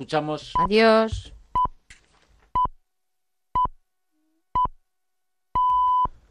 [0.00, 0.52] escuchamos.
[0.56, 1.34] Adiós.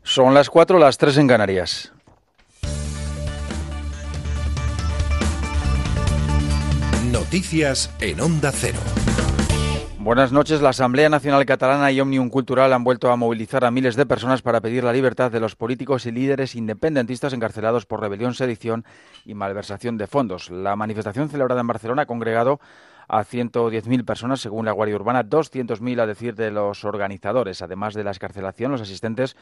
[0.02, 1.94] Son las 4, las 3 en Canarias.
[7.12, 8.80] Noticias en Onda Cero.
[10.00, 10.62] Buenas noches.
[10.62, 14.42] La Asamblea Nacional Catalana y Omnium Cultural han vuelto a movilizar a miles de personas
[14.42, 18.84] para pedir la libertad de los políticos y líderes independentistas encarcelados por rebelión, sedición
[19.26, 20.50] y malversación de fondos.
[20.50, 22.60] La manifestación celebrada en Barcelona ha congregado
[23.10, 27.62] a 110.000 personas, según la Guardia Urbana, 200.000 a decir de los organizadores.
[27.62, 29.36] Además de la escarcelación, los asistentes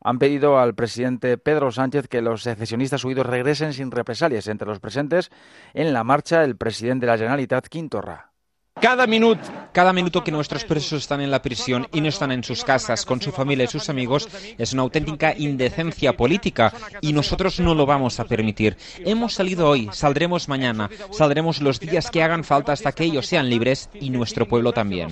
[0.00, 4.48] han pedido al presidente Pedro Sánchez que los secesionistas huidos regresen sin represalias.
[4.48, 5.30] Entre los presentes
[5.74, 8.31] en la marcha, el presidente de la Generalitat, Quintorra.
[8.80, 9.42] Cada minuto.
[9.72, 13.06] Cada minuto que nuestros presos están en la prisión y no están en sus casas
[13.06, 17.86] con su familia y sus amigos es una auténtica indecencia política y nosotros no lo
[17.86, 18.76] vamos a permitir.
[18.98, 23.48] Hemos salido hoy, saldremos mañana, saldremos los días que hagan falta hasta que ellos sean
[23.48, 25.08] libres y nuestro pueblo también.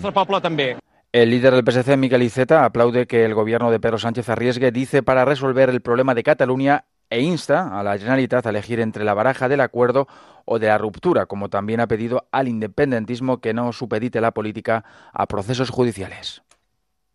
[1.12, 5.02] El líder del PSC, Miquel Iceta, aplaude que el gobierno de Pedro Sánchez arriesgue, dice,
[5.02, 9.14] para resolver el problema de Cataluña e insta a la Generalitat a elegir entre la
[9.14, 10.08] baraja del acuerdo
[10.44, 14.84] o de la ruptura, como también ha pedido al independentismo que no supedite la política
[15.12, 16.42] a procesos judiciales.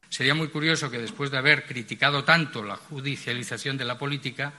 [0.09, 4.53] Sería muy curioso que después de haber criticado tanto la judicialización de la política,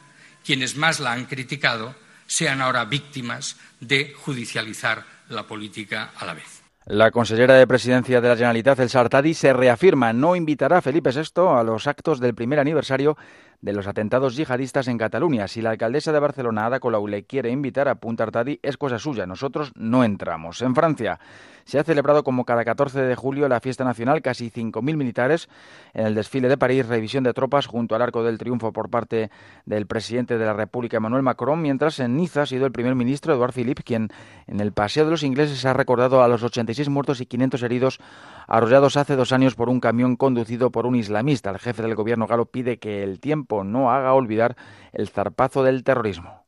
[0.44, 1.94] quienes más la han criticado
[2.26, 6.62] sean ahora víctimas de judicializar la política a la vez.
[6.86, 11.10] La consellera de Presidencia de la Generalitat, El Sartadi, se reafirma, no invitará a Felipe
[11.10, 13.16] VI a los actos del primer aniversario
[13.60, 15.48] de los atentados yihadistas en Cataluña.
[15.48, 18.98] Si la alcaldesa de Barcelona, Ada Colau, le quiere invitar a Punta Artadi, es cosa
[18.98, 19.26] suya.
[19.26, 20.62] Nosotros no entramos.
[20.62, 21.18] En Francia
[21.64, 25.48] se ha celebrado como cada 14 de julio la fiesta nacional, casi 5.000 militares
[25.94, 29.30] en el desfile de París, revisión de tropas junto al Arco del Triunfo por parte
[29.64, 33.34] del presidente de la República, Emmanuel Macron, mientras en Niza ha sido el primer ministro,
[33.34, 34.10] Eduard Philippe, quien
[34.46, 37.98] en el Paseo de los Ingleses ha recordado a los 86 muertos y 500 heridos
[38.46, 41.50] arrollados hace dos años por un camión conducido por un islamista.
[41.50, 44.56] El jefe del gobierno galo pide que el tiempo no haga olvidar
[44.92, 46.46] el zarpazo del terrorismo.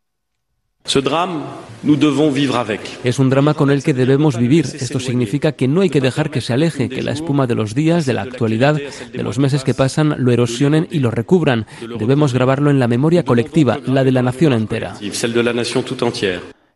[3.04, 4.64] Es un drama con el que debemos vivir.
[4.64, 7.74] Esto significa que no hay que dejar que se aleje, que la espuma de los
[7.74, 11.66] días, de la actualidad, de los meses que pasan, lo erosionen y lo recubran.
[11.98, 14.96] Debemos grabarlo en la memoria colectiva, la de la nación entera.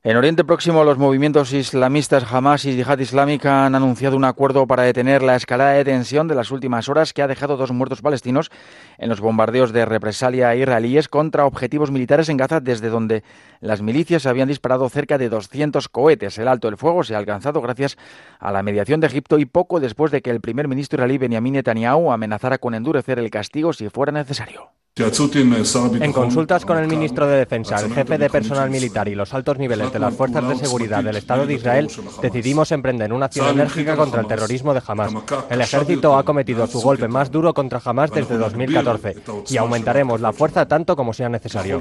[0.04, 4.82] En Oriente Próximo, los movimientos islamistas Hamas y Yihad Islámica han anunciado un acuerdo para
[4.82, 8.50] detener la escalada de tensión de las últimas horas que ha dejado dos muertos palestinos
[8.98, 13.22] en los bombardeos de represalia israelíes contra objetivos militares en Gaza, desde donde
[13.60, 16.36] las milicias habían disparado cerca de 200 cohetes.
[16.36, 17.96] El alto del fuego se ha alcanzado gracias
[18.40, 21.52] a la mediación de Egipto y poco después de que el primer ministro israelí Benjamin
[21.52, 24.81] Netanyahu amenazara con endurecer el castigo si fuera necesario.
[24.94, 29.56] En consultas con el ministro de Defensa, el jefe de personal militar y los altos
[29.58, 31.88] niveles de las fuerzas de seguridad del Estado de Israel,
[32.20, 35.14] decidimos emprender una acción enérgica contra el terrorismo de Hamas.
[35.48, 39.16] El ejército ha cometido su golpe más duro contra Hamas desde 2014
[39.48, 41.80] y aumentaremos la fuerza tanto como sea necesario.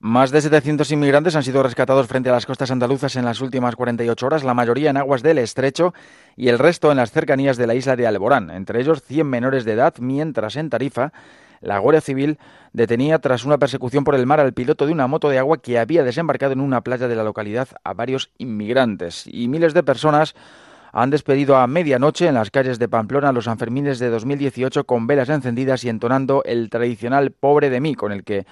[0.00, 3.76] Más de 700 inmigrantes han sido rescatados frente a las costas andaluzas en las últimas
[3.76, 5.94] 48 horas, la mayoría en aguas del Estrecho
[6.36, 9.64] y el resto en las cercanías de la isla de Alborán, entre ellos 100 menores
[9.64, 11.12] de edad, mientras en Tarifa
[11.60, 12.38] la Guardia Civil
[12.72, 15.78] detenía tras una persecución por el mar al piloto de una moto de agua que
[15.78, 19.24] había desembarcado en una playa de la localidad a varios inmigrantes.
[19.26, 20.34] Y miles de personas
[20.92, 25.28] han despedido a medianoche en las calles de Pamplona los Sanfermines de 2018 con velas
[25.28, 28.46] encendidas y entonando el tradicional Pobre de mí, con el que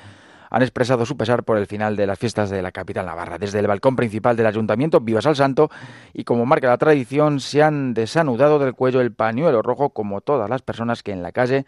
[0.51, 3.39] han expresado su pesar por el final de las fiestas de la capital navarra.
[3.39, 5.71] Desde el balcón principal del ayuntamiento, vivas al santo,
[6.13, 10.49] y como marca la tradición, se han desanudado del cuello el pañuelo rojo, como todas
[10.49, 11.67] las personas que en la calle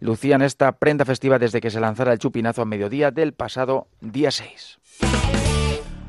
[0.00, 4.30] lucían esta prenda festiva desde que se lanzara el chupinazo a mediodía del pasado día
[4.30, 4.78] 6.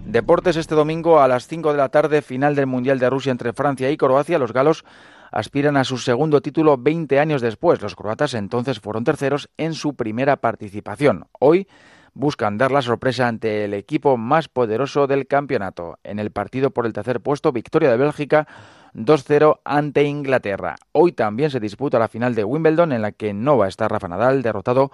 [0.05, 3.53] Deportes este domingo a las 5 de la tarde, final del Mundial de Rusia entre
[3.53, 4.37] Francia y Croacia.
[4.37, 4.83] Los galos
[5.31, 7.81] aspiran a su segundo título 20 años después.
[7.81, 11.25] Los croatas entonces fueron terceros en su primera participación.
[11.39, 11.67] Hoy
[12.13, 15.99] buscan dar la sorpresa ante el equipo más poderoso del campeonato.
[16.03, 18.47] En el partido por el tercer puesto, victoria de Bélgica
[18.93, 20.75] 2-0 ante Inglaterra.
[20.91, 23.91] Hoy también se disputa la final de Wimbledon en la que no va a estar
[23.91, 24.91] Rafa Nadal derrotado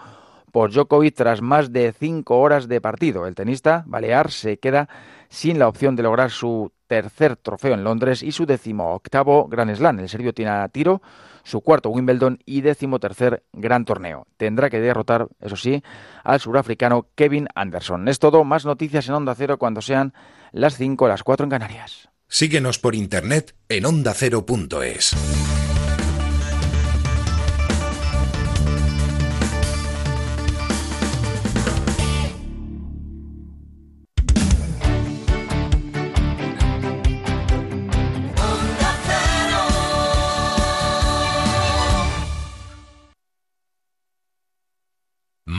[0.52, 3.28] por Djokovic tras más de cinco horas de partido.
[3.28, 4.90] El tenista balear se queda
[5.30, 9.74] sin la opción de lograr su tercer trofeo en Londres y su décimo octavo Grand
[9.74, 10.00] Slam.
[10.00, 11.02] El serbio tiene a tiro
[11.44, 14.26] su cuarto Wimbledon y décimo tercer gran torneo.
[14.38, 15.84] Tendrá que derrotar, eso sí,
[16.24, 18.08] al surafricano Kevin Anderson.
[18.08, 20.14] Es todo, más noticias en Onda Cero cuando sean
[20.52, 22.10] las 5 o las 4 en Canarias.
[22.28, 25.59] Síguenos por internet en ondacero.es.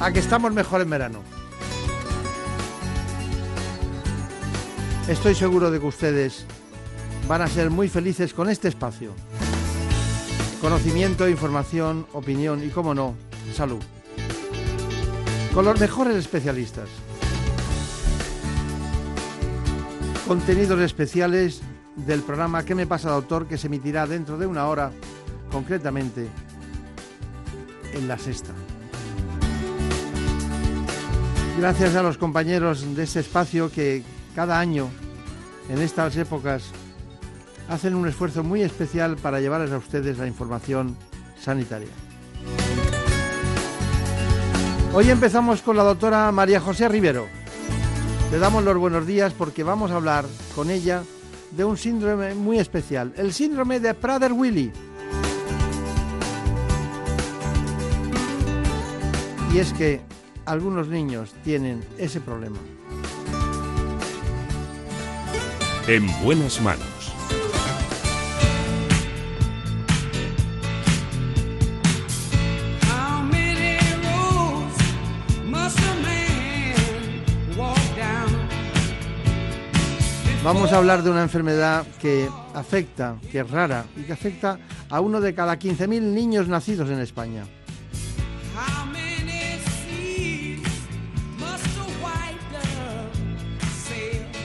[0.00, 1.20] A que estamos mejor en verano.
[5.08, 6.44] Estoy seguro de que ustedes
[7.26, 9.12] van a ser muy felices con este espacio.
[10.60, 13.14] Conocimiento, información, opinión y, como no,
[13.54, 13.82] salud.
[15.54, 16.88] Con los mejores especialistas.
[20.26, 21.62] Contenidos especiales
[21.96, 23.46] del programa ¿Qué me pasa, doctor?
[23.46, 24.92] que se emitirá dentro de una hora,
[25.50, 26.28] concretamente
[27.94, 28.52] en la sexta.
[31.58, 34.04] Gracias a los compañeros de este espacio que
[34.36, 34.88] cada año,
[35.68, 36.70] en estas épocas,
[37.68, 40.96] hacen un esfuerzo muy especial para llevarles a ustedes la información
[41.36, 41.88] sanitaria.
[44.94, 47.26] Hoy empezamos con la doctora María José Rivero.
[48.30, 51.02] Le damos los buenos días porque vamos a hablar con ella
[51.50, 54.70] de un síndrome muy especial, el síndrome de Prader-Willi.
[59.52, 60.00] Y es que
[60.48, 62.56] algunos niños tienen ese problema.
[65.86, 66.86] En buenas manos.
[80.44, 84.58] Vamos a hablar de una enfermedad que afecta, que es rara y que afecta
[84.88, 87.44] a uno de cada 15.000 niños nacidos en España.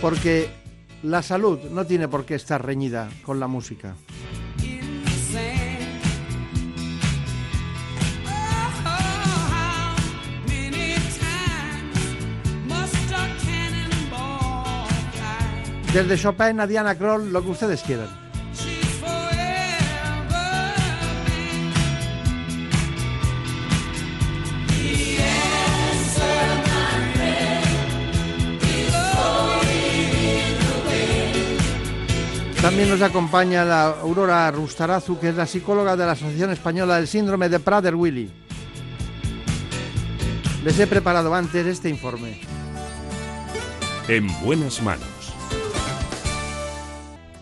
[0.04, 0.50] Porque
[1.02, 3.96] la salud no tiene por qué estar reñida con la música.
[15.94, 18.23] Desde Chopin a Diana Kroll, lo que ustedes quieran.
[32.64, 37.10] También nos acompaña la Aurora Rustarazu, que es la psicóloga de la Asociación Española del
[37.10, 38.32] Síndrome de Prader-Willi.
[40.64, 42.40] Les he preparado antes este informe.
[44.08, 45.10] En buenas manos.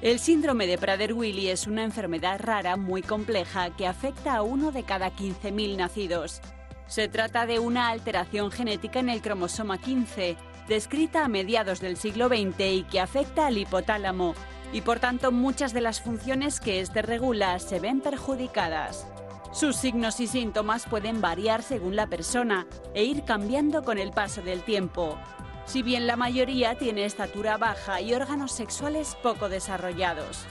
[0.01, 4.81] El síndrome de Prader-Willi es una enfermedad rara muy compleja que afecta a uno de
[4.81, 6.41] cada 15.000 nacidos.
[6.87, 10.35] Se trata de una alteración genética en el cromosoma 15,
[10.67, 14.33] descrita a mediados del siglo XX y que afecta al hipotálamo,
[14.73, 19.07] y por tanto muchas de las funciones que éste regula se ven perjudicadas.
[19.51, 24.41] Sus signos y síntomas pueden variar según la persona e ir cambiando con el paso
[24.41, 25.17] del tiempo.
[25.65, 30.45] Si bien la mayoría tiene estatura baja y órganos sexuales poco desarrollados.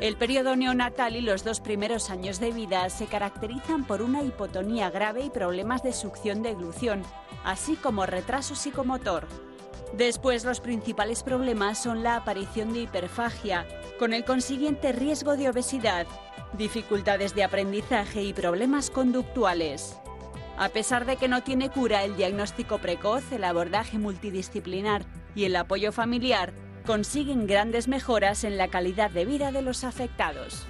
[0.00, 4.90] El periodo neonatal y los dos primeros años de vida se caracterizan por una hipotonía
[4.90, 7.04] grave y problemas de succión de glución,
[7.44, 9.28] así como retraso psicomotor.
[9.96, 13.66] Después los principales problemas son la aparición de hiperfagia,
[13.98, 16.06] con el consiguiente riesgo de obesidad,
[16.54, 19.96] dificultades de aprendizaje y problemas conductuales.
[20.58, 25.56] A pesar de que no tiene cura, el diagnóstico precoz, el abordaje multidisciplinar y el
[25.56, 26.52] apoyo familiar
[26.86, 30.66] consiguen grandes mejoras en la calidad de vida de los afectados.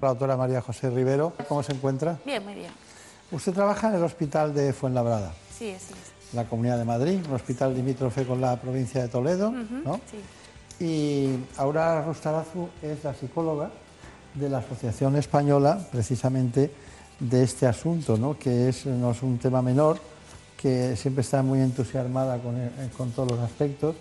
[0.00, 2.18] La doctora María José Rivero, ¿cómo se encuentra?
[2.24, 2.72] Bien, muy bien.
[3.30, 5.32] Usted trabaja en el hospital de Fuenlabrada.
[5.56, 5.94] Sí, sí.
[6.34, 10.00] La Comunidad de Madrid, un hospital limítrofe con la provincia de Toledo, ¿no?
[10.10, 10.84] Sí.
[10.84, 13.70] Y Aura Rostarazu es la psicóloga
[14.34, 16.70] de la Asociación Española, precisamente
[17.20, 18.38] de este asunto, ¿no?
[18.38, 19.98] que es, no es un tema menor,
[20.60, 22.56] que siempre está muy entusiasmada con,
[22.96, 23.94] con todos los aspectos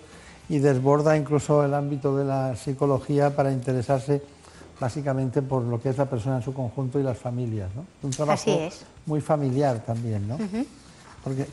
[0.49, 4.21] y desborda incluso el ámbito de la psicología para interesarse
[4.79, 7.69] básicamente por lo que es la persona en su conjunto y las familias.
[7.75, 7.85] ¿no?
[8.01, 8.69] Un trabajo
[9.05, 10.27] muy familiar también.
[10.27, 10.37] ¿no?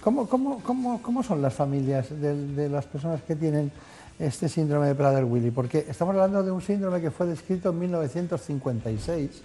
[0.00, 3.70] ¿Cómo, son las familias de, las personas que tienen
[4.18, 5.50] este síndrome de Prader-Willi?
[5.50, 9.42] Porque estamos hablando de un síndrome que fue descrito en 1956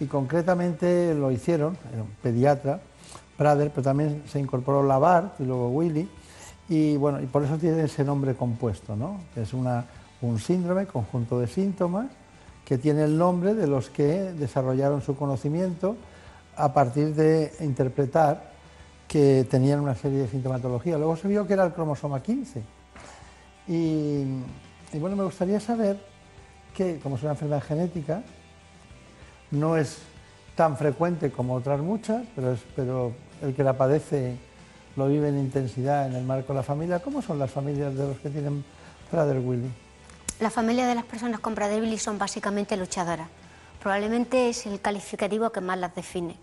[0.00, 2.80] y concretamente lo hicieron, era un pediatra,
[3.36, 6.08] Prader, pero también se incorporó Lavar y luego Willy,
[6.68, 9.20] y bueno, y por eso tiene ese nombre compuesto, ¿no?
[9.36, 12.06] Es un síndrome, conjunto de síntomas,
[12.64, 15.96] que tiene el nombre de los que desarrollaron su conocimiento
[16.56, 18.57] a partir de interpretar
[19.08, 20.98] que tenían una serie de sintomatología.
[20.98, 22.62] Luego se vio que era el cromosoma 15.
[23.66, 24.24] Y,
[24.94, 25.98] bueno, me gustaría saber
[26.74, 28.22] que, como es una enfermedad genética,
[29.50, 29.98] no es
[30.54, 32.22] tan frecuente como otras muchas,
[32.76, 33.12] pero,
[33.42, 34.36] el que la padece
[34.96, 36.98] lo vive en intensidad en el marco de la familia.
[36.98, 38.64] ¿Cómo son las familias de los que tienen
[39.10, 39.70] Prader-Willi?
[40.40, 43.28] La familia de las personas con Prader-Willi son básicamente luchadoras.
[43.80, 46.36] Probablemente es el calificativo que más las define.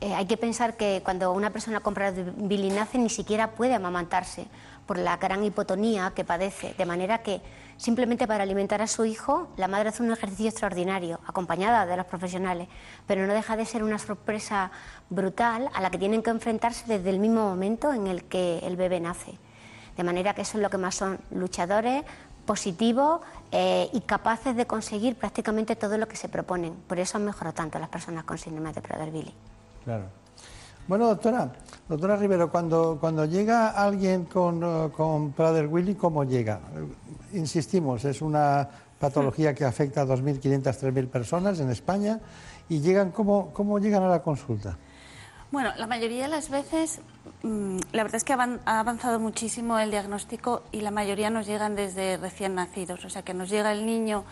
[0.00, 4.46] Eh, hay que pensar que cuando una persona con Prader-Willi nace ni siquiera puede amamantarse
[4.86, 7.42] por la gran hipotonía que padece, de manera que
[7.76, 12.06] simplemente para alimentar a su hijo la madre hace un ejercicio extraordinario, acompañada de los
[12.06, 12.66] profesionales,
[13.06, 14.72] pero no deja de ser una sorpresa
[15.10, 18.76] brutal a la que tienen que enfrentarse desde el mismo momento en el que el
[18.76, 19.38] bebé nace.
[19.96, 22.04] De manera que eso es lo que más son luchadores,
[22.46, 23.20] positivos
[23.52, 26.74] eh, y capaces de conseguir prácticamente todo lo que se proponen.
[26.86, 29.34] Por eso han mejorado tanto las personas con síndrome de Prader-Willi.
[29.84, 30.04] Claro.
[30.88, 31.52] Bueno, doctora,
[31.88, 36.60] doctora Rivero, cuando, cuando llega alguien con, eh, con Prader-Willi, ¿cómo llega?
[37.32, 38.68] Insistimos, es una
[38.98, 42.20] patología que afecta a 2.500, 3.000 personas en España
[42.68, 44.76] y llegan, ¿cómo, ¿cómo llegan a la consulta?
[45.50, 47.00] Bueno, la mayoría de las veces,
[47.42, 52.16] la verdad es que ha avanzado muchísimo el diagnóstico y la mayoría nos llegan desde
[52.16, 53.04] recién nacidos.
[53.04, 54.24] O sea, que nos llega el niño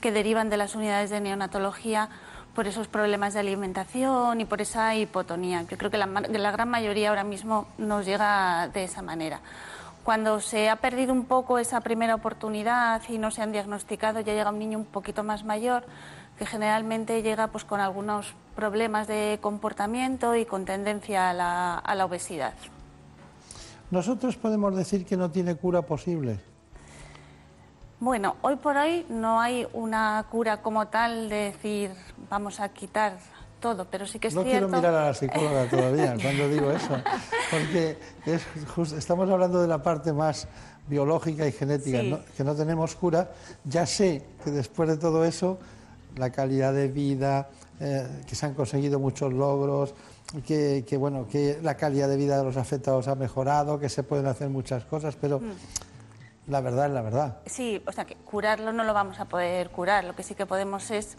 [0.00, 2.08] que derivan de las unidades de neonatología
[2.54, 5.62] por esos problemas de alimentación y por esa hipotonía.
[5.62, 9.40] Yo creo que la, la gran mayoría ahora mismo nos llega de esa manera.
[10.02, 14.32] Cuando se ha perdido un poco esa primera oportunidad y no se han diagnosticado, ya
[14.34, 15.84] llega un niño un poquito más mayor,
[16.38, 21.94] que generalmente llega pues, con algunos problemas de comportamiento y con tendencia a la, a
[21.94, 22.54] la obesidad.
[23.90, 26.40] ¿Nosotros podemos decir que no tiene cura posible?
[28.00, 31.92] Bueno, hoy por hoy no hay una cura como tal de decir
[32.28, 33.16] vamos a quitar
[33.60, 34.66] todo, pero sí que es no cierto...
[34.66, 37.00] No quiero mirar a la psicóloga todavía cuando digo eso,
[37.50, 37.98] porque
[38.96, 40.46] estamos hablando de la parte más
[40.86, 43.30] biológica y genética, que no tenemos cura.
[43.64, 45.58] Ya sé que después de todo eso
[46.16, 47.48] la calidad de vida,
[47.80, 49.94] eh, que se han conseguido muchos logros,
[50.46, 54.26] que, bueno, que la calidad de vida de los afectados ha mejorado, que se pueden
[54.26, 56.50] hacer muchas cosas, pero mm.
[56.50, 57.38] la verdad es la verdad.
[57.46, 60.46] Sí, o sea que curarlo no lo vamos a poder curar, lo que sí que
[60.46, 61.16] podemos es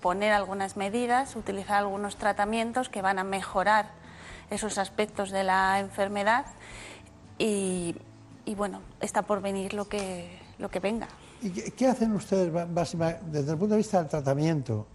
[0.00, 3.90] poner algunas medidas, utilizar algunos tratamientos que van a mejorar
[4.50, 6.44] esos aspectos de la enfermedad
[7.38, 7.96] y,
[8.44, 11.08] y bueno, está por venir lo que, lo que venga.
[11.42, 14.86] ¿Y qué, hacen ustedes desde el punto de vista del tratamiento?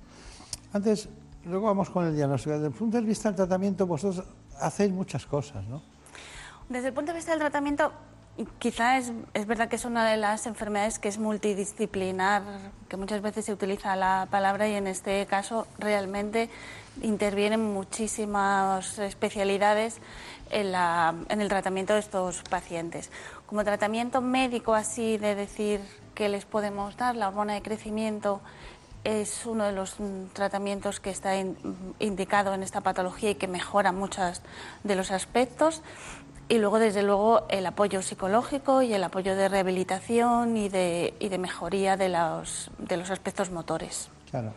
[0.71, 1.09] Antes,
[1.43, 2.53] luego vamos con el diagnóstico.
[2.53, 4.25] Desde el punto de vista del tratamiento, vosotros
[4.59, 5.81] hacéis muchas cosas, ¿no?
[6.69, 7.91] Desde el punto de vista del tratamiento,
[8.59, 9.11] quizá es,
[9.45, 12.43] verdad que es una de las enfermedades que es multidisciplinar,
[12.87, 16.49] que muchas veces se utiliza la palabra y en este caso realmente
[17.01, 19.97] intervienen muchísimas especialidades
[20.49, 23.11] en el tratamiento de estos pacientes.
[23.45, 25.81] Como tratamiento médico así de decir
[26.17, 27.15] que les podemos dar.
[27.15, 28.41] La hormona de crecimiento
[29.03, 31.35] es uno de los mm, tratamientos que está
[31.99, 34.41] indicado en esta patología y que mejora muchos
[34.83, 35.83] de los aspectos.
[36.49, 41.29] Y luego, desde luego, el apoyo psicológico y el apoyo de rehabilitación y de, y
[41.29, 44.09] de mejoría de los, de los aspectos motores.
[44.31, 44.53] Claro.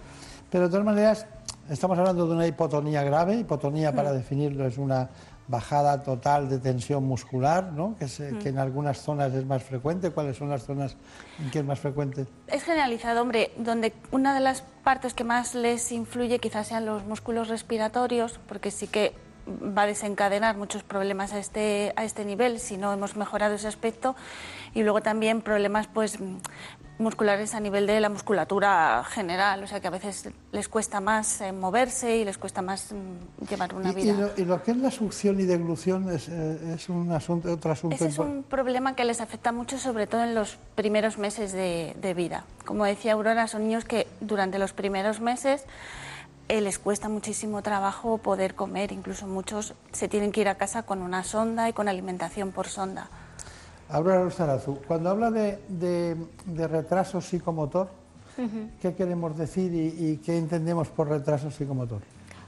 [0.50, 1.26] Pero de todas maneras,
[1.68, 3.36] estamos hablando de una hipotonía grave.
[3.36, 4.14] Hipotonía, para mm.
[4.14, 5.10] definirlo, es una
[5.50, 7.96] bajada total de tensión muscular, ¿no?
[7.98, 8.06] que,
[8.38, 10.10] que, en algunas zonas es más frecuente.
[10.10, 10.96] ¿Cuáles son las zonas
[11.40, 12.26] en que es más frecuente?
[12.46, 17.04] Es generalizado, hombre, donde una de las partes que más les influye quizás sean los
[17.04, 19.12] músculos respiratorios, porque sí que
[19.48, 23.68] va a desencadenar muchos problemas a este, a este nivel si no hemos mejorado ese
[23.68, 24.14] aspecto
[24.74, 26.18] y luego también problemas pues
[27.00, 31.40] musculares a nivel de la musculatura general, o sea que a veces les cuesta más
[31.40, 34.30] eh, moverse y les cuesta más mm, llevar una vida.
[34.36, 37.96] ¿Y, lo, que es la succión y deglución es, eh, es un asunto, otro asunto?
[37.96, 41.96] Ese es un problema que les afecta mucho, sobre todo en los primeros meses de,
[42.00, 42.44] de vida.
[42.64, 45.64] Como decía Aurora, son niños que durante los primeros meses
[46.50, 50.82] eh, les cuesta muchísimo trabajo poder comer, incluso muchos se tienen que ir a casa
[50.82, 53.08] con una sonda y con alimentación por sonda.
[53.92, 56.16] Aurora Rosarazu, cuando habla de,
[56.56, 57.88] retraso psicomotor,
[58.80, 62.00] ¿qué queremos decir y, qué entendemos por retraso psicomotor?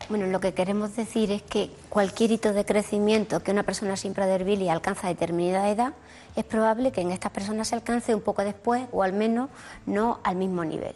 [0.08, 4.14] Bueno, lo que queremos decir es que cualquier hito de crecimiento que una persona sin
[4.14, 5.94] Prader-Willi alcanza a determinada edad,
[6.36, 9.48] es probable que en estas personas se alcance un poco después o al menos
[9.86, 10.94] no al mismo nivel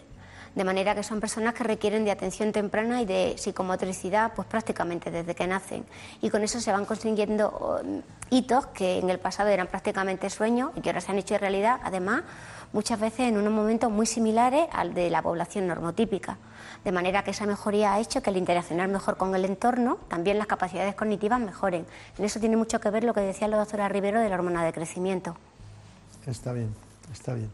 [0.56, 5.10] de manera que son personas que requieren de atención temprana y de psicomotricidad pues prácticamente
[5.10, 5.84] desde que nacen
[6.22, 10.72] y con eso se van consiguiendo um, hitos que en el pasado eran prácticamente sueños
[10.74, 12.22] y que ahora se han hecho realidad, además
[12.72, 16.38] muchas veces en unos momentos muy similares al de la población normotípica.
[16.84, 20.38] De manera que esa mejoría ha hecho que el interaccionar mejor con el entorno, también
[20.38, 21.86] las capacidades cognitivas mejoren.
[22.18, 24.64] En eso tiene mucho que ver lo que decía la doctora Rivero de la hormona
[24.64, 25.36] de crecimiento.
[26.26, 26.74] Está bien,
[27.12, 27.50] está bien.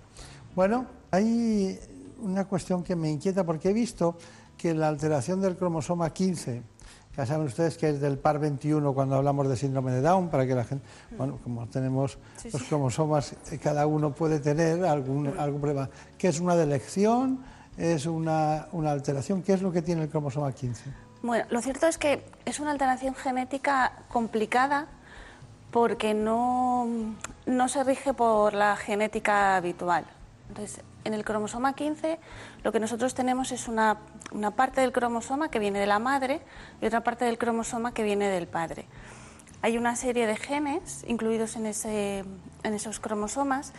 [0.54, 1.78] Bueno, hay
[2.22, 4.16] una cuestión que me inquieta porque he visto
[4.56, 6.62] que la alteración del cromosoma 15,
[7.16, 10.46] ya saben ustedes que es del par 21 cuando hablamos de síndrome de Down, para
[10.46, 10.84] que la gente,
[11.16, 12.18] bueno, como tenemos
[12.50, 17.44] los cromosomas, eh, cada uno puede tener algún, algún problema, que es una delección,
[17.76, 20.84] es una, una alteración, ¿qué es lo que tiene el cromosoma 15?
[21.22, 24.88] Bueno, lo cierto es que es una alteración genética complicada
[25.70, 26.86] porque no,
[27.46, 30.04] no se rige por la genética habitual.
[30.48, 32.18] Entonces, en el cromosoma 15
[32.62, 33.98] lo que nosotros tenemos es una,
[34.54, 36.40] parte del cromosoma que viene de la madre
[36.80, 38.86] y otra parte del cromosoma que viene del padre.
[39.62, 42.24] Hay una serie de genes incluidos en, ese,
[42.62, 43.72] en esos cromosomas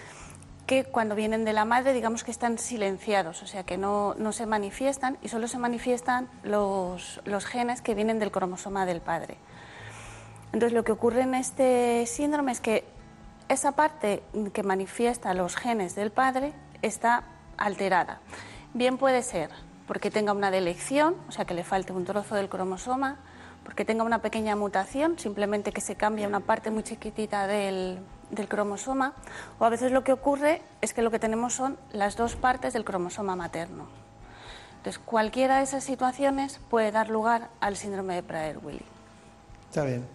[0.65, 4.31] que cuando vienen de la madre digamos que están silenciados, o sea que no, no
[4.31, 9.37] se manifiestan y solo se manifiestan los, los genes que vienen del cromosoma del padre.
[10.53, 12.85] Entonces lo que ocurre en este síndrome es que
[13.49, 16.53] esa parte que manifiesta los genes del padre
[16.83, 17.23] está
[17.57, 18.19] alterada.
[18.73, 19.49] Bien puede ser
[19.87, 23.17] porque tenga una delección, o sea que le falte un trozo del cromosoma,
[23.63, 27.99] porque tenga una pequeña mutación, simplemente que se cambie una parte muy chiquitita del,
[28.49, 29.13] cromosoma,
[29.59, 32.73] o a veces lo que ocurre es que lo que tenemos son las dos partes
[32.73, 33.87] del cromosoma materno.
[34.77, 38.83] Entonces, cualquiera de esas situaciones puede dar lugar al síndrome de Prader-Willi.
[39.69, 40.05] Está bien.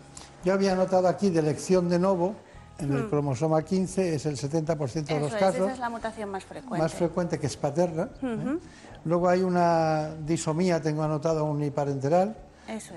[0.45, 2.35] Yo había notado aquí delección de novo,
[2.79, 3.11] en el hmm.
[3.11, 5.63] cromosoma 15 es el 70% de los casos.
[5.63, 6.79] Esa es la mutación más frecuente.
[6.79, 8.09] Más frecuente que es paterna.
[8.23, 8.59] ¿eh?
[9.05, 12.37] Luego hay una disomía, tengo anotado uniparenteral,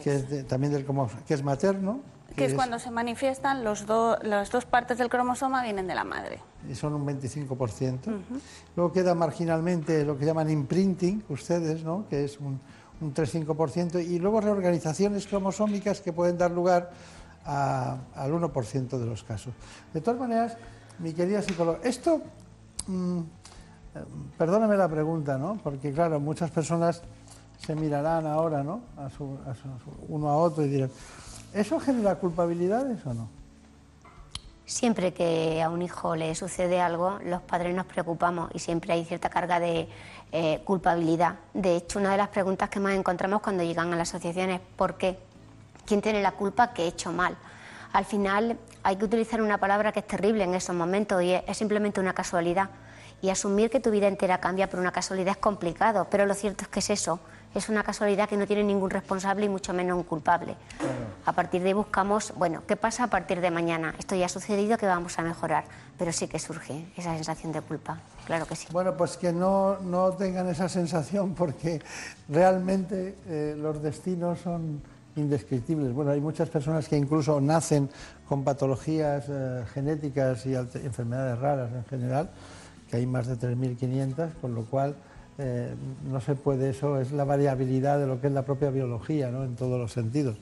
[0.03, 0.85] que es también del
[1.27, 2.01] que es materno.
[2.35, 3.85] Que, es, cuando se manifiestan los
[4.23, 6.39] las dos partes del cromosoma vienen de la madre.
[6.69, 7.99] Y son un 25%.
[8.75, 12.05] Luego queda marginalmente lo que llaman imprinting, ustedes, ¿no?
[12.09, 12.61] que es un,
[13.01, 14.05] un 3-5%.
[14.05, 16.91] Y luego reorganizaciones cromosómicas que pueden dar lugar
[17.45, 19.53] al 1% de los casos.
[19.93, 20.57] De todas maneras,
[20.99, 22.21] mi querida psicóloga, esto,
[22.87, 23.19] mm,
[24.37, 25.59] perdóname la pregunta, ¿no?
[25.63, 27.01] Porque claro, muchas personas
[27.57, 28.81] se mirarán ahora, ¿no?
[28.97, 29.09] A
[30.07, 30.91] uno a otro y dirán,
[31.53, 33.29] ¿eso genera culpabilidades o no?
[34.65, 39.03] Siempre que a un hijo le sucede algo, los padres nos preocupamos y siempre hay
[39.03, 39.89] cierta carga de
[40.31, 41.39] eh, culpabilidad.
[41.53, 44.61] De hecho, una de las preguntas que más encontramos cuando llegan a la asociación es
[44.77, 45.19] ¿por qué?
[45.91, 47.35] Quién tiene la culpa que he hecho mal.
[47.91, 51.57] Al final hay que utilizar una palabra que es terrible en esos momentos y es,
[51.57, 52.69] simplemente una casualidad.
[53.21, 56.63] Y asumir que tu vida entera cambia por una casualidad es complicado, pero lo cierto
[56.63, 57.19] es que es eso,
[57.53, 60.55] es una casualidad que no tiene ningún responsable y mucho menos un culpable.
[61.25, 63.93] A partir de ahí buscamos, bueno, ¿qué pasa a partir de mañana?
[63.99, 65.65] Esto ya ha sucedido, que vamos a mejorar?
[65.97, 68.67] Pero sí que surge esa sensación de culpa, claro que sí.
[68.71, 71.81] Bueno, pues que no, no tengan esa sensación porque
[72.29, 74.81] realmente eh, los destinos son
[75.15, 75.93] indescriptibles.
[75.93, 77.89] Bueno, hay muchas personas que incluso nacen
[78.27, 82.29] con patologías eh, genéticas y enfermedades raras en general,
[82.89, 84.95] que hay más de 3.500, con lo cual
[85.37, 85.73] eh,
[86.09, 89.43] no se puede, eso es la variabilidad de lo que es la propia biología, ¿no?
[89.43, 90.37] en todos los sentidos.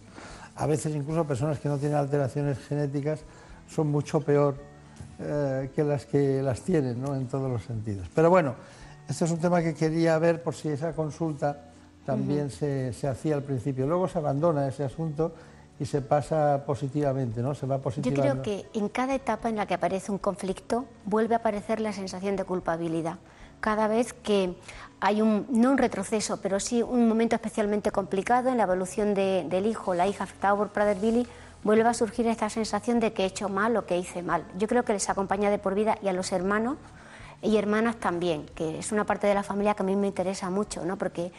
[0.56, 3.22] A veces incluso personas que no tienen alteraciones genéticas
[3.70, 4.56] son mucho peor
[5.20, 7.16] eh, que las que las tienen, ¿no?
[7.16, 8.08] en todos los sentidos.
[8.14, 8.56] Pero bueno,
[9.08, 11.69] este es un tema que quería ver por si esa consulta
[12.10, 13.86] también se, hacía al principio.
[13.86, 15.32] Luego se abandona ese asunto
[15.80, 17.54] y se pasa positivamente, ¿no?
[17.54, 18.28] Se va positivamente.
[18.28, 21.80] Yo creo que en cada etapa en la que aparece un conflicto vuelve a aparecer
[21.80, 23.18] la sensación de culpabilidad.
[23.62, 24.56] cada vez que
[25.02, 29.66] hay un, no un retroceso, pero sí un momento especialmente complicado en la evolución del
[29.66, 31.28] hijo la hija afectado por Prader-Willi,
[31.64, 34.46] vuelve a surgir esta sensación de que he hecho mal o que hice mal.
[34.58, 36.78] Yo creo que les acompaña de por vida y a los hermanos
[37.42, 40.50] y hermanas también, que es una parte de la familia que a mí me interesa
[40.50, 40.98] mucho, ¿no?
[40.98, 41.32] porque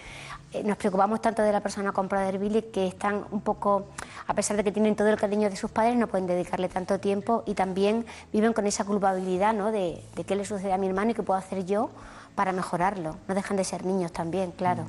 [0.65, 3.87] nos preocupamos tanto de la persona con Prader-Willi que están un poco,
[4.27, 6.99] a pesar de que tienen todo el cariño de sus padres, no pueden dedicarle tanto
[6.99, 9.71] tiempo y también viven con esa culpabilidad ¿no?
[9.71, 11.91] de, de qué le sucede a mi hermano y qué puedo hacer yo
[12.35, 13.17] para mejorarlo.
[13.29, 14.85] No dejan de ser niños también, claro.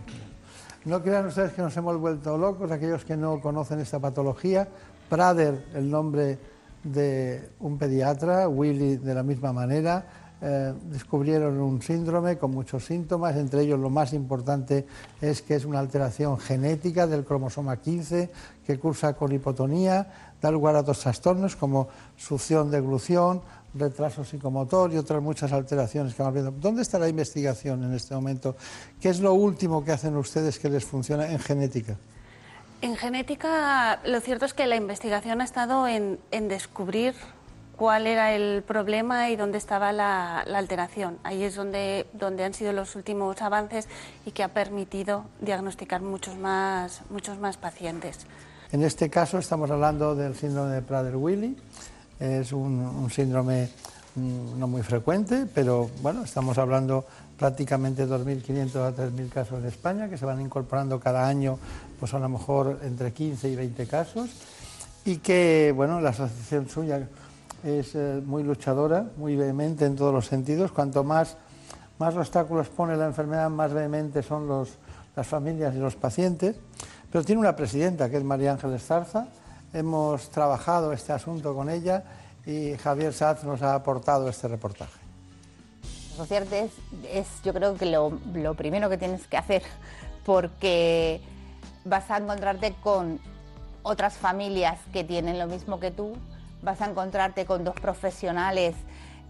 [0.84, 4.68] No crean ustedes que nos hemos vuelto locos, aquellos que no conocen esta patología.
[5.10, 6.40] Prader, el nombre
[6.84, 10.06] de un pediatra, Willy de la misma manera,
[10.44, 14.88] eh, descubrieron un síndrome con muchos síntomas, entre ellos lo más importante
[15.22, 18.32] es que es una alteración genética del cromosoma 15
[18.66, 23.42] que cursa con hipotonía, da lugar a otros trastornos como succión de glución,
[23.76, 26.52] retraso psicomotor y otras muchas alteraciones que vamos viendo.
[26.60, 28.56] ¿Dónde está la investigación en este momento?
[29.00, 31.98] ¿Qué es lo último que hacen ustedes que les funciona en genética?
[32.82, 37.14] En genética, lo cierto es que la investigación ha estado en, en descubrir
[37.82, 41.18] cuál era el problema y dónde estaba la, alteración.
[41.24, 43.88] Ahí es donde, han sido los últimos avances
[44.24, 47.02] y que ha permitido diagnosticar muchos más,
[47.60, 48.20] pacientes.
[48.72, 51.58] En este caso estamos hablando del síndrome de Prader-Willi.
[52.20, 53.72] Es un, síndrome
[54.14, 59.66] mm, no muy frecuente, pero bueno, estamos hablando prácticamente de 2.500 a 3.000 casos en
[59.66, 61.58] España, que se van incorporando cada año,
[62.00, 64.30] pues a lo mejor entre 15 y 20 casos,
[65.04, 67.08] y que, bueno, la asociación suya
[67.64, 70.72] es eh, muy luchadora, muy vehemente en todos los sentidos.
[70.72, 71.38] Cuanto más,
[72.00, 74.70] más obstáculos pone la enfermedad, más vehemente son los,
[75.16, 76.56] las familias y los pacientes.
[77.12, 79.28] Pero tiene una presidenta, que es María Ángeles Zarza.
[79.74, 82.04] Hemos trabajado este asunto con ella
[82.46, 85.00] y Javier Saz nos ha aportado este reportaje.
[86.14, 86.72] Asociarte es,
[87.12, 89.64] es yo creo que lo, lo primero que tienes que hacer,
[90.26, 91.22] porque
[91.86, 93.20] vas a encontrarte con
[93.84, 96.14] otras familias que tienen lo mismo que tú,
[96.62, 98.76] vas a encontrarte con dos profesionales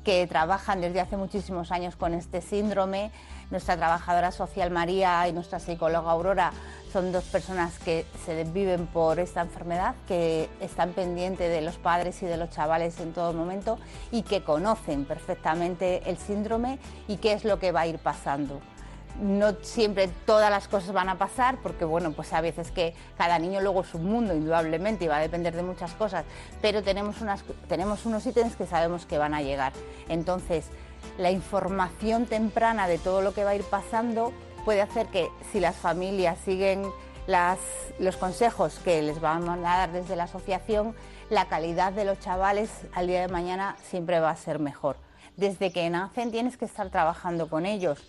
[0.03, 3.11] que trabajan desde hace muchísimos años con este síndrome.
[3.51, 6.51] Nuestra trabajadora social María y nuestra psicóloga Aurora
[6.91, 12.21] son dos personas que se viven por esta enfermedad, que están pendientes de los padres
[12.23, 13.77] y de los chavales en todo momento
[14.11, 18.61] y que conocen perfectamente el síndrome y qué es lo que va a ir pasando
[19.19, 23.39] no siempre todas las cosas van a pasar, porque bueno, pues a veces que cada
[23.39, 26.25] niño luego es un mundo, indudablemente, y va a depender de muchas cosas,
[26.61, 27.21] pero tenemos,
[28.05, 29.73] unos ítems que sabemos que van a llegar.
[30.09, 30.65] Entonces,
[31.17, 34.33] la información temprana de todo lo que va a ir pasando
[34.65, 36.83] puede hacer que si las familias siguen
[37.99, 40.95] los consejos que les van a dar desde la asociación,
[41.29, 44.97] la calidad de los chavales al día de mañana siempre va a ser mejor.
[45.37, 47.99] Desde que nacen tienes que estar trabajando con ellos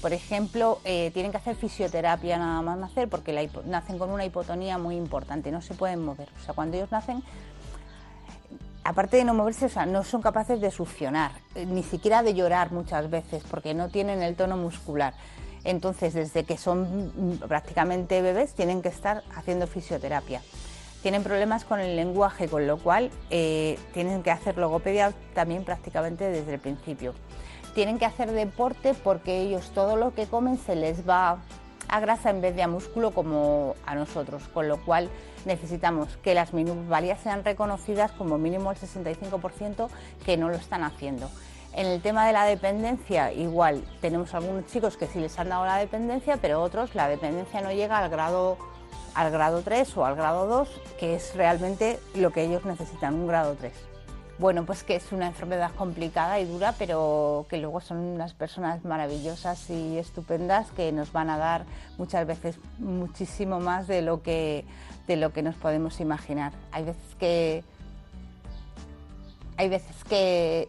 [0.00, 4.78] por ejemplo, eh, tienen que hacer fisioterapia nada más nacer porque nacen con una hipotonía
[4.78, 6.28] muy importante, no se pueden mover.
[6.40, 7.22] O sea, cuando ellos nacen,
[8.84, 12.34] aparte de no moverse, o sea, no son capaces de succionar, eh, ni siquiera de
[12.34, 15.14] llorar muchas veces porque no tienen el tono muscular.
[15.64, 20.40] Entonces, desde que son prácticamente bebés, tienen que estar haciendo fisioterapia.
[21.02, 26.30] Tienen problemas con el lenguaje, con lo cual eh, tienen que hacer logopedia también prácticamente
[26.30, 27.14] desde el principio
[27.76, 31.36] tienen que hacer deporte porque ellos todo lo que comen se les va
[31.88, 35.10] a grasa en vez de a músculo como a nosotros, con lo cual
[35.44, 39.90] necesitamos que las minusvalías sean reconocidas como mínimo el 65%
[40.24, 41.30] que no lo están haciendo.
[41.74, 45.66] En el tema de la dependencia, igual, tenemos algunos chicos que sí les han dado
[45.66, 48.56] la dependencia, pero otros la dependencia no llega al grado,
[49.12, 53.26] al grado 3 o al grado 2, que es realmente lo que ellos necesitan, un
[53.26, 53.95] grado 3
[54.38, 58.84] bueno, pues que es una enfermedad complicada y dura, pero que luego son unas personas
[58.84, 61.64] maravillosas y estupendas que nos van a dar
[61.96, 64.64] muchas veces muchísimo más de lo que,
[65.06, 66.52] de lo que nos podemos imaginar.
[66.72, 67.64] Hay veces que
[69.56, 70.68] hay veces que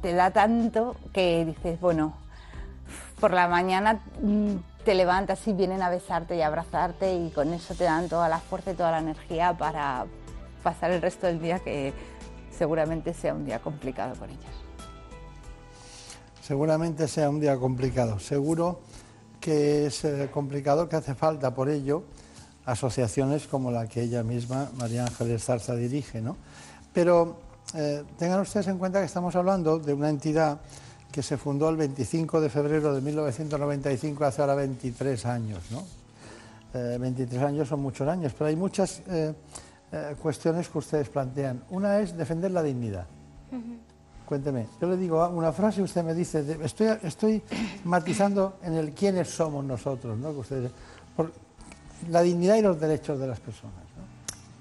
[0.00, 2.14] te da tanto que dices, bueno,
[3.20, 7.74] por la mañana mm, te levantas y vienen a besarte y abrazarte y con eso
[7.74, 10.06] te dan toda la fuerza y toda la energía para
[10.62, 11.92] pasar el resto del día que
[12.62, 14.54] seguramente sea un día complicado con ellas.
[16.40, 18.20] Seguramente sea un día complicado.
[18.20, 18.82] Seguro
[19.40, 22.04] que es eh, complicado, que hace falta por ello
[22.64, 26.20] asociaciones como la que ella misma, María Ángeles Zarza, dirige.
[26.20, 26.36] ¿no?
[26.92, 27.40] Pero
[27.74, 30.60] eh, tengan ustedes en cuenta que estamos hablando de una entidad
[31.10, 35.64] que se fundó el 25 de febrero de 1995, hace ahora 23 años.
[35.72, 35.82] ¿no?
[36.72, 39.02] 23 eh, años son muchos años, pero hay muchas
[40.20, 41.62] cuestiones que ustedes plantean.
[41.70, 43.06] Una es defender la dignidad.
[44.24, 47.42] Cuénteme, yo le digo una frase y usted me dice, estoy, estoy
[47.84, 50.30] matizando en el quiénes somos nosotros, ¿no?
[50.30, 50.72] ustedes,
[51.14, 51.32] por
[52.08, 53.74] la dignidad y los derechos de las personas.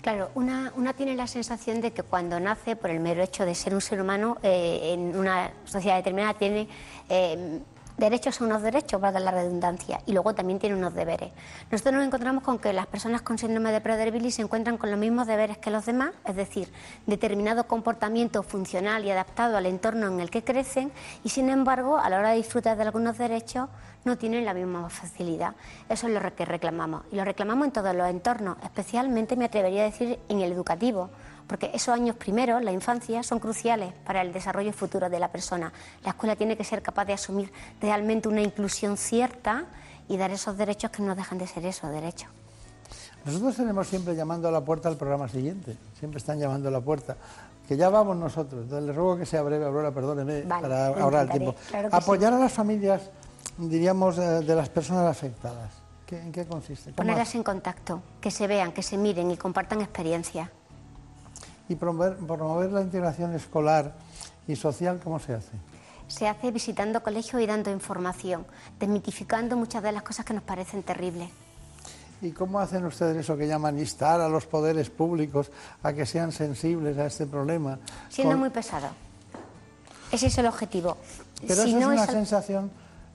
[0.01, 3.75] Claro, una, tiene la sensación de que cuando nace, por el mero hecho de ser
[3.75, 6.67] un ser humano, eh, en una sociedad determinada tiene
[7.07, 7.59] eh,
[7.97, 11.31] derechos son unos derechos, valga la redundancia, y luego también tiene unos deberes.
[11.71, 14.99] Nosotros nos encontramos con que las personas con síndrome de Prader-Willi se encuentran con los
[14.99, 16.71] mismos deberes que los demás, es decir,
[17.05, 20.91] determinado comportamiento funcional y adaptado al entorno en el que crecen,
[21.23, 23.69] y sin embargo, a la hora de disfrutar de algunos derechos,
[24.03, 25.53] no tienen la misma facilidad.
[25.87, 29.83] Eso es lo que reclamamos, y lo reclamamos en todos los entornos, especialmente me atrevería
[29.83, 31.09] a decir en el educativo
[31.51, 35.73] porque esos años primeros, la infancia, son cruciales para el desarrollo futuro de la persona.
[36.01, 39.65] La escuela tiene que ser capaz de asumir realmente una inclusión cierta
[40.07, 42.29] y dar esos derechos que no dejan de ser esos derechos.
[43.25, 46.79] Nosotros tenemos siempre llamando a la puerta al programa siguiente, siempre están llamando a la
[46.79, 47.17] puerta,
[47.67, 51.55] que ya vamos nosotros, le ruego que sea breve, Aurora, perdóneme, para ahorrar el tiempo.
[51.91, 53.01] Apoyar a las familias,
[53.57, 55.73] diríamos, eh, de las personas afectadas.
[56.11, 56.93] ¿En qué consiste?
[56.93, 60.49] Ponerlas en contacto, que se vean, que se miren y compartan experiencias
[61.69, 63.93] y promover, la integración escolar
[64.47, 65.51] y social, ¿cómo se hace?
[66.07, 68.45] Se hace visitando colegios y dando información,
[68.79, 71.29] desmitificando muchas de las cosas que nos parecen terribles.
[72.21, 75.49] ¿Y cómo hacen ustedes eso que llaman instar a los poderes públicos
[75.81, 77.79] a que sean sensibles a este problema?
[78.09, 78.89] Siendo muy pesado.
[80.11, 80.97] Ese es el objetivo.
[81.47, 82.69] Pero si es una sensación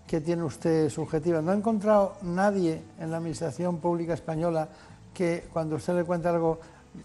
[0.06, 1.42] que tiene usted subjetiva.
[1.42, 4.68] ¿No ha encontrado nadie en la Administración Pública Española
[5.12, 6.61] que cuando usted le cuenta algo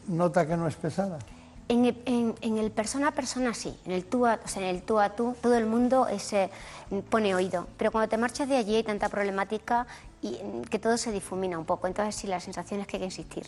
[0.08, 1.20] nota que no es pesada?
[1.68, 5.36] En el, persona a persona sí, en el tú a, en el tú, a tú
[5.42, 6.50] todo el mundo se
[7.10, 9.88] pone oído, pero cuando te marchas de allí hay tanta problemática
[10.22, 10.38] y
[10.70, 13.46] que todo se difumina un poco, entonces sí, la sensación es que hay que insistir.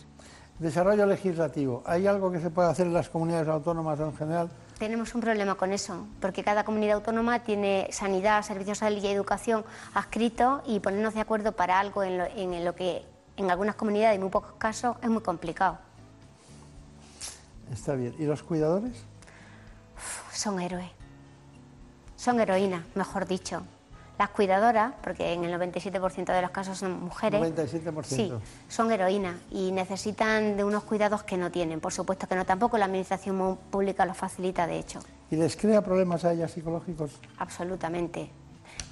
[0.58, 4.48] Desarrollo legislativo, ¿hay algo que se puede hacer en las comunidades autónomas en general?
[4.78, 9.06] Tenemos un problema con eso, porque cada comunidad autónoma tiene sanidad, servicios de salud y
[9.08, 13.04] educación adscritos y ponernos de acuerdo para algo en lo, en lo que
[13.36, 15.78] en algunas comunidades, en muy pocos casos, es muy complicado.
[17.72, 18.14] Está bien.
[18.18, 19.04] ¿Y los cuidadores?
[20.32, 20.90] Son héroes.
[22.16, 23.62] Son heroínas, mejor dicho.
[24.18, 28.04] Las cuidadoras, porque en el 97% de los casos son mujeres, 97%.
[28.04, 28.32] sí,
[28.68, 31.80] son heroínas y necesitan de unos cuidados que no tienen.
[31.80, 35.00] Por supuesto que no, tampoco la administración pública los facilita, de hecho.
[35.32, 37.10] ¿Y les crea problemas a ellas psicológicos?
[37.38, 38.30] Absolutamente.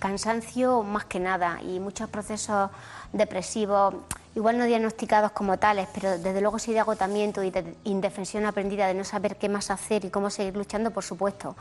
[0.00, 2.70] Cansancio más que nada y muchos procesos
[3.12, 3.94] depresivos
[4.34, 8.86] igual no diagnosticados como tales, pero desde luego sí de agotamiento y de indefensión aprendida,
[8.86, 11.54] de no saber qué más hacer y cómo seguir luchando, por supuesto,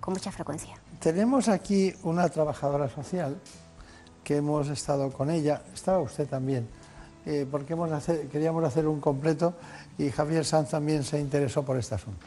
[0.00, 0.74] con mucha frecuencia.
[1.00, 3.36] Tenemos aquí una trabajadora social
[4.22, 6.68] que hemos estado con ella, estaba usted también,
[7.26, 7.76] eh, porque
[8.30, 9.54] queríamos hacer un completo
[9.98, 12.24] y Javier Sanz también se interesó por este asunto.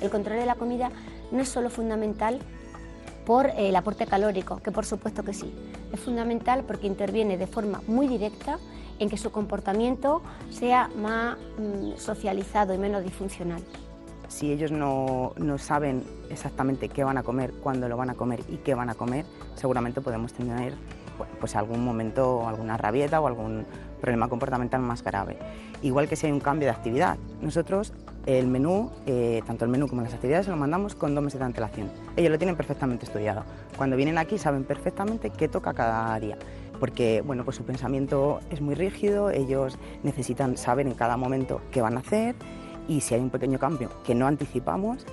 [0.00, 0.90] El control de la comida
[1.30, 2.40] no es solo fundamental
[3.30, 5.54] por eh, el aporte calórico, que por supuesto que sí.
[5.92, 8.58] Es fundamental porque interviene de forma muy directa
[8.98, 13.62] en que su comportamiento sea más mm, socializado y menos disfuncional.
[14.26, 18.40] Si ellos no, no, saben exactamente qué van a comer, cuándo lo van a comer
[18.48, 20.74] y qué van a comer, seguramente podemos tener
[21.38, 23.64] pues algún momento, alguna rabieta o algún
[24.00, 25.38] problema comportamental más grave.
[25.82, 27.18] Igual que si hay un cambio de actividad.
[27.40, 27.92] Nosotros
[28.26, 31.40] el menú, eh, tanto el menú como las actividades, se lo mandamos con dos meses
[31.40, 31.90] de antelación.
[32.16, 33.44] Ellos lo tienen perfectamente estudiado.
[33.76, 36.36] Cuando vienen aquí saben perfectamente qué toca cada día,
[36.78, 41.82] porque bueno, pues su pensamiento es muy rígido, ellos necesitan saber en cada momento qué
[41.82, 42.34] van a hacer
[42.88, 45.06] y si hay un pequeño cambio que no anticipamos,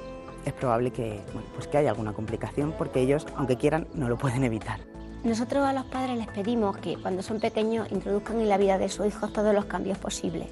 [0.45, 1.19] es probable que,
[1.56, 4.80] pues que haya alguna complicación porque ellos, aunque quieran, no lo pueden evitar.
[5.23, 8.89] Nosotros a los padres les pedimos que cuando son pequeños introduzcan en la vida de
[8.89, 10.47] sus hijos todos los cambios posibles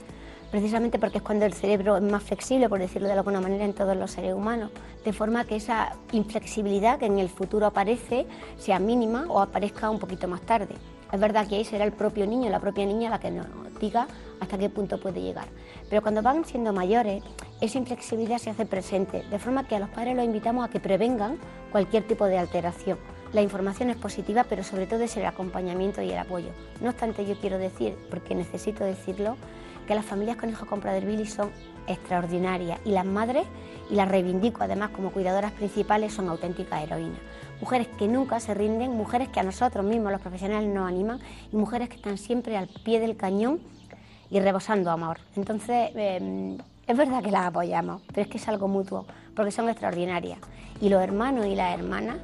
[0.56, 3.74] precisamente porque es cuando el cerebro es más flexible, por decirlo de alguna manera, en
[3.74, 4.72] todos los seres humanos,
[5.04, 8.26] de forma que esa inflexibilidad que en el futuro aparece
[8.58, 10.76] sea mínima o aparezca un poquito más tarde.
[11.12, 13.48] Es verdad que ahí será el propio niño, la propia niña la que nos
[13.82, 14.08] diga
[14.40, 15.48] hasta qué punto puede llegar.
[15.90, 17.22] Pero cuando van siendo mayores,
[17.60, 20.80] esa inflexibilidad se hace presente, de forma que a los padres los invitamos a que
[20.80, 21.38] prevengan
[21.72, 22.98] cualquier tipo de alteración.
[23.34, 26.50] La información es positiva, pero sobre todo es el acompañamiento y el apoyo.
[26.82, 29.36] No obstante, yo quiero decir, porque necesito decirlo,
[29.86, 31.52] que las familias con hijos con Prader-Willi son
[31.88, 33.46] extraordinarias y las madres,
[33.90, 37.20] y las reivindico además como cuidadoras principales, son auténticas heroínas.
[37.62, 41.20] Mujeres que nunca se rinden, mujeres que a nosotros mismos los profesionales nos animan
[41.52, 43.60] y mujeres que están siempre al pie del cañón
[44.30, 45.20] y rebosando amor.
[45.36, 46.58] Entonces, em,
[46.88, 50.40] es verdad que las apoyamos, pero es que es algo mutuo, porque son extraordinarias.
[50.82, 52.18] Y los hermanos y las hermanas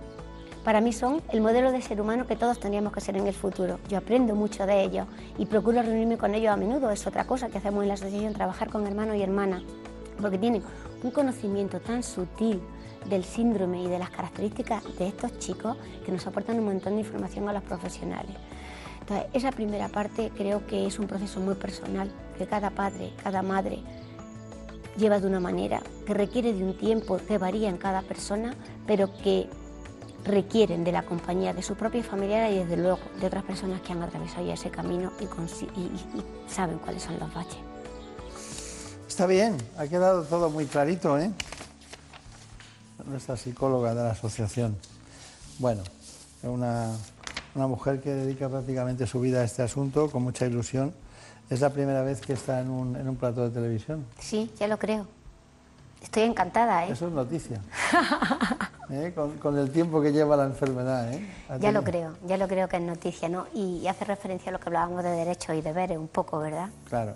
[0.63, 3.34] para mí son el modelo de ser humano que todos tendríamos que ser en el
[3.34, 3.80] futuro.
[3.89, 6.91] Yo aprendo mucho de ellos y procuro reunirme con ellos a menudo.
[6.91, 9.63] Es otra cosa que hacemos en la asociación, trabajar con hermanos y hermanas,
[10.21, 10.62] porque tienen
[11.04, 12.62] un conocimiento tan sutil
[13.10, 17.02] del síndrome y de las características de estos chicos que nos aportan un montón de
[17.02, 18.36] información a los profesionales.
[19.00, 23.41] Entonces, esa primera parte creo que es un proceso muy personal, que cada padre, cada
[23.41, 23.80] madre
[24.95, 28.54] lleva de una manera, que requiere de un tiempo que varía en cada persona,
[28.86, 29.50] pero que
[30.23, 33.91] requieren de la compañía de su propia familia y desde luego de otras personas que
[33.93, 37.57] han atravesado ya ese camino y, saben cuáles son los baches.
[39.07, 41.31] Está bien, ha quedado todo muy clarito, ¿eh?
[43.05, 44.77] Nuestra psicóloga de la asociación.
[45.60, 45.84] Bueno,
[46.43, 46.91] una,
[47.55, 50.93] una mujer que dedica prácticamente su vida a este asunto con mucha ilusión.
[51.49, 54.05] ¿Es la primera vez que está en un, en un plato de televisión?
[54.19, 55.05] Sí, ya lo creo.
[56.01, 56.91] Estoy encantada, ¿eh?
[56.91, 57.62] Eso es noticia.
[58.91, 59.13] ¿Eh?
[59.39, 61.25] Con, el tiempo que lleva la enfermedad, ¿eh?
[61.60, 63.47] Ya lo creo, ya lo creo que es noticia, ¿no?
[63.54, 66.69] Y, hace referencia a lo que hablábamos de derechos y deberes un poco, ¿verdad?
[66.89, 67.15] Claro.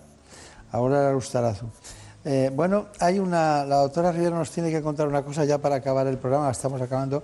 [0.72, 1.68] Ahora el Ustarazu.
[2.24, 3.66] Eh, bueno, hay una.
[3.66, 6.82] La doctora Rivera nos tiene que contar una cosa ya para acabar el programa, estamos
[6.82, 7.24] acabando.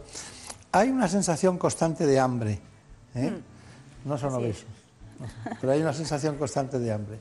[0.74, 2.60] Hay una sensación constante de hambre.
[3.16, 3.32] ¿eh?
[3.32, 4.10] Mm.
[4.10, 4.66] No son obesos,
[5.62, 7.20] pero hay una sensación constante de hambre.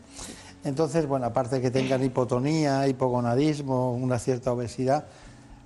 [0.64, 5.06] Entonces, bueno, aparte de que tengan hipotonía, hipogonadismo, una cierta obesidad,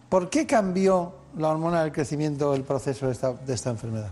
[0.08, 3.12] ¿por qué cambió la hormona del crecimiento el proceso de
[3.54, 4.10] esta, enfermedad?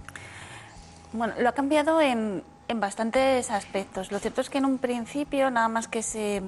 [1.12, 2.42] Bueno, lo ha cambiado en,
[2.74, 4.10] bastantes aspectos.
[4.10, 6.42] Lo cierto es que en un principio, nada más que se.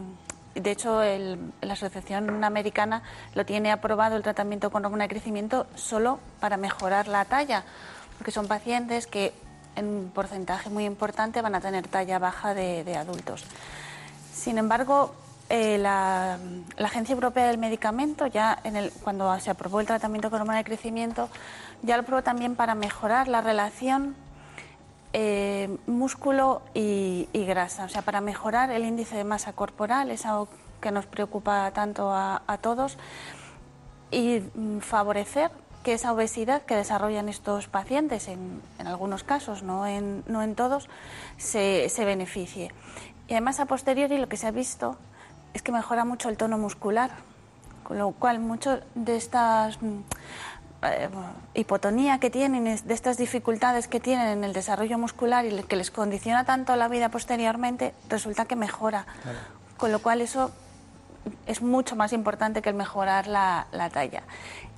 [0.54, 3.02] De hecho, la Asociación Americana
[3.34, 7.64] lo tiene aprobado el tratamiento con hormona de crecimiento solo para mejorar la talla,
[8.16, 9.34] porque son pacientes que
[9.74, 13.44] en un porcentaje muy importante van a tener talla baja de adultos.
[14.32, 15.12] Sin embargo,
[15.54, 16.36] eh, la,
[16.78, 21.28] Agencia Europea del Medicamento, ya en cuando se aprobó el tratamiento con hormona de crecimiento,
[21.82, 24.16] ya lo aprobó también para mejorar la relación
[25.12, 30.48] eh, músculo y, grasa, o sea, para mejorar el índice de masa corporal, es algo
[30.80, 32.98] que nos preocupa tanto a, todos,
[34.10, 35.52] y mm, favorecer
[35.84, 40.88] que esa obesidad que desarrollan estos pacientes, en, algunos casos, no en, en todos,
[41.36, 42.72] se beneficie.
[43.28, 44.98] Y además a posteriori lo que se ha visto
[45.54, 47.10] es que mejora mucho el tono muscular,
[47.84, 49.78] con lo cual mucho de estas
[50.82, 51.08] eh,
[51.54, 55.90] hipotonía que tienen, de estas dificultades que tienen en el desarrollo muscular y que les
[55.90, 59.06] condiciona tanto la vida posteriormente, resulta que mejora.
[59.76, 60.50] Con lo cual eso
[61.46, 64.24] es mucho más importante que el mejorar la, talla.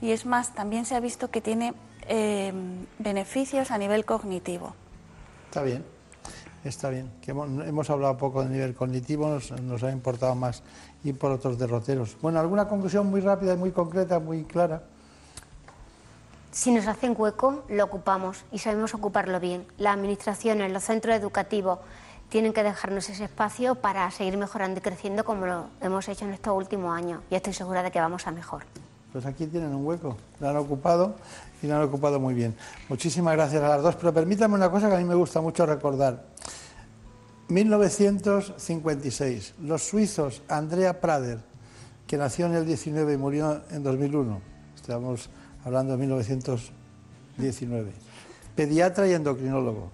[0.01, 1.75] Y es más, también se ha visto que tiene
[2.09, 2.53] eh,
[2.99, 4.75] beneficios a nivel cognitivo.
[5.49, 5.96] Está bien.
[6.67, 10.65] Está bien, que hemos, hablado poco de nivel cognitivo, nos, ha importado más
[11.05, 12.17] ir por otros derroteros.
[12.21, 14.83] Bueno, ¿alguna conclusión muy rápida y muy concreta, muy clara?
[16.51, 19.65] Si nos hacen hueco, lo ocupamos y sabemos ocuparlo bien.
[19.79, 21.79] Las administraciones, los centros educativos
[22.31, 26.33] tienen que dejarnos ese espacio para seguir mejorando y creciendo como lo hemos hecho en
[26.33, 28.65] estos últimos años y estoy segura de que vamos a mejor.
[29.13, 31.15] Pues aquí tienen un hueco, lo han ocupado
[31.63, 32.55] y lo han ocupado muy bien.
[32.89, 35.65] Muchísimas gracias a las dos, pero permítanme una cosa que a mí me gusta mucho
[35.67, 36.25] recordar.
[37.49, 41.39] 1956, los suizos Andrea Prader,
[42.07, 44.41] que nació en el 19 y murió en 2001,
[44.75, 45.31] estamos
[45.65, 47.93] hablando de 1919,
[48.55, 49.93] pediatra y endocrinólogo.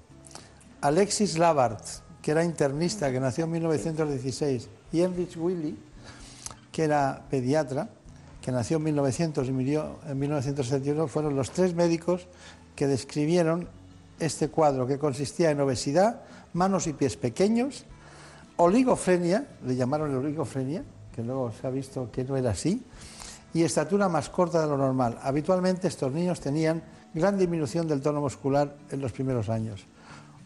[0.80, 1.84] Alexis Labart,
[2.22, 5.78] que era internista, que nació en 1916, y Heinrich Willy,
[6.70, 7.88] que era pediatra,
[8.42, 12.26] que nació en 1900 y murió en 1971, fueron los tres médicos
[12.74, 13.68] que describieron
[14.18, 17.84] este cuadro, que consistía en obesidad, manos y pies pequeños,
[18.56, 22.82] oligofrenia, le llamaron oligofrenia, que luego se ha visto que no era así,
[23.54, 25.18] y estatura más corta de lo normal.
[25.22, 26.82] Habitualmente estos niños tenían
[27.14, 29.84] gran disminución del tono muscular en los primeros años.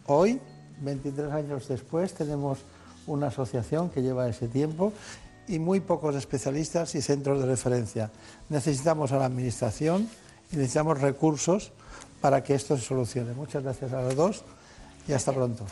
[0.05, 0.39] Hoy,
[0.81, 2.59] 23 años después, tenemos
[3.07, 4.93] una asociación que lleva ese tiempo
[5.47, 8.11] y muy pocos especialistas y centros de referencia.
[8.49, 10.09] Necesitamos a la Administración
[10.51, 11.71] y necesitamos recursos
[12.21, 13.33] para que esto se solucione.
[13.33, 14.43] Muchas gracias a los dos
[15.07, 15.65] y hasta pronto.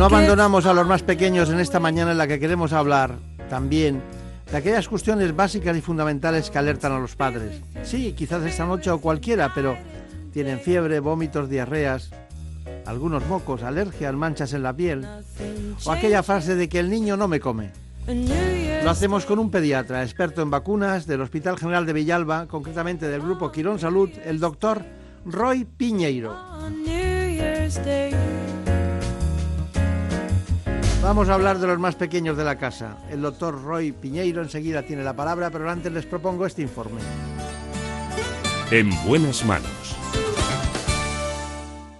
[0.00, 3.18] No abandonamos a los más pequeños en esta mañana en la que queremos hablar
[3.50, 4.00] también
[4.50, 7.60] de aquellas cuestiones básicas y fundamentales que alertan a los padres.
[7.82, 9.76] Sí, quizás esta noche o cualquiera, pero
[10.32, 12.08] tienen fiebre, vómitos, diarreas,
[12.86, 15.06] algunos mocos, alergias, manchas en la piel,
[15.84, 17.70] o aquella frase de que el niño no me come.
[18.82, 23.20] Lo hacemos con un pediatra, experto en vacunas del Hospital General de Villalba, concretamente del
[23.20, 24.82] Grupo Quirón Salud, el doctor
[25.26, 26.34] Roy Piñeiro.
[31.02, 32.98] Vamos a hablar de los más pequeños de la casa.
[33.10, 37.00] El doctor Roy Piñeiro enseguida tiene la palabra, pero antes les propongo este informe.
[38.70, 39.96] En buenas manos.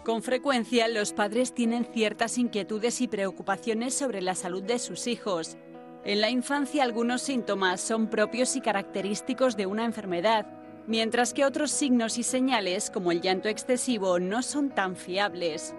[0.04, 5.56] Con frecuencia los padres tienen ciertas inquietudes y preocupaciones sobre la salud de sus hijos.
[6.04, 10.46] En la infancia algunos síntomas son propios y característicos de una enfermedad,
[10.86, 15.74] mientras que otros signos y señales, como el llanto excesivo, no son tan fiables.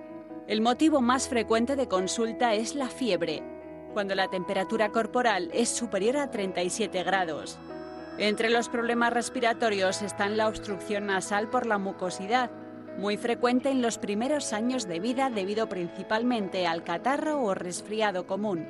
[0.52, 3.42] El motivo más frecuente de consulta es la fiebre,
[3.94, 7.58] cuando la temperatura corporal es superior a 37 grados.
[8.18, 12.52] Entre los problemas respiratorios están la obstrucción nasal por la mucosidad,
[12.98, 18.66] muy frecuente en los primeros años de vida debido principalmente al catarro o resfriado común.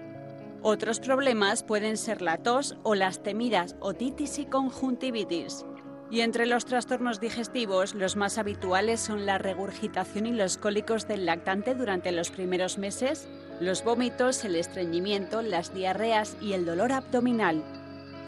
[0.62, 5.66] Otros problemas pueden ser la tos o las temidas otitis y conjuntivitis.
[6.12, 11.26] Y entre los trastornos digestivos, los más habituales son la regurgitación y los cólicos del
[11.26, 13.30] lactante durante los primeros meses,
[13.62, 17.64] los vómitos, el estreñimiento, las diarreas y el dolor abdominal.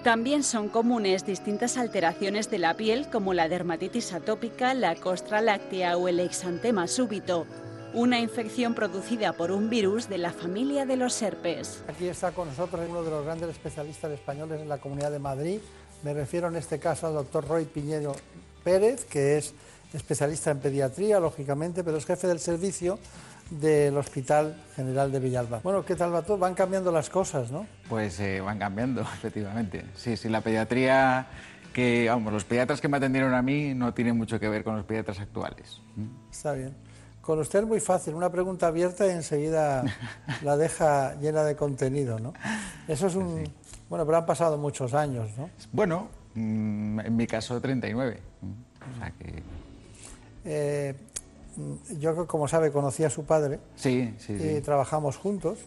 [0.02, 5.98] También son comunes distintas alteraciones de la piel como la dermatitis atópica, la costra láctea
[5.98, 7.46] o el exantema súbito,
[7.94, 11.84] una infección producida por un virus de la familia de los herpes.
[11.90, 15.60] Aquí está con nosotros uno de los grandes especialistas españoles en la Comunidad de Madrid,
[16.04, 18.16] me refiero en este caso al doctor Roy Piñero
[18.64, 19.54] Pérez, que es
[19.94, 23.00] especialista en pediatría, lógicamente, pero es jefe del servicio
[23.50, 25.60] del Hospital General de Villalba.
[25.64, 26.38] Bueno, ¿qué tal va todo?
[26.38, 27.68] Van cambiando las cosas, ¿no?
[27.88, 29.86] Pues eh, van cambiando, efectivamente.
[29.96, 31.28] Sí, sí, la pediatría
[31.74, 34.76] que, vamos, los pediatras que me atendieron a mí no tienen mucho que ver con
[34.76, 35.82] los pediatras actuales.
[36.32, 36.76] Está bien.
[37.22, 39.84] Con usted es muy fácil, una pregunta abierta y enseguida
[40.42, 42.34] la deja llena de contenido, ¿no?
[42.88, 43.44] Eso es un...
[43.94, 45.52] Bueno, pero han pasado muchos años, ¿no?
[45.72, 48.18] Bueno, mm, en mi caso 39.
[48.42, 49.44] O sea que...
[50.46, 50.96] Eh,
[52.00, 53.60] yo, como sabe, conocí a su padre.
[53.76, 55.60] Sí, sí, Y trabajamos juntos.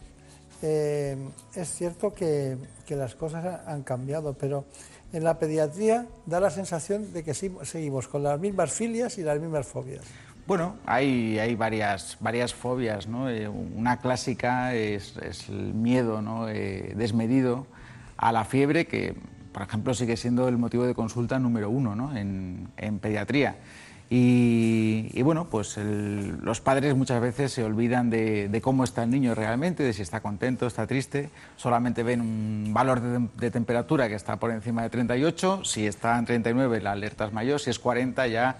[0.61, 1.15] Eh,
[1.55, 4.65] es cierto que, que, las cosas han cambiado, pero
[5.13, 9.39] en la pediatría da la sensación de que seguimos con las mismas filias y las
[9.39, 10.03] mismas fobias.
[10.45, 13.07] Bueno, hay, hay varias, varias fobias.
[13.07, 13.29] ¿no?
[13.29, 16.47] Eh, una clásica es, es, el miedo ¿no?
[16.47, 17.67] desmedido
[18.17, 19.15] a la fiebre, que
[19.51, 22.15] por ejemplo sigue siendo el motivo de consulta número uno ¿no?
[22.15, 23.55] en, en, pediatría.
[24.09, 29.83] Y, bueno, pues los padres muchas veces se olvidan de, cómo está el niño realmente,
[29.83, 34.37] de si está contento, está triste, solamente ven un valor de, de, temperatura que está
[34.37, 38.27] por encima de 38, si está en 39 la alerta es mayor, si es 40
[38.27, 38.55] ya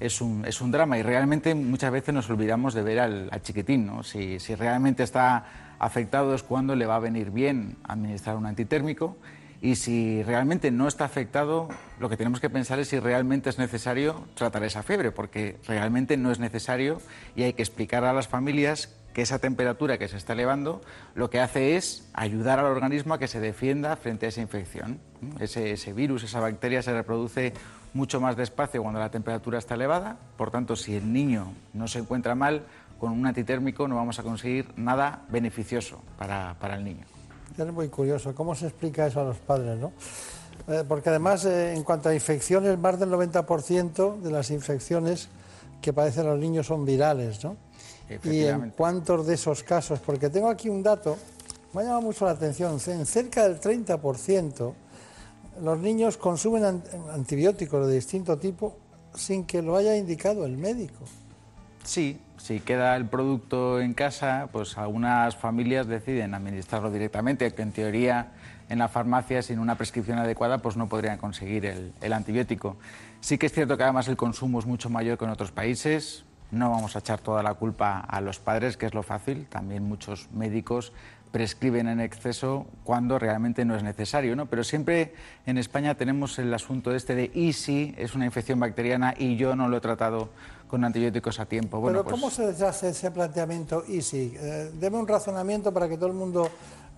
[0.00, 3.42] es un, es un drama y realmente muchas veces nos olvidamos de ver al, al
[3.42, 4.02] chiquitín, ¿no?
[4.02, 5.44] si, si realmente está
[5.80, 9.16] afectado es cuando le va a venir bien administrar un antitérmico
[9.62, 11.68] y si realmente no está afectado,
[11.98, 16.16] lo que tenemos que pensar es si realmente es necesario tratar esa fiebre, porque realmente
[16.16, 17.00] no es necesario
[17.34, 20.80] y hay que explicar a las familias que esa temperatura que se está elevando
[21.14, 25.00] lo que hace es ayudar al organismo a que se defienda frente a esa infección.
[25.40, 27.52] Ese, ese virus, esa bacteria se reproduce
[27.92, 31.98] mucho más despacio cuando la temperatura está elevada, por tanto, si el niño no se
[31.98, 32.64] encuentra mal,
[33.00, 37.04] con un antitérmico no vamos a conseguir nada beneficioso para, para el niño.
[37.56, 39.78] Es muy curioso, ¿cómo se explica eso a los padres?
[39.78, 39.92] ¿no?
[40.68, 45.28] Eh, porque además, eh, en cuanto a infecciones, más del 90% de las infecciones
[45.80, 47.56] que padecen los niños son virales, ¿no?
[48.24, 50.00] ¿Y en cuántos de esos casos?
[50.00, 51.16] Porque tengo aquí un dato,
[51.72, 54.74] me ha llamado mucho la atención, en cerca del 30%
[55.62, 56.82] los niños consumen
[57.12, 58.76] antibióticos de distinto tipo
[59.14, 61.04] sin que lo haya indicado el médico.
[61.84, 67.72] Sí, si queda el producto en casa, pues algunas familias deciden administrarlo directamente, que en
[67.72, 68.32] teoría
[68.70, 72.76] en la farmacia sin una prescripción adecuada pues no podrían conseguir el, el, antibiótico.
[73.20, 76.24] Sí que es cierto que además el consumo es mucho mayor que en otros países.
[76.50, 79.46] No vamos a echar toda la culpa a los padres, que es lo fácil.
[79.46, 80.92] También muchos médicos
[81.30, 84.46] prescriben en exceso cuando realmente no es necesario, ¿no?
[84.46, 85.14] Pero siempre
[85.46, 89.54] en España tenemos el asunto este de y si es una infección bacteriana y yo
[89.54, 90.30] no lo he tratado
[90.70, 91.80] con antibióticos a tiempo.
[91.80, 92.56] Bueno, Pero ¿cómo pues...
[92.56, 94.32] se hace ese planteamiento y si?
[94.38, 96.48] Eh, deme un razonamiento para que todo el mundo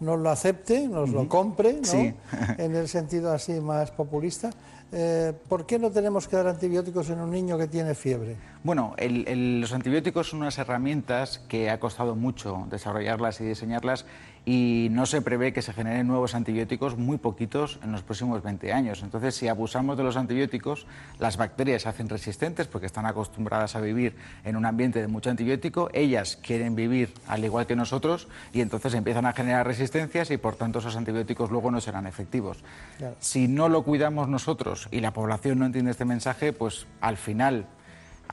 [0.01, 1.17] nos lo acepte, nos uh -huh.
[1.23, 1.85] lo compre, ¿no?
[1.85, 2.15] Sí.
[2.59, 4.51] en el sentido así más populista.
[4.95, 8.37] Eh, ¿Por qué no tenemos que dar antibióticos en un niño que tiene fiebre?
[8.63, 14.05] Bueno, el, el, los antibióticos son unas herramientas que ha costado mucho desarrollarlas y diseñarlas
[14.45, 18.73] y no se prevé que se generen nuevos antibióticos muy poquitos en los próximos 20
[18.73, 19.03] años.
[19.03, 20.87] Entonces, si abusamos de los antibióticos,
[21.21, 25.31] las bacterias se hacen resistentes porque están acostumbradas a vivir en un ambiente de mucho
[25.31, 30.39] antibiótico, ellas quieren vivir al igual que nosotros y entonces empiezan a generar resistencias y
[30.39, 32.59] por tanto esos antibióticos luego no serán efectivos.
[32.99, 33.17] Claro.
[33.21, 37.67] Si no lo cuidamos nosotros y la población no entiende este mensaje, pues al final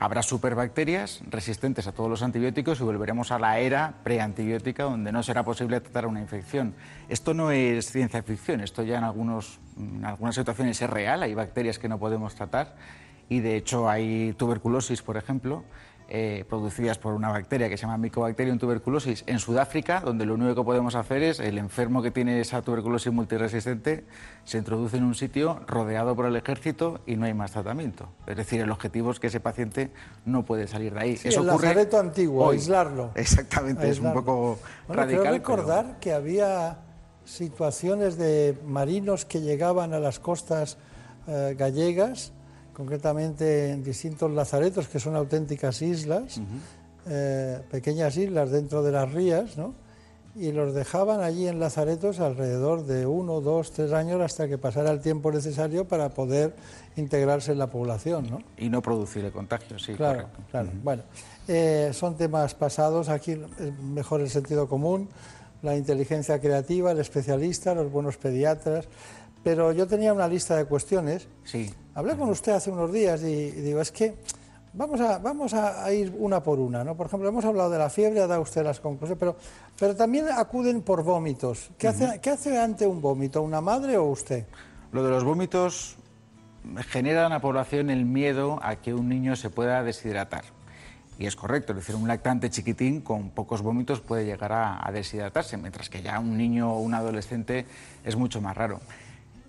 [0.02, 5.22] Habrá superbacterias resistentes a todos los antibióticos y volveremos a la era preantibiótica donde no
[5.22, 6.74] será posible tratar una infección.
[7.10, 11.34] Esto no es ciencia ficción, esto ya en, algunos, en algunas situaciones es real, hay
[11.34, 12.76] bacterias que no podemos tratar
[13.28, 15.64] y de hecho hay tuberculosis, por ejemplo,
[16.12, 20.56] eh, producidas por una bacteria que se llama Mycobacterium tuberculosis en Sudáfrica, donde lo único
[20.56, 24.04] que podemos hacer es el enfermo que tiene esa tuberculosis multiresistente
[24.44, 28.08] se introduce en un sitio rodeado por el ejército y no hay más tratamiento.
[28.26, 29.90] Es decir, el objetivo es que ese paciente
[30.24, 31.16] no puede salir de ahí.
[31.16, 33.12] Sí, Eso el ocurre lazareto antiguo, aislarlo.
[33.14, 34.58] Exactamente, es un poco
[34.88, 35.22] bueno, radical.
[35.22, 36.78] Quiero recordar que había
[37.24, 40.76] situaciones de marinos que llegaban a las costas
[41.28, 42.32] eh, gallegas
[42.80, 46.40] concretamente en distintos lazaretos que son auténticas islas,
[47.06, 49.74] eh, pequeñas islas dentro de las rías, ¿no?
[50.34, 54.92] y los dejaban allí en lazaretos alrededor de uno, dos, tres años hasta que pasara
[54.92, 56.54] el tiempo necesario para poder
[56.96, 58.30] integrarse en la población.
[58.30, 58.38] ¿no?
[58.56, 59.92] Y no producir el contagio, sí.
[59.92, 60.70] Claro, claro.
[60.82, 61.02] Bueno,
[61.48, 65.10] eh, son temas pasados, aquí es mejor el sentido común,
[65.60, 68.88] la inteligencia creativa, el especialista, los buenos pediatras.
[69.42, 71.28] Pero yo tenía una lista de cuestiones.
[71.44, 71.72] Sí.
[71.94, 74.14] Hablé con usted hace unos días y, digo, es que
[74.72, 76.84] vamos, a, vamos a, ir una por una.
[76.84, 76.96] ¿no?
[76.96, 79.36] Por ejemplo, hemos hablado de la fiebre, ha dado usted las conclusiones, pero,
[79.78, 81.70] pero también acuden por vómitos.
[81.78, 84.46] ¿Qué, hace, ¿Qué hace ante un vómito, una madre o usted?
[84.92, 85.96] Lo de los vómitos
[86.88, 90.44] genera en la población el miedo a que un niño se pueda deshidratar.
[91.18, 94.90] Y es correcto, es decir, un lactante chiquitín con pocos vómitos puede llegar a, a
[94.90, 97.66] deshidratarse, mientras que ya un niño o un adolescente
[98.04, 98.80] es mucho más raro.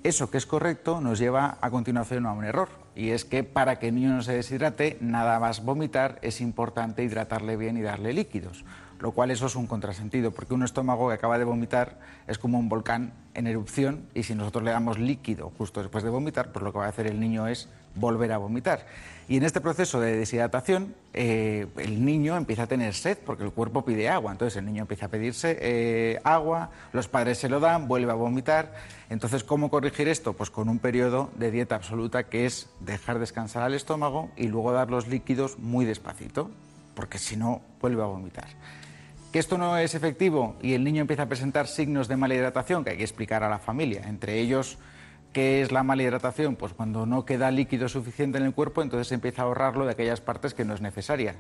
[0.04, 3.78] Eso que es correcto nos lleva a continuación a un error, y es que para
[3.78, 8.12] que el niño no se deshidrate, nada más vomitar, es importante hidratarle bien y darle
[8.12, 8.66] líquidos,
[9.02, 12.60] lo cual eso es un contrasentido, porque un estómago que acaba de vomitar es como
[12.60, 16.64] un volcán en erupción, y si nosotros le damos líquido justo después de vomitar, pues
[16.64, 18.86] lo que va a hacer el niño es volver a vomitar.
[19.28, 23.52] Y en este proceso de deshidratación, eh, el niño empieza a tener sed porque el
[23.52, 24.32] cuerpo pide agua.
[24.32, 28.16] Entonces el niño empieza a pedirse eh, agua, los padres se lo dan, vuelve a
[28.16, 28.74] vomitar.
[29.10, 30.34] Entonces, ¿cómo corregir esto?
[30.34, 34.74] Pues con un periodo de dieta absoluta que es dejar descansar al estómago y luego
[34.74, 36.52] dar los líquidos muy despacito,
[36.94, 38.48] porque si no, vuelve a vomitar.
[39.32, 42.84] Que esto no es efectivo y el niño empieza a presentar signos de mala hidratación
[42.84, 44.78] que hay que explicar a la familia, entre ellos
[45.34, 46.58] ¿Qué es la mala hidratación?
[46.58, 50.20] Pues cuando no queda líquido suficiente en el cuerpo, entonces empieza a ahorrarlo de aquellas
[50.20, 51.36] partes que no es necesaria.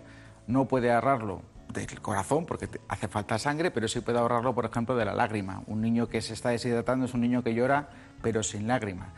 [0.47, 1.41] No puede ahorrarlo
[1.73, 5.63] del corazón porque hace falta sangre, pero sí puede ahorrarlo, por ejemplo, de la lágrima.
[5.67, 7.89] Un niño que se está deshidratando es un niño que llora,
[8.21, 9.09] pero sin lágrima.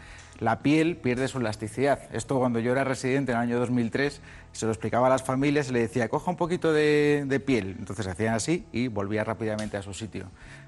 [0.44, 2.00] La piel pierde su elasticidad.
[2.12, 4.20] Esto cuando yo era residente en el año 2003,
[4.52, 7.78] se lo explicaba a las familias y le decía, coja un poquito de, piel.
[7.80, 10.26] Entonces hacían así y volvía rápidamente a su sitio.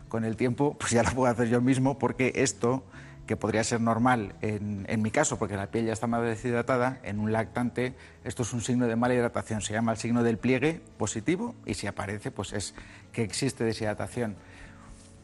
[0.08, 2.86] Con el tiempo, pues ya lo puedo hacer yo mismo porque esto
[3.28, 7.20] que podría ser normal en, mi caso, porque la piel ya está más deshidratada, en
[7.20, 10.80] un lactante esto es un signo de mala hidratación, se llama el signo del pliegue
[10.98, 12.76] positivo y si aparece pues es
[13.12, 14.38] que existe deshidratación.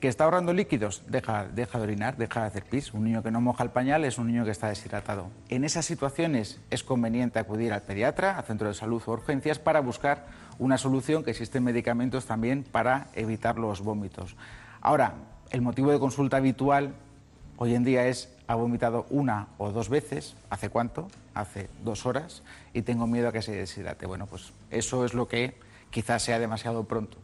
[0.01, 1.03] ¿Que está ahorrando líquidos?
[1.07, 2.91] Deja, de orinar, deja de hacer pis.
[2.91, 5.27] Un niño que no moja el pañal es un niño que está deshidratado.
[5.47, 9.79] En esas situaciones es conveniente acudir al pediatra, al centro de salud o urgencias para
[9.79, 10.25] buscar
[10.57, 14.35] una solución, que existen medicamentos también para evitar los vómitos.
[14.81, 15.13] Ahora,
[15.51, 16.95] el motivo de consulta habitual
[17.63, 21.09] Hoy en día es, ha vomitado una o dos veces, ¿hace cuánto?
[21.35, 22.41] Hace dos horas,
[22.73, 24.07] y tengo miedo a que se deshidrate.
[24.07, 25.53] Bueno, pues eso es lo que
[25.91, 27.19] quizás sea demasiado pronto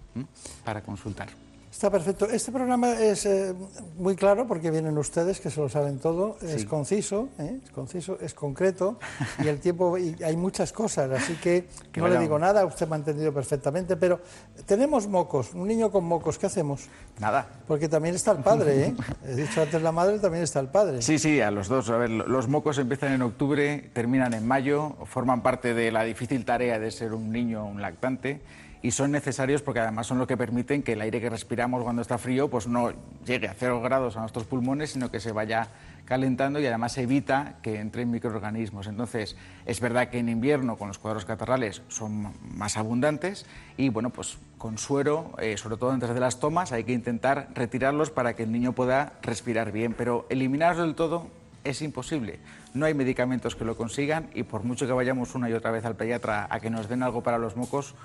[0.64, 1.30] para consultar.
[1.78, 2.26] Está perfecto.
[2.26, 3.54] Este programa es eh,
[4.00, 6.36] muy claro porque vienen ustedes que se lo saben todo.
[6.42, 7.60] Es conciso, ¿eh?
[7.64, 8.98] es conciso, es concreto
[9.44, 12.66] y el tiempo y hay muchas cosas, así que no le digo nada.
[12.66, 13.96] Usted me ha entendido perfectamente.
[13.96, 14.20] Pero
[14.66, 16.90] tenemos mocos, un niño con mocos, ¿qué hacemos?
[17.20, 17.48] Nada.
[17.68, 18.96] Porque también está el padre, ¿eh?
[19.28, 21.04] He dicho antes la madre, también está el padre.
[21.04, 21.92] Sí, sí, a los dos.
[21.92, 26.44] A ver, los mocos empiezan en octubre, terminan en mayo, forman parte de la difícil
[26.44, 28.42] tarea de ser un niño, un lactante
[28.88, 32.02] y son necesarios porque además son lo que permiten que el aire que respiramos cuando
[32.02, 32.94] está frío pues no
[33.26, 35.68] llegue a cero grados a nuestros pulmones, sino que se vaya
[36.06, 38.88] calentando y además evita que entren microorganismos.
[38.88, 39.36] Entonces,
[39.66, 44.38] es verdad que en invierno con los cuadros catarrales son más abundantes y bueno, pues
[44.58, 48.44] con suero, eh, sobre todo antes de las tomas, hay que intentar retirarlos para que
[48.44, 51.28] el niño pueda respirar bien, pero eliminarlos del todo
[51.66, 52.40] es imposible.
[52.74, 55.84] No hay medicamentos que lo consigan y por mucho que vayamos una y otra vez
[55.84, 57.96] al pediatra a que nos den algo para los mocos,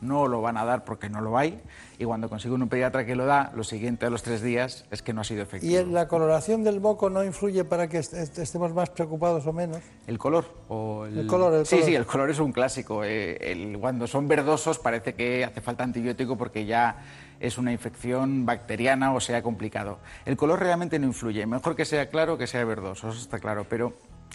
[0.00, 1.60] no lo van a dar porque no lo hay
[1.98, 5.02] y cuando consiguen un pediatra que lo da, lo siguiente a los tres días es
[5.02, 5.80] que no ha sido efectivo.
[5.80, 9.78] ¿Y la coloración del moco no influye para que estemos más preocupados o menos?
[10.06, 10.44] ¿El color?
[10.68, 11.26] O el...
[11.26, 13.02] color, sí, sí, el color es un clásico.
[13.04, 16.98] Eh, cuando son verdosos parece que hace falta antibiótico porque ya
[17.40, 19.98] es una infección bacteriana o sea complicado.
[20.24, 21.46] El color realmente no influye.
[21.46, 23.92] Mejor que sea claro que sea verdoso, eso está claro, pero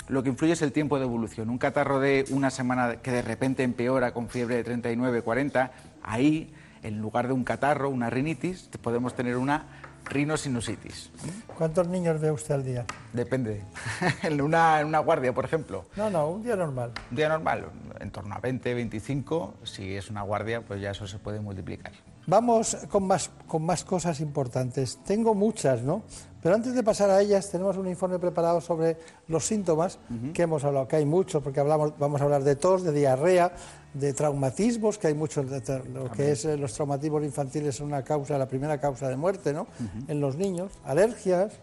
[0.07, 1.49] lo que influye es el tiempo de evolución.
[1.49, 5.71] Un catarro de una semana que de repente empeora con fiebre de 39, 40,
[6.03, 9.65] ahí, en lugar de un catarro, una rinitis, podemos tener una
[10.05, 11.09] rinosinusitis.
[11.57, 12.85] ¿Cuántos niños ve usted al día?
[13.13, 13.61] Depende.
[14.23, 15.85] en, una, en una guardia, por ejemplo.
[15.95, 16.91] No, no, un día normal.
[17.09, 17.65] Un día normal,
[17.99, 19.53] en torno a 20, 25.
[19.63, 21.93] Si es una guardia, pues ya eso se puede multiplicar.
[22.25, 24.99] Vamos con más, con más cosas importantes.
[25.05, 26.03] Tengo muchas, ¿no?
[26.41, 28.97] Pero antes de pasar a ellas, tenemos un informe preparado sobre
[29.29, 29.97] los síntomas
[30.33, 33.53] que hemos hablado, que hay muchos, porque hablamos, vamos a hablar de tos, de diarrea,
[33.93, 35.45] de traumatismos, que hay muchos,
[35.93, 39.53] lo que es eh, los traumatismos infantiles son una causa, la primera causa de muerte,
[39.53, 39.67] ¿no?
[40.09, 41.53] En los niños, alergias,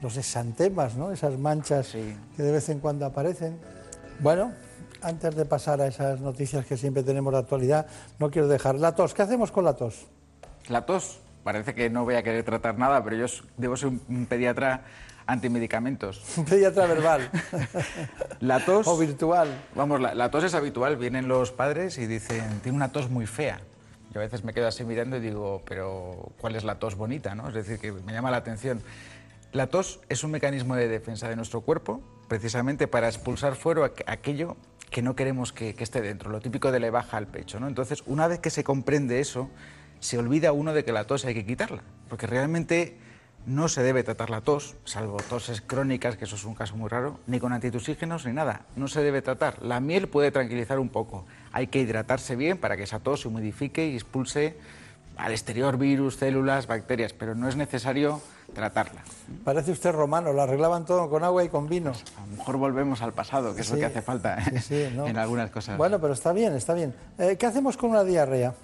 [0.00, 1.10] los exantemas, ¿no?
[1.10, 1.88] Esas manchas
[2.36, 3.58] que de vez en cuando aparecen.
[4.20, 4.52] Bueno,
[5.02, 7.86] antes de pasar a esas noticias que siempre tenemos de actualidad,
[8.18, 9.14] no quiero dejar la tos.
[9.14, 10.06] ¿Qué hacemos con la tos?
[10.68, 13.26] La tos, parece que no voy a querer tratar nada, pero yo
[13.56, 14.84] debo ser un pediatra
[15.30, 16.22] antimedicamentos.
[16.36, 17.30] Un pediatra verbal.
[18.40, 18.86] la tos.
[18.86, 19.48] O virtual.
[19.74, 20.96] Vamos, la, tos es habitual.
[20.96, 23.60] Vienen los padres y dicen, tiene una tos muy fea.
[24.12, 27.34] Yo a veces me quedo así mirando y digo, pero ¿cuál es la tos bonita?
[27.34, 27.48] ¿no?
[27.48, 28.82] Es decir, que me llama la atención.
[29.52, 34.56] La tos es un mecanismo de defensa de nuestro cuerpo, precisamente para expulsar fuera aquello
[34.90, 37.60] que no queremos que, esté dentro, lo típico de le baja al pecho.
[37.60, 37.68] ¿no?
[37.68, 39.48] Entonces, una vez que se comprende eso,
[40.00, 42.96] se olvida uno de que la tos hay que quitarla, porque realmente
[43.46, 46.88] no se debe tratar la tos, salvo toses crónicas, que eso es un caso muy
[46.88, 48.66] raro, ni con antitusígenos ni nada.
[48.76, 49.62] No se debe tratar.
[49.62, 51.24] La miel puede tranquilizar un poco.
[51.52, 54.58] Hay que hidratarse bien para que esa tos se humidifique y expulse
[55.16, 58.20] al exterior virus, células, bacterias, pero no es necesario
[58.52, 59.02] tratarla.
[59.44, 61.90] Parece usted romano, lo arreglaban todo con agua y con vino.
[61.90, 64.38] a lo mejor volvemos al pasado, que es lo que hace falta
[64.70, 64.92] ¿eh?
[64.94, 65.76] en algunas cosas.
[65.76, 66.94] Bueno, pero está bien, está bien.
[67.18, 68.54] Eh, ¿Qué hacemos con una diarrea?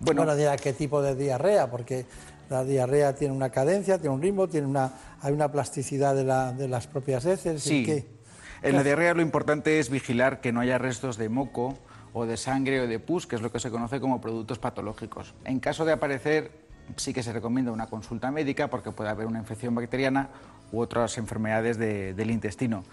[0.00, 1.70] Bueno, bueno, ¿qué tipo de diarrea?
[1.70, 2.06] Porque
[2.50, 6.52] la diarrea tiene una cadencia, tiene un ritmo, tiene una, hay una plasticidad de, la,
[6.52, 7.62] de las propias heces.
[7.62, 8.04] Sí.
[8.62, 11.78] En la diarrea lo importante es vigilar que no haya restos de moco
[12.12, 15.34] o de sangre o de pus, que es lo que se conoce como productos patológicos.
[15.44, 16.65] En caso de aparecer,
[16.96, 20.28] sí que se recomienda una consulta médica porque puede haber una infección bacteriana
[20.72, 22.84] u otras enfermedades del intestino.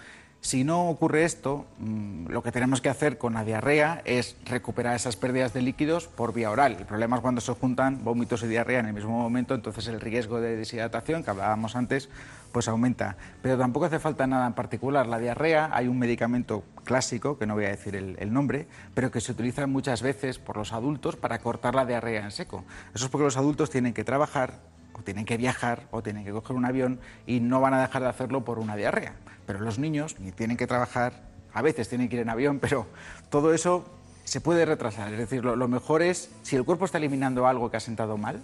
[0.44, 4.94] Si no ocurre esto, mm, lo que tenemos que hacer con la diarrea es recuperar
[4.94, 6.76] esas pérdidas de líquidos por vía oral.
[6.78, 10.02] El problema es cuando se juntan vómitos y diarrea en el mismo momento, entonces el
[10.02, 12.10] riesgo de deshidratación que hablábamos antes
[12.54, 13.18] pues aumenta.
[13.42, 15.08] Pero tampoco hace falta nada en particular.
[15.08, 19.20] La diarrea, hay un medicamento clásico, que no voy a decir el, nombre, pero que
[19.20, 22.64] se utiliza muchas veces por los adultos para cortar la diarrea en seco.
[22.94, 24.54] Eso es porque los adultos tienen que trabajar,
[24.94, 28.04] o tienen que viajar, o tienen que coger un avión y no van a dejar
[28.04, 29.16] de hacerlo por una diarrea.
[29.46, 31.24] Pero los niños ni tienen que trabajar,
[31.54, 32.86] a veces tienen que ir en avión, pero
[33.30, 33.84] todo eso
[34.24, 35.12] se puede retrasar.
[35.12, 38.42] Es decir, lo, mejor es, si el cuerpo está eliminando algo que ha sentado mal,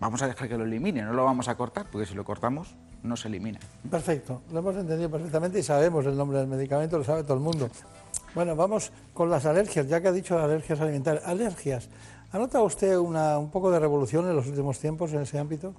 [0.00, 2.74] vamos a dejar que lo elimine, no lo vamos a cortar, porque si lo cortamos,
[3.02, 3.58] no se elimina.
[3.90, 7.42] Perfecto, lo hemos entendido perfectamente y sabemos el nombre del medicamento, lo sabe todo el
[7.42, 7.68] mundo.
[8.34, 11.24] Bueno, vamos con las alergias, ya que ha dicho alergias alimentarias.
[11.26, 11.88] Alergias.
[12.30, 15.74] ¿Ha notado usted una, un poco de revolución en los últimos tiempos en ese ámbito?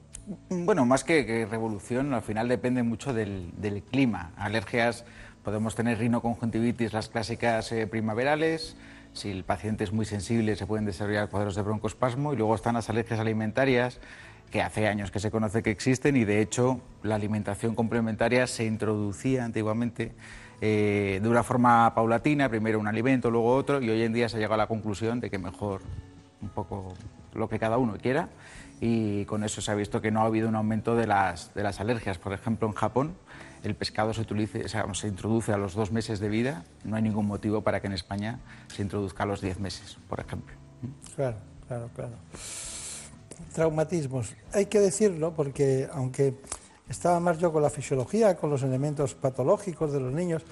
[0.50, 3.54] Bueno, más que, revolución, al final depende mucho del,
[3.92, 4.32] clima.
[4.36, 5.06] Alergias,
[5.44, 8.76] podemos tener rinoconjuntivitis, las clásicas eh, primaverales.
[9.20, 12.32] Si el paciente es muy sensible, se pueden desarrollar cuadros de broncoespasmo.
[12.32, 14.00] Y luego están las alergias alimentarias,
[14.50, 18.64] que hace años que se conoce que existen y de hecho la alimentación complementaria se
[18.64, 20.14] introducía antiguamente
[20.62, 24.38] eh, de una forma paulatina, primero un alimento, luego otro, y hoy en día se
[24.38, 25.82] ha llegado a la conclusión de que mejor
[26.42, 26.94] un poco
[27.34, 28.30] lo que cada uno quiera
[28.80, 31.64] y con eso se ha visto que no ha habido un aumento de las, de
[31.64, 32.18] las alergias.
[32.18, 33.16] Por ejemplo, en Japón
[33.64, 37.28] el pescado se, utilice, se introduce a los dos meses de vida, no hay ningún
[37.28, 40.56] motivo para que en España se introduzca a los diez meses, por ejemplo.
[41.16, 41.38] Claro,
[41.68, 42.14] claro, claro.
[43.54, 44.34] Traumatismos.
[44.54, 46.36] Hay que decirlo porque aunque
[46.90, 50.44] estaba más yo con la fisiología, con los elementos patológicos de los niños,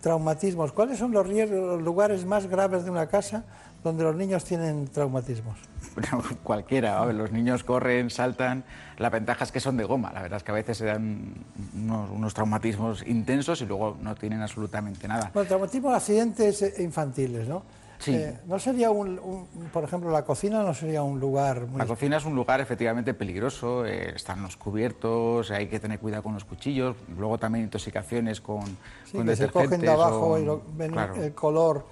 [0.00, 0.72] traumatismos.
[0.72, 3.44] ¿Cuáles son los, los lugares más graves de una casa
[3.86, 5.56] donde los niños tienen traumatismos?
[6.42, 8.64] cualquiera, los niños corren, saltan,
[8.98, 11.34] la ventaja es que son de goma, la verdad es que a veces se dan
[11.76, 15.30] unos, traumatismos intensos y luego no tienen absolutamente nada.
[15.32, 17.62] Bueno, traumatismos, accidentes infantiles, ¿no?
[17.98, 18.14] Sí.
[18.14, 21.78] Eh, ¿No sería un, por ejemplo, la cocina no sería un lugar muy...
[21.78, 26.24] La cocina es un lugar efectivamente peligroso, eh, están los cubiertos, hay que tener cuidado
[26.24, 28.66] con los cuchillos, luego también intoxicaciones con,
[29.04, 31.86] sí, que se cogen de abajo y ven el color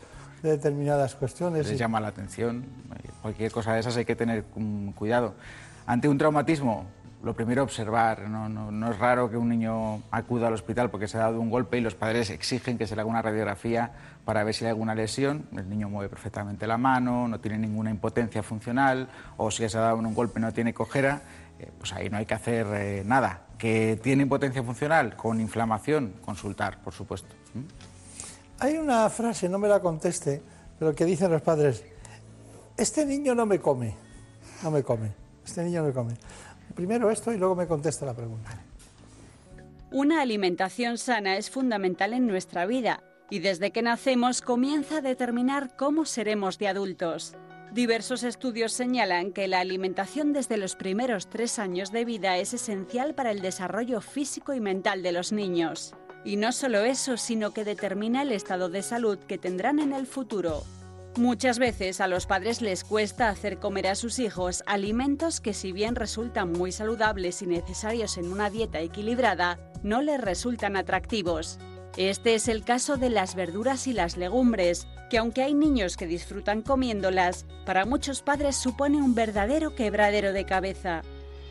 [0.45, 1.69] de determinadas cuestiones.
[1.69, 2.65] Les llama la atención,
[3.23, 4.45] cualquier cosa de esas hay que tener
[4.95, 5.35] cuidado.
[5.87, 6.87] Ante un traumatismo,
[7.23, 8.29] lo primero observar.
[8.29, 11.49] No, no, es raro que un niño acuda al hospital porque se ha dado un
[11.49, 13.93] golpe y los padres exigen que se le haga una radiografía
[14.25, 15.47] para ver si hay alguna lesión.
[15.57, 19.81] El niño mueve perfectamente la mano, no tiene ninguna impotencia funcional o si se ha
[19.81, 21.23] dado un golpe y no tiene cojera,
[21.59, 23.41] eh, pues ahí no hay que hacer eh, nada.
[23.57, 27.35] Que tiene impotencia funcional con inflamación, consultar, por supuesto.
[28.65, 30.41] Hay una frase, no me la conteste,
[30.79, 31.85] pero que dicen los padres,
[32.79, 33.95] este niño no me come,
[34.63, 35.13] no me come,
[35.45, 36.15] este niño no me come.
[36.75, 38.59] Primero esto y luego me contesta la pregunta.
[39.93, 45.77] Una alimentación sana es fundamental en nuestra vida y desde que nacemos comienza a determinar
[45.77, 47.35] cómo seremos de adultos.
[47.75, 53.15] Diversos estudios señalan que la alimentación desde los primeros tres años de vida es esencial
[53.15, 55.95] para el desarrollo físico y mental de los niños.
[56.25, 60.07] Y no solo eso, sino que determina el estado de salud que tendrán en el
[60.07, 60.65] futuro.
[61.17, 65.71] Muchas veces a los padres les cuesta hacer comer a sus hijos alimentos que si
[65.71, 71.59] bien resultan muy saludables y necesarios en una dieta equilibrada, no les resultan atractivos.
[71.97, 76.09] Este es el caso de las verduras y las legumbres, que aunque hay niños que
[76.09, 81.03] disfrutan comiéndolas, para muchos padres supone un verdadero quebradero de cabeza.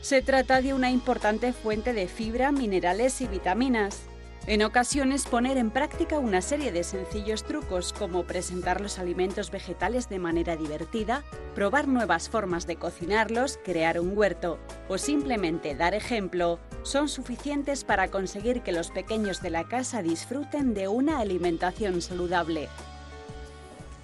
[0.02, 4.02] Se trata de una importante fuente de fibra, minerales y vitaminas.
[4.46, 10.10] En ocasiones poner en práctica una serie de sencillos trucos como presentar los alimentos vegetales
[10.10, 11.24] de manera divertida,
[11.56, 18.10] probar nuevas formas de cocinarlos, crear un huerto o simplemente dar ejemplo son suficientes para
[18.10, 22.68] conseguir que los pequeños de la casa disfruten de una alimentación saludable.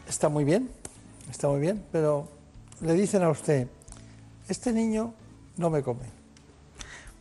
[0.08, 0.70] Está muy bien,
[1.30, 2.30] está muy bien, pero
[2.80, 3.68] le dicen a usted,
[4.48, 5.14] este niño
[5.58, 6.19] no me come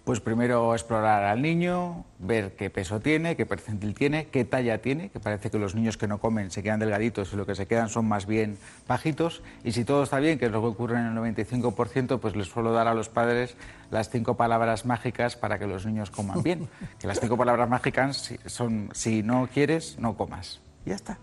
[0.09, 5.11] pues primero explorar al niño, ver qué peso tiene, qué percentil tiene, qué talla tiene,
[5.11, 7.67] que parece que los niños que no comen se quedan delgaditos y lo que se
[7.67, 8.57] quedan son más bien
[8.87, 9.43] bajitos.
[9.65, 12.49] Y si todo está bien, que es lo que ocurre en el 95%, pues les
[12.49, 13.55] suelo dar a los padres
[13.91, 16.71] las cinco palabras mágicas para que los niños coman bien.
[16.99, 20.63] Que las cinco palabras mágicas son si no quieres, no comas.
[20.87, 21.19] Y ya está.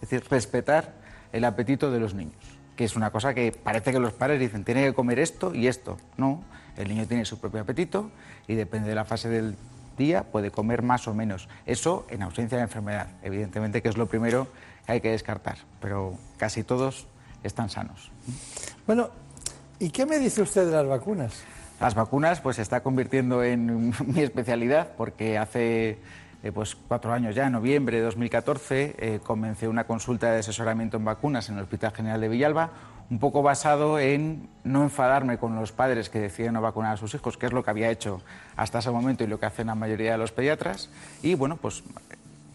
[0.00, 0.94] Es decir, respetar
[1.30, 2.42] el apetito de los niños,
[2.74, 5.66] que es una cosa que parece que los padres dicen, tiene que comer esto y
[5.66, 5.98] esto.
[6.16, 6.42] No
[6.76, 8.10] el niño tiene su propio apetito
[8.48, 9.56] y depende de la fase del
[9.96, 11.48] día puede comer más o menos.
[11.66, 14.48] Eso en ausencia de enfermedad, evidentemente que es lo primero
[14.86, 17.06] que hay que descartar, pero casi todos
[17.42, 18.10] están sanos.
[18.86, 19.10] Bueno,
[19.78, 21.42] ¿y qué me dice usted de las vacunas?
[21.80, 25.98] Las vacunas pues se está convirtiendo en mi especialidad porque hace
[26.42, 30.98] eh, pues cuatro años ya, en noviembre de 2014, eh, comencé una consulta de asesoramiento
[30.98, 32.70] en vacunas en el Hospital General de Villalba,
[33.10, 37.14] un poco basado en no enfadarme con los padres que deciden no vacunar a sus
[37.14, 38.22] hijos, que es lo que había hecho
[38.56, 40.88] hasta ese momento y lo que hacen la mayoría de los pediatras,
[41.22, 41.82] y bueno, pues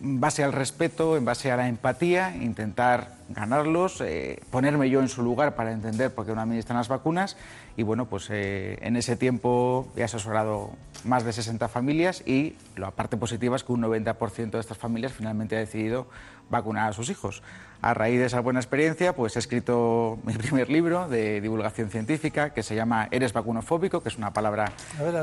[0.02, 5.10] en base al respeto, en base a la empatía, intentar ganarlos, eh, ponerme yo en
[5.10, 7.38] su lugar para entender por qué no administran las vacunas.
[7.76, 10.72] Y bueno, pues eh, en ese tiempo he asesorado
[11.04, 15.14] más de 60 familias y la parte positiva es que un 90% de estas familias
[15.14, 16.08] finalmente ha decidido
[16.50, 17.42] vacunar a sus hijos.
[17.82, 22.52] A raíz de esa buena experiencia, pues he escrito mi primer libro de divulgación científica
[22.52, 24.72] que se llama Eres vacunofóbico, que es una palabra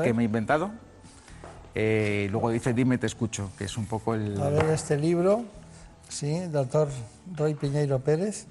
[0.03, 0.71] que me he inventado.
[1.75, 4.41] Eh, luego dice Dime, te escucho, que es un poco el...
[4.41, 5.45] A ver, este libro,
[6.09, 6.89] sí, doctor
[7.35, 8.47] Roy Piñeiro Pérez,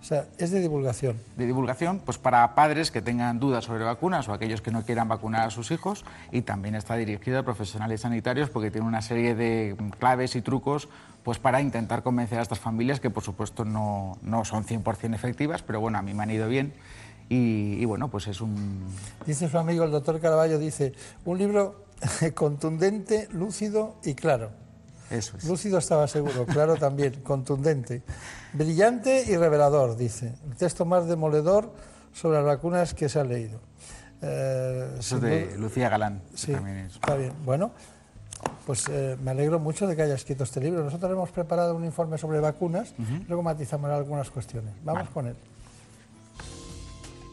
[0.00, 1.16] o sea, es de divulgación.
[1.36, 5.08] De divulgación, pues para padres que tengan dudas sobre vacunas o aquellos que no quieran
[5.08, 9.34] vacunar a sus hijos y también está dirigido a profesionales sanitarios porque tiene una serie
[9.34, 10.88] de claves y trucos
[11.22, 15.62] pues para intentar convencer a estas familias que por supuesto no, no son 100% efectivas,
[15.62, 16.72] pero bueno, a mí me han ido bien
[17.28, 18.86] y, y bueno, pues es un...
[19.26, 20.94] Dice su amigo el doctor Caraballo, dice,
[21.26, 21.84] un libro
[22.34, 24.59] contundente, lúcido y claro.
[25.10, 25.44] Eso es.
[25.44, 28.02] Lúcido estaba seguro, claro también, contundente.
[28.52, 30.34] Brillante y revelador, dice.
[30.48, 31.72] El texto más demoledor
[32.12, 33.60] sobre las vacunas que se ha leído.
[34.22, 36.22] Eh, Eso de Lucía Galán.
[36.34, 36.52] Sí,
[36.92, 37.32] está bien.
[37.44, 37.72] Bueno,
[38.66, 40.84] pues eh, me alegro mucho de que haya escrito este libro.
[40.84, 42.94] Nosotros hemos preparado un informe sobre vacunas,
[43.26, 44.72] luego matizamos algunas cuestiones.
[44.84, 45.36] Vamos con él.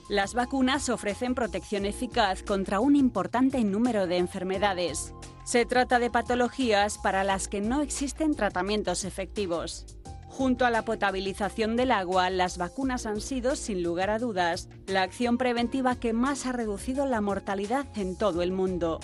[0.10, 5.14] Las vacunas ofrecen protección eficaz contra un importante número de enfermedades.
[5.48, 9.86] Se trata de patologías para las que no existen tratamientos efectivos.
[10.28, 15.04] Junto a la potabilización del agua, las vacunas han sido, sin lugar a dudas, la
[15.04, 19.00] acción preventiva que más ha reducido la mortalidad en todo el mundo.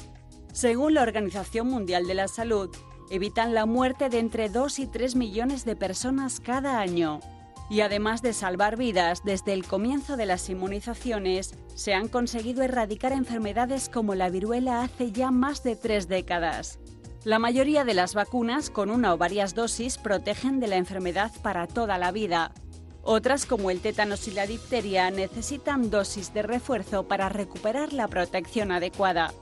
[0.52, 2.70] Según la Organización Mundial de la Salud,
[3.10, 7.22] evitan la muerte de entre 2 y 3 millones de personas cada año.
[7.74, 13.14] Y además de salvar vidas, desde el comienzo de las inmunizaciones, se han conseguido erradicar
[13.14, 16.78] enfermedades como la viruela hace ya más de tres décadas.
[17.24, 21.66] La mayoría de las vacunas, con una o varias dosis, protegen de la enfermedad para
[21.66, 22.54] toda la vida.
[23.02, 28.72] Otras, como el tétanos y la difteria, necesitan dosis de refuerzo para recuperar la protección
[28.72, 29.34] adecuada.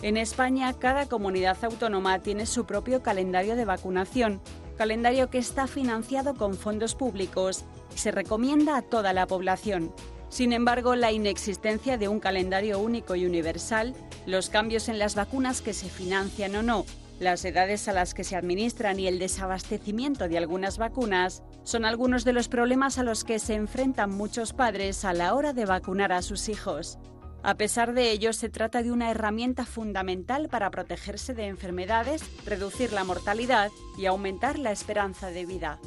[0.00, 4.40] En España, cada comunidad autónoma tiene su propio calendario de vacunación,
[4.74, 7.64] calendario que está financiado con fondos públicos
[7.94, 9.92] se recomienda a toda la población.
[10.28, 13.94] Sin embargo, la inexistencia de un calendario único y universal,
[14.26, 16.84] los cambios en las vacunas que se financian o no,
[17.20, 22.24] Las edades a las que se administran y el desabastecimiento de algunas vacunas son algunos
[22.24, 26.12] de los problemas a los que se enfrentan muchos padres a la hora de vacunar
[26.12, 26.98] a sus hijos.
[27.46, 32.90] A pesar de ello, se trata de una herramienta fundamental para protegerse de enfermedades, reducir
[32.94, 35.78] la mortalidad y aumentar la esperanza de vida.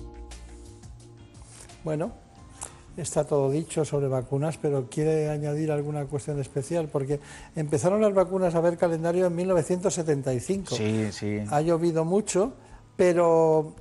[1.83, 2.11] Bueno,
[2.95, 7.19] está todo dicho sobre vacunas, pero quiere añadir alguna cuestión especial, porque
[7.55, 10.75] empezaron las vacunas a ver calendario en 1975.
[10.75, 11.39] Sí, sí.
[11.49, 12.53] Ha llovido mucho
[12.97, 13.75] pero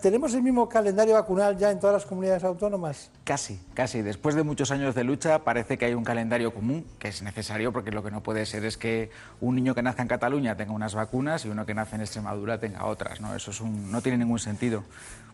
[0.00, 3.10] ¿tenemos el mismo calendario vacunal ya en todas las comunidades autónomas?
[3.22, 4.00] Casi, casi.
[4.00, 7.74] Después de muchos años de lucha parece que hay un calendario común que es necesario
[7.74, 9.10] porque lo que no puede ser es que
[9.42, 12.58] un niño que nazca en Cataluña tenga unas vacunas y uno que nace en Extremadura
[12.58, 13.20] tenga otras.
[13.20, 13.36] ¿no?
[13.36, 14.82] Eso es no tiene ningún sentido.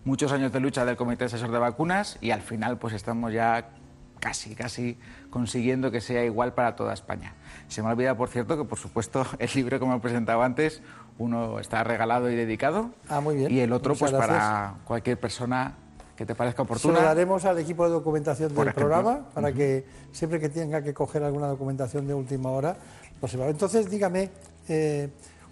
[0.04, 3.70] Muchos años de lucha del Comité Asesor de Vacunas y al final pues estamos ya
[4.20, 4.98] casi, casi
[5.30, 7.34] consiguiendo que sea igual para toda España.
[7.68, 10.82] Se me olvida, por cierto, que por supuesto el libro me he presentado antes
[11.20, 12.90] uno está regalado y dedicado.
[13.08, 13.52] Ah, muy bien.
[13.52, 15.74] Y el otro, pues para cualquier persona
[16.16, 16.96] que te parezca oportuna.
[16.96, 20.94] Se lo daremos al equipo de documentación del programa para que siempre que tenga que
[20.94, 22.76] coger alguna documentación de última hora
[23.20, 23.48] lo sepa.
[23.48, 24.30] Entonces, dígame,
[24.68, 25.10] eh,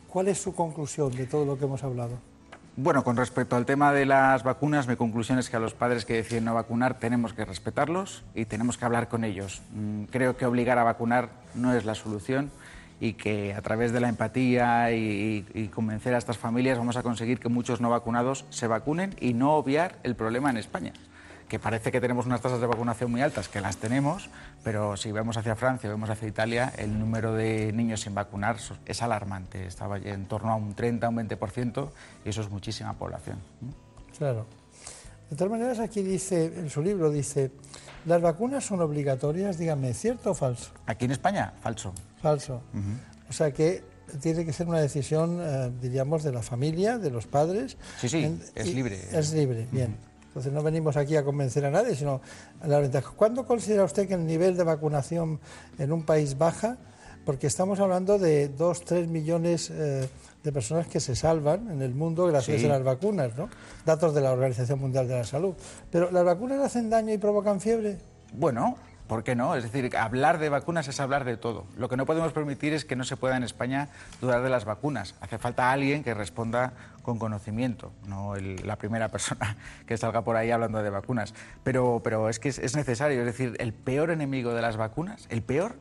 [0.09, 2.19] ¿cuál es su conclusión de todo lo que hemos hablado?
[2.77, 6.05] Bueno, con respecto al tema de las vacunas, mi conclusión es que a los padres
[6.05, 9.61] que deciden no vacunar tenemos que respetarlos y tenemos que hablar con ellos.
[9.75, 12.51] Mm, creo que obligar a vacunar no es la solución
[13.01, 17.39] y que a través de la empatía y, convencer a estas familias vamos a conseguir
[17.39, 20.93] que muchos no vacunados se vacunen y no obviar el problema en España
[21.49, 24.29] que parece que tenemos unas tasas de vacunación muy altas, que las tenemos,
[24.63, 29.03] pero si vemos hacia Francia vemos hacia Italia, el número de niños sin vacunar es
[29.03, 29.67] alarmante.
[29.67, 31.89] Estaba en torno a un 30, un 20%,
[32.27, 33.39] y eso es muchísima población.
[34.19, 34.45] Claro.
[35.31, 37.51] De todas maneras, aquí dice, en su libro dice,
[38.05, 39.57] ¿las vacunas son obligatorias?
[39.57, 40.73] Dígame, ¿cierto o falso?
[40.85, 41.95] Aquí en España, falso.
[42.21, 42.63] Falso.
[43.29, 43.83] O sea que
[44.21, 47.77] tiene que ser una decisión, eh, diríamos, de la familia, de los padres.
[48.01, 48.99] Sí, sí, es libre.
[49.13, 49.97] Es libre, bien.
[50.29, 52.21] Entonces no venimos aquí a convencer a nadie, sino
[52.61, 53.13] a la ventaja.
[53.17, 55.41] ¿Cuándo considera usted que el nivel de vacunación
[55.79, 56.79] en un país baja?
[57.25, 60.09] Porque estamos hablando de 2, 3 millones eh,
[60.43, 63.51] de personas que se salvan en el mundo gracias a las vacunas, ¿no?
[63.85, 65.55] Datos de la Organización Mundial de la Salud.
[65.91, 67.99] Pero ¿las vacunas hacen daño y provocan fiebre?
[68.33, 68.77] Bueno,
[69.09, 69.55] ¿Por qué no?
[69.55, 71.65] Es decir, hablar de vacunas es hablar de todo.
[71.79, 73.89] Lo que no podemos permitir es que no se pueda en España
[74.21, 75.15] dudar de las vacunas.
[75.23, 79.57] Hace falta alguien que responda con conocimiento, no la primera persona
[79.87, 81.33] que salga por ahí hablando de vacunas.
[81.65, 83.21] Pero, pero es que es, es necesario.
[83.21, 85.77] Es decir, el peor enemigo de las vacunas, el peor,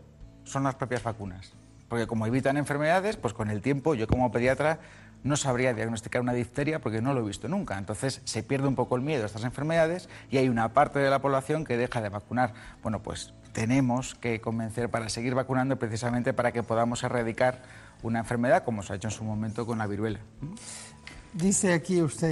[0.46, 1.52] son las propias vacunas.
[1.90, 4.80] Porque como evitan enfermedades, pues con el tiempo yo como pediatra
[5.24, 7.78] no sabría diagnosticar una difteria porque no lo he visto nunca.
[7.78, 11.10] Entonces se pierde un poco el miedo a estas enfermedades y hay una parte de
[11.10, 12.54] la población que deja de vacunar.
[12.84, 17.64] Bueno, pues tenemos que convencer para seguir vacunando precisamente para que podamos erradicar
[18.04, 20.20] una enfermedad como se ha hecho en su momento con la viruela.
[21.34, 22.32] Dice aquí usted,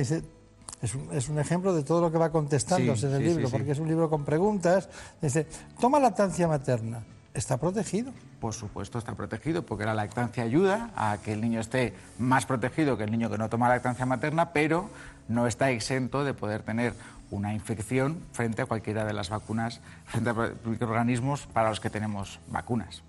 [0.82, 3.88] es un, ejemplo de todo lo que va contestándose en el libro, porque es un
[3.88, 4.90] libro con preguntas.
[5.22, 5.48] Dice,
[5.80, 7.04] toma lactancia materna
[7.36, 8.12] está protegido.
[8.40, 12.98] Por supuesto, está protegido, porque la lactancia ayuda a que el niño esté más protegido
[12.98, 14.90] que el niño que no toma lactancia materna, pero
[15.28, 16.94] no está exento de poder tener
[17.32, 22.40] una infección frente a cualquiera de las vacunas, frente a microorganismos para los que tenemos
[22.48, 23.04] vacunas.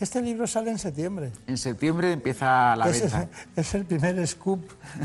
[0.00, 1.30] Este libro sale en septiembre.
[1.46, 3.28] En septiembre empieza la venta.
[3.56, 4.60] Es, el primer scoop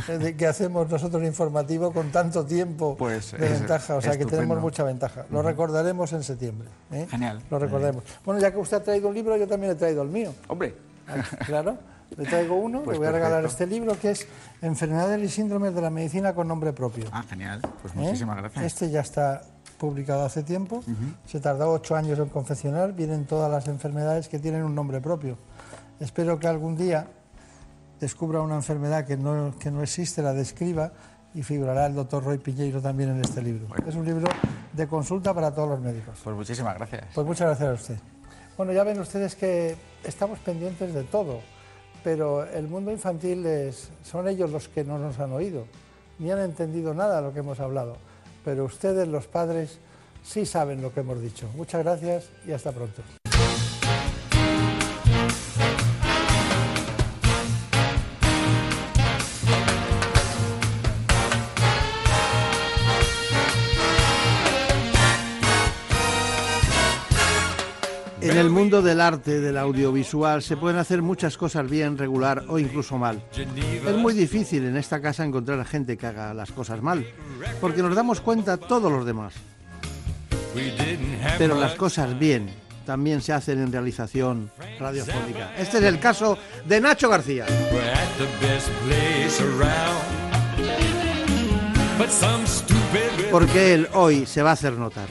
[0.07, 4.59] de que hacemos nosotros informativo con tanto tiempo pues de ventaja, o sea que tenemos
[4.59, 5.25] mucha ventaja.
[5.29, 6.67] Lo recordaremos en septiembre.
[6.91, 7.07] ¿eh?
[7.09, 7.41] Genial.
[7.51, 8.03] Lo recordaremos.
[8.25, 10.33] Bueno, ya que usted ha traído un libro, yo también he traído el mío.
[10.47, 10.75] Hombre.
[11.07, 11.77] Ah, claro.
[12.17, 14.27] Le traigo uno, pues le voy a regalar este libro que es
[14.61, 17.05] Enfermedades y síndromes de la medicina con nombre propio.
[17.11, 17.61] Ah, genial.
[17.81, 17.97] Pues ¿Eh?
[17.97, 18.65] muchísimas gracias.
[18.65, 19.43] Este ya está
[19.79, 20.83] publicado hace tiempo.
[21.25, 22.93] Se tardó ocho años en confeccionar.
[22.93, 25.37] Vienen todas las enfermedades que tienen un nombre propio.
[25.99, 27.07] Espero que algún día
[27.99, 30.91] descubra una enfermedad que no, que no existe, la describa
[31.33, 33.67] y figurará el doctor Roy Piñeiro también en este libro.
[33.87, 34.27] Es un libro
[34.73, 36.19] de consulta para todos los médicos.
[36.23, 37.07] Pues muchísimas gracias.
[37.13, 37.97] Pues muchas gracias a usted.
[38.57, 41.39] Bueno, ya ven ustedes que estamos pendientes de todo,
[42.03, 45.65] pero el mundo infantil es, son ellos los que no nos han oído,
[46.17, 47.97] ni han entendido nada de lo que hemos hablado
[48.43, 49.79] pero ustedes, los padres,
[50.23, 51.49] sí saben lo que hemos dicho.
[51.55, 53.01] Muchas gracias y hasta pronto.
[68.29, 72.59] En el mundo del arte, del audiovisual, se pueden hacer muchas cosas bien, regular o
[72.59, 73.23] incluso mal.
[73.35, 77.07] Es muy difícil en esta casa encontrar a gente que haga las cosas mal,
[77.59, 79.33] porque nos damos cuenta todos los demás.
[81.39, 82.49] Pero las cosas bien,
[82.85, 85.55] también se hacen en realización radiofónica.
[85.57, 87.45] Este es el caso de Nacho García.
[93.31, 95.07] Porque él hoy se va a hacer notar.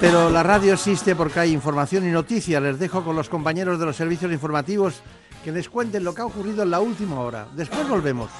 [0.00, 2.62] Pero la radio existe porque hay información y noticias.
[2.62, 5.02] Les dejo con los compañeros de los servicios informativos
[5.44, 7.46] que les cuenten lo que ha ocurrido en la última hora.
[7.54, 8.30] Después volvemos.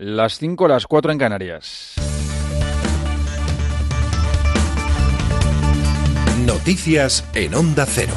[0.00, 1.96] Las 5, las 4 en Canarias.
[6.46, 8.12] Noticias en Onda Cero.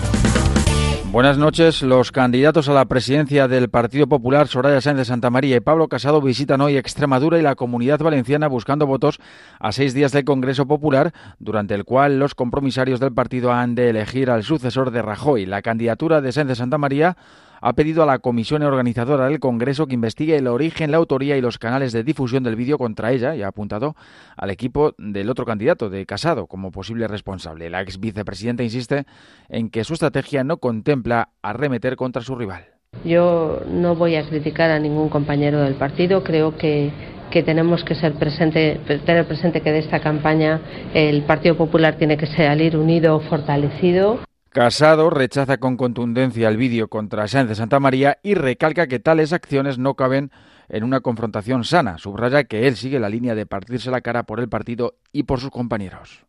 [1.12, 1.82] Buenas noches.
[1.82, 5.88] Los candidatos a la presidencia del Partido Popular, Soraya Sáenz de Santa María y Pablo
[5.88, 9.18] Casado, visitan hoy Extremadura y la Comunidad Valenciana buscando votos
[9.60, 13.90] a seis días del Congreso Popular, durante el cual los compromisarios del partido han de
[13.90, 15.48] elegir al sucesor de Rajoy.
[15.48, 17.18] La candidatura de Sáenz de Santa María
[17.62, 21.42] ha pedido a la comisión organizadora del Congreso que investigue el origen, la autoría y
[21.42, 23.96] los canales de difusión del vídeo contra ella y ha apuntado
[24.36, 27.70] al equipo del otro candidato, de Casado, como posible responsable.
[27.70, 29.06] La ex vicepresidenta insiste
[29.48, 32.66] en que su estrategia no contempla arremeter contra su rival.
[33.06, 36.92] Yo no voy a criticar a ningún compañero del partido, creo que
[37.32, 40.60] que tenemos que ser presente, tener presente que de esta campaña
[40.94, 44.20] el Partido Popular tiene que salir unido, fortalecido.
[44.54, 49.32] Casado rechaza con contundencia el vídeo contra Sáenz de Santa María y recalca que tales
[49.32, 50.30] acciones no caben
[50.68, 51.98] en una confrontación sana.
[51.98, 55.40] Subraya que él sigue la línea de partirse la cara por el partido y por
[55.40, 56.26] sus compañeros.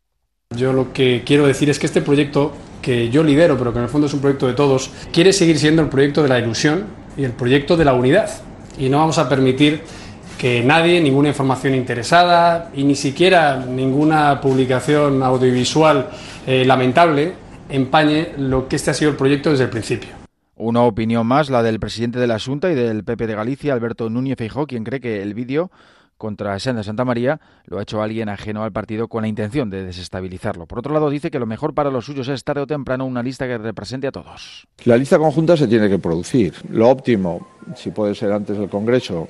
[0.57, 3.87] Yo lo que quiero decir es que este proyecto, que yo lidero, pero que en
[3.87, 6.85] el fondo es un proyecto de todos, quiere seguir siendo el proyecto de la ilusión
[7.17, 8.31] y el proyecto de la unidad.
[8.79, 9.83] Y no vamos a permitir
[10.39, 16.09] que nadie, ninguna información interesada y ni siquiera ninguna publicación audiovisual
[16.47, 17.42] eh, lamentable
[17.73, 20.11] empañe lo que este ha sido el proyecto desde el principio.
[20.55, 24.11] Una opinión más, la del presidente de la Junta y del PP de Galicia, Alberto
[24.11, 25.71] Núñez Feijó, quien cree que el vídeo
[26.23, 29.83] contra Senda Santa María lo ha hecho alguien ajeno al partido con la intención de
[29.83, 30.67] desestabilizarlo.
[30.67, 33.25] Por otro lado, dice que lo mejor para los suyos es tarde o temprano una
[33.25, 34.69] lista que represente a todos.
[34.85, 36.55] La lista conjunta se tiene que producir.
[36.71, 39.27] Lo óptimo, si puede ser antes del Congreso,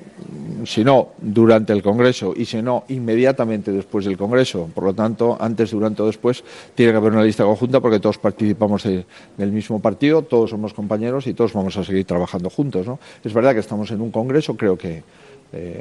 [0.66, 4.68] si no, durante el Congreso y si no, inmediatamente después del Congreso.
[4.74, 8.18] Por lo tanto, antes, durante o después, tiene que haber una lista conjunta porque todos
[8.18, 12.86] participamos del mismo partido, todos somos compañeros y todos vamos a seguir trabajando juntos.
[12.86, 12.99] ¿no?
[13.24, 15.03] Es verdad que estamos en un Congreso, creo que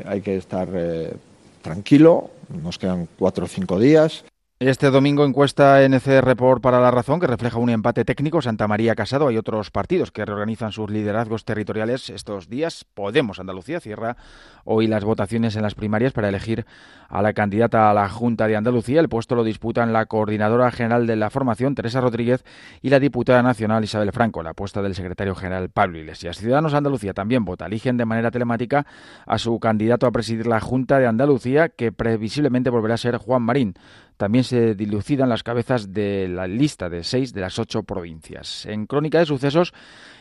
[0.05, 1.13] hay que estar eh,
[1.61, 2.29] tranquilo,
[2.63, 4.23] nos quedan cuatro o cinco días.
[4.61, 8.43] Este domingo encuesta NC Report para la razón que refleja un empate técnico.
[8.43, 9.27] Santa María Casado.
[9.27, 12.85] Hay otros partidos que reorganizan sus liderazgos territoriales estos días.
[12.93, 14.17] Podemos Andalucía cierra
[14.63, 16.67] hoy las votaciones en las primarias para elegir
[17.09, 18.99] a la candidata a la Junta de Andalucía.
[18.99, 22.45] El puesto lo disputan la coordinadora general de la formación, Teresa Rodríguez,
[22.83, 24.43] y la diputada nacional Isabel Franco.
[24.43, 26.37] La apuesta del secretario general Pablo Iglesias.
[26.37, 27.65] Ciudadanos Andalucía también vota.
[27.65, 28.85] Eligen de manera telemática
[29.25, 33.41] a su candidato a presidir la Junta de Andalucía, que previsiblemente volverá a ser Juan
[33.41, 33.73] Marín.
[34.21, 38.67] También se dilucidan las cabezas de la lista de seis de las ocho provincias.
[38.67, 39.73] En Crónica de Sucesos,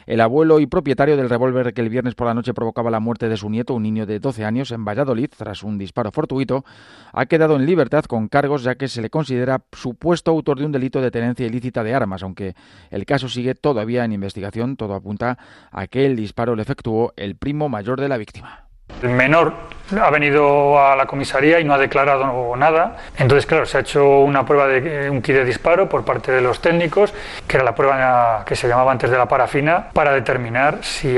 [0.06, 3.28] el abuelo y propietario del revólver que el viernes por la noche provocaba la muerte
[3.28, 6.64] de su nieto, un niño de 12 años, en Valladolid, tras un disparo fortuito,
[7.12, 10.72] ha quedado en libertad con cargos ya que se le considera supuesto autor de un
[10.72, 12.54] delito de tenencia ilícita de armas, aunque
[12.88, 14.76] el caso sigue todavía en investigación.
[14.76, 15.36] Todo apunta
[15.70, 18.69] a que el disparo le efectuó el primo mayor de la víctima.
[19.02, 19.70] El menor
[20.00, 22.96] ha venido a la comisaría y no ha declarado nada.
[23.18, 26.40] Entonces, claro, se ha hecho una prueba de un kit de disparo por parte de
[26.40, 27.12] los técnicos,
[27.46, 31.16] que era la prueba que se llamaba antes de la parafina, para determinar si,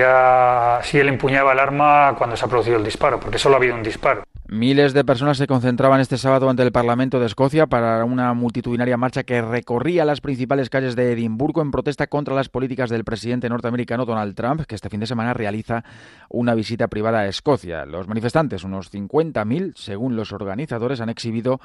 [0.83, 3.75] si él empuñaba el arma cuando se ha producido el disparo, porque solo ha habido
[3.75, 4.23] un disparo.
[4.53, 8.99] Miles de personas se concentraban este sábado ante el Parlamento de Escocia para una multitudinaria
[8.99, 13.49] marcha que recorría las principales calles de Edimburgo en protesta contra las políticas del presidente
[13.49, 15.85] norteamericano Donald Trump, que este fin de semana realiza
[16.29, 17.87] una visita privada a Escocia.
[17.87, 21.59] Los manifestantes, unos 50.000, según los organizadores, han exhibido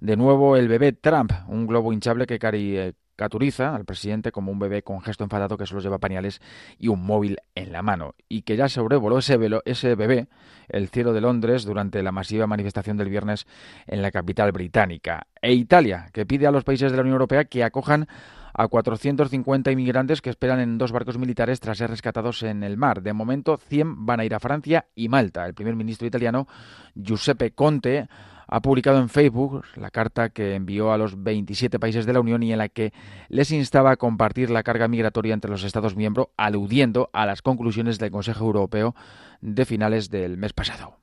[0.00, 4.58] de nuevo el bebé Trump, un globo hinchable que cari caturiza al presidente como un
[4.58, 6.40] bebé con gesto enfadado que solo lleva pañales
[6.76, 10.26] y un móvil en la mano, y que ya sobrevoló ese, ese bebé
[10.68, 13.46] el cielo de Londres durante la masiva manifestación del viernes
[13.86, 15.28] en la capital británica.
[15.40, 18.08] E Italia, que pide a los países de la Unión Europea que acojan
[18.54, 23.02] a 450 inmigrantes que esperan en dos barcos militares tras ser rescatados en el mar.
[23.02, 25.46] De momento, 100 van a ir a Francia y Malta.
[25.46, 26.48] El primer ministro italiano,
[26.94, 28.08] Giuseppe Conte,
[28.52, 32.42] ha publicado en Facebook la carta que envió a los 27 países de la Unión
[32.42, 32.92] y en la que
[33.30, 37.98] les instaba a compartir la carga migratoria entre los Estados miembros, aludiendo a las conclusiones
[37.98, 38.94] del Consejo Europeo
[39.40, 40.98] de finales del mes pasado.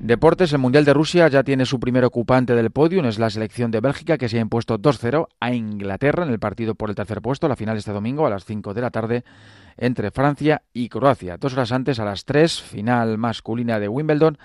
[0.00, 3.70] Deportes, el Mundial de Rusia ya tiene su primer ocupante del podio, es la selección
[3.70, 7.20] de Bélgica que se ha impuesto 2-0 a Inglaterra en el partido por el tercer
[7.20, 9.24] puesto, la final este domingo a las 5 de la tarde
[9.76, 11.36] entre Francia y Croacia.
[11.36, 14.38] Dos horas antes, a las 3, final masculina de Wimbledon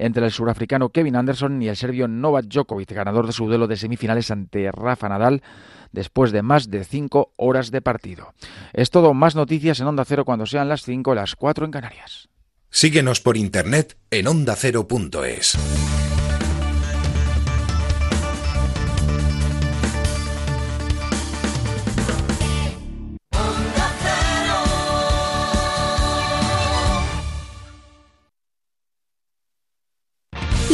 [0.00, 3.76] entre el surafricano Kevin Anderson y el serbio Novak Djokovic, ganador de su duelo de
[3.76, 5.42] semifinales ante Rafa Nadal
[5.92, 8.32] después de más de 5 horas de partido.
[8.72, 11.70] Es todo, más noticias en Onda Cero cuando sean las 5 o las 4 en
[11.70, 12.28] Canarias.
[12.70, 16.09] Síguenos por internet en ondacero.es.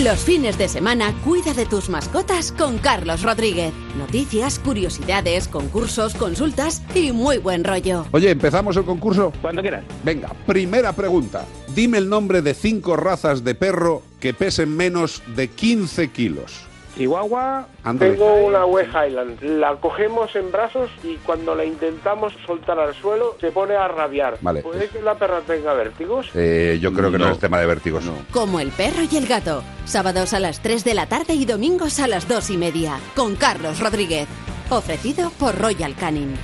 [0.07, 3.73] Los fines de semana cuida de tus mascotas con Carlos Rodríguez.
[3.99, 8.07] Noticias, curiosidades, concursos, consultas y muy buen rollo.
[8.13, 9.33] Oye, ¿empezamos el concurso?
[9.43, 9.83] Cuando quieras.
[10.05, 11.45] Venga, primera pregunta.
[11.75, 16.66] Dime el nombre de cinco razas de perro que pesen menos de 15 kilos.
[16.97, 17.67] Chihuahua.
[17.99, 19.43] Tengo una West Highland.
[19.43, 24.39] La cogemos en brazos y cuando la intentamos soltar al suelo se pone a rabiar.
[24.41, 24.63] Vale.
[24.63, 26.29] ¿Puede que la perra tenga vértigos?
[26.35, 27.29] Eh, yo creo que no.
[27.31, 28.05] es tema de vértigos.
[28.05, 28.15] No.
[28.33, 29.63] Como el perro y el gato.
[29.85, 32.99] Sábados a las 3 de la tarde y domingos a las 2 y media.
[33.15, 34.27] Con Carlos Rodríguez.
[34.71, 36.35] Ofrecido por Royal Canin.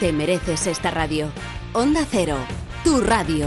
[0.00, 1.28] Te mereces esta radio.
[1.72, 2.36] Onda Cero.
[2.84, 3.46] Tu radio.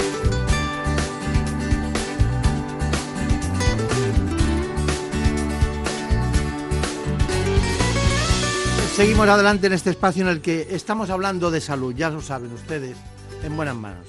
[9.01, 12.53] Seguimos adelante en este espacio en el que estamos hablando de salud, ya lo saben
[12.53, 12.95] ustedes,
[13.43, 14.05] en buenas manos.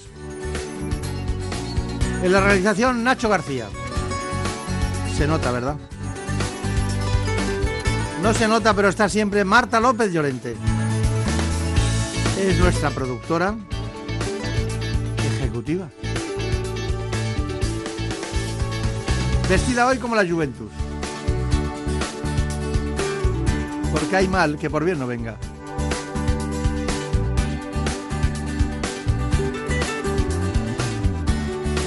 [2.23, 3.69] En la realización, Nacho García.
[5.17, 5.77] Se nota, ¿verdad?
[8.23, 10.57] No se nota, pero está siempre Marta López Llorente.
[12.39, 13.55] Es nuestra productora
[15.39, 15.89] ejecutiva.
[19.49, 20.82] Vestida hoy como la Juventus.
[23.93, 25.37] Porque hay mal que por bien no venga.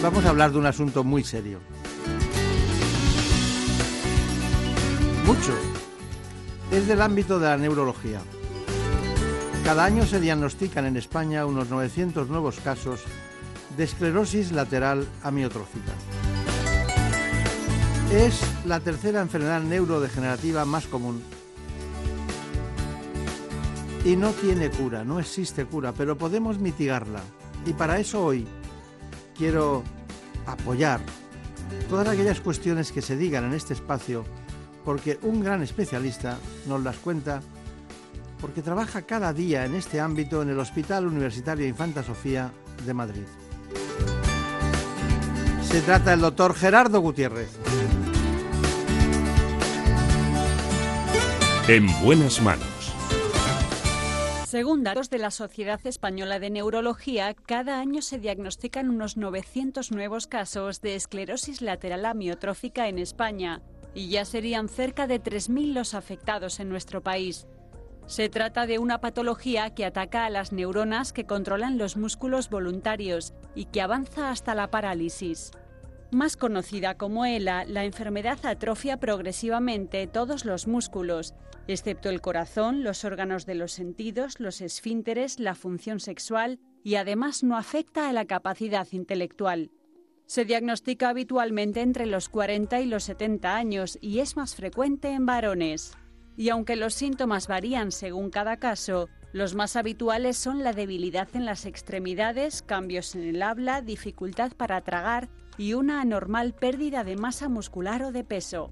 [0.03, 1.59] Vamos a hablar de un asunto muy serio.
[5.25, 5.51] Mucho.
[6.71, 8.21] Es del ámbito de la neurología.
[9.63, 13.01] Cada año se diagnostican en España unos 900 nuevos casos
[13.75, 15.91] de esclerosis lateral amiotrófica.
[18.13, 21.23] Es la tercera enfermedad neurodegenerativa más común
[24.05, 27.21] y no tiene cura, no existe cura, pero podemos mitigarla.
[27.65, 28.47] Y para eso hoy
[29.35, 29.83] quiero
[30.45, 31.01] apoyar
[31.89, 34.23] todas aquellas cuestiones que se digan en este espacio,
[34.85, 36.37] porque un gran especialista
[36.67, 37.41] nos las cuenta,
[38.39, 42.51] porque trabaja cada día en este ámbito en el Hospital Universitario Infanta Sofía
[42.85, 43.25] de Madrid.
[45.63, 47.49] Se trata del doctor Gerardo Gutiérrez.
[51.67, 52.74] En buenas manos.
[54.55, 60.27] Según datos de la Sociedad Española de Neurología, cada año se diagnostican unos 900 nuevos
[60.27, 63.61] casos de esclerosis lateral amiotrófica en España
[63.93, 67.47] y ya serían cerca de 3.000 los afectados en nuestro país.
[68.05, 73.33] Se trata de una patología que ataca a las neuronas que controlan los músculos voluntarios
[73.55, 75.51] y que avanza hasta la parálisis.
[76.11, 81.33] Más conocida como ELA, la enfermedad atrofia progresivamente todos los músculos,
[81.67, 87.43] excepto el corazón, los órganos de los sentidos, los esfínteres, la función sexual y además
[87.43, 89.71] no afecta a la capacidad intelectual.
[90.27, 95.25] Se diagnostica habitualmente entre los 40 y los 70 años y es más frecuente en
[95.25, 95.93] varones.
[96.37, 101.45] Y aunque los síntomas varían según cada caso, los más habituales son la debilidad en
[101.45, 107.49] las extremidades, cambios en el habla, dificultad para tragar y una anormal pérdida de masa
[107.49, 108.71] muscular o de peso.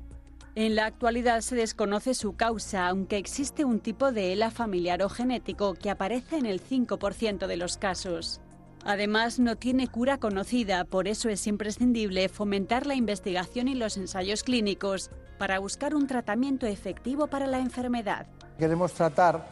[0.56, 5.10] En la actualidad se desconoce su causa, aunque existe un tipo de ELA familiar o
[5.10, 8.40] genético que aparece en el 5% de los casos.
[8.86, 14.44] Además, no tiene cura conocida, por eso es imprescindible fomentar la investigación y los ensayos
[14.44, 15.10] clínicos
[15.40, 18.28] para buscar un tratamiento efectivo para la enfermedad.
[18.60, 19.48] Queremos tratar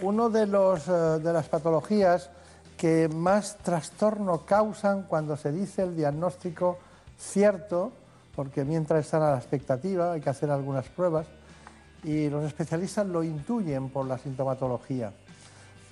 [0.00, 2.30] uno de, eh, de las patologías
[2.78, 6.78] que más trastorno causan cuando se dice el diagnóstico
[7.18, 7.92] cierto,
[8.40, 11.26] porque mientras están a la expectativa hay que hacer algunas pruebas
[12.02, 15.12] y los especialistas lo intuyen por la sintomatología,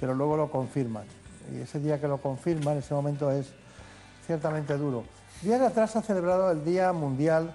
[0.01, 1.05] pero luego lo confirman.
[1.53, 3.53] Y ese día que lo confirman, ese momento es
[4.25, 5.05] ciertamente duro.
[5.43, 7.53] Días atrás ha celebrado el Día Mundial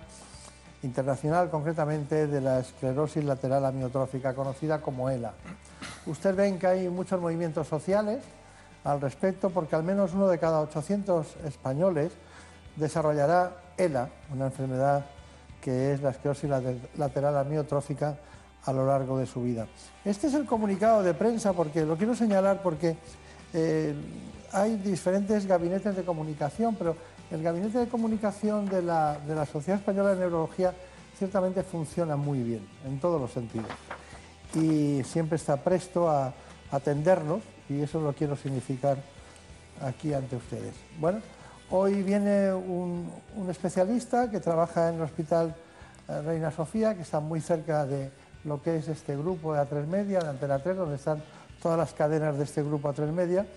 [0.83, 5.33] Internacional, concretamente, de la esclerosis lateral amiotrófica, conocida como ELA.
[6.05, 8.23] Usted ven que hay muchos movimientos sociales
[8.83, 12.11] al respecto, porque al menos uno de cada 800 españoles
[12.75, 15.05] desarrollará ELA, una enfermedad
[15.61, 16.49] que es la esclerosis
[16.97, 18.17] lateral amiotrófica
[18.65, 19.67] a lo largo de su vida.
[20.03, 22.97] Este es el comunicado de prensa, porque lo quiero señalar porque
[23.53, 23.93] eh,
[24.51, 26.95] hay diferentes gabinetes de comunicación, pero
[27.31, 30.73] el gabinete de comunicación de la, de la Sociedad Española de Neurología
[31.17, 33.71] ciertamente funciona muy bien, en todos los sentidos.
[34.55, 36.33] Y siempre está presto a
[36.71, 38.97] atendernos, y eso lo quiero significar
[39.81, 40.73] aquí ante ustedes.
[40.99, 41.19] Bueno,
[41.75, 43.09] Hoy viene un,
[43.49, 45.55] especialista que trabaja en el Hospital
[46.07, 48.11] eh, Reina Sofía, que está muy cerca de
[48.43, 51.23] lo que es este grupo de A3 Media, de Antena 3, donde están
[51.63, 53.47] todas las cadenas de este grupo A3 Media.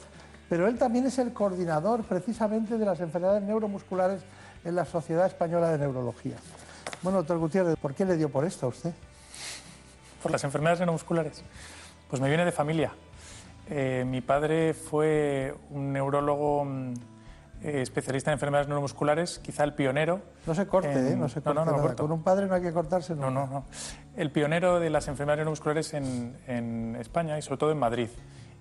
[0.49, 4.23] Pero él también es el coordinador precisamente de las enfermedades neuromusculares
[4.65, 6.37] en la Sociedad Española de Neurología.
[7.03, 8.95] Bueno, doctor Gutiérrez, ¿por qué le dio por esto a usted?
[10.23, 11.43] Por las enfermedades neuromusculares.
[12.09, 12.93] Pues me viene de familia.
[13.69, 16.95] Eh, mi padre fue un neurólogo mm,
[17.67, 20.21] eh, especialista en enfermedades neuromusculares, quizá el pionero.
[20.47, 21.17] No se corte, ¿eh?
[21.17, 21.65] No se corte.
[21.65, 23.17] No, no, Con un padre no hay que cortarse.
[23.17, 23.65] No, no, no.
[24.15, 28.09] El pionero de las enfermedades neuromusculares en, en, España y sobre todo en Madrid.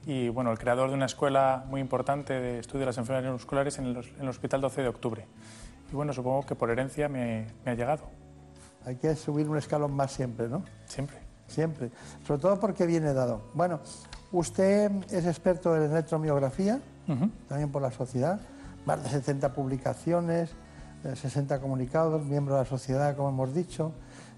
[0.07, 3.77] Y bueno, el creador de una escuela muy importante de estudio de las enfermedades neuromusculares
[3.77, 5.27] en, en el Hospital 12 de Octubre.
[5.91, 8.05] Y bueno, supongo que por herencia me, me ha llegado.
[8.87, 10.63] Hay que subir un escalón más siempre, ¿no?
[10.87, 11.17] Siempre.
[11.45, 11.91] Siempre.
[12.25, 13.51] Sobre todo porque viene dado.
[13.53, 13.81] Bueno,
[14.31, 16.79] usted es experto en electromiografía,
[17.47, 18.39] también por la sociedad
[18.85, 20.51] más de 70 publicaciones,
[21.03, 23.91] 60 eh, comunicados, miembro de la sociedad, como hemos dicho.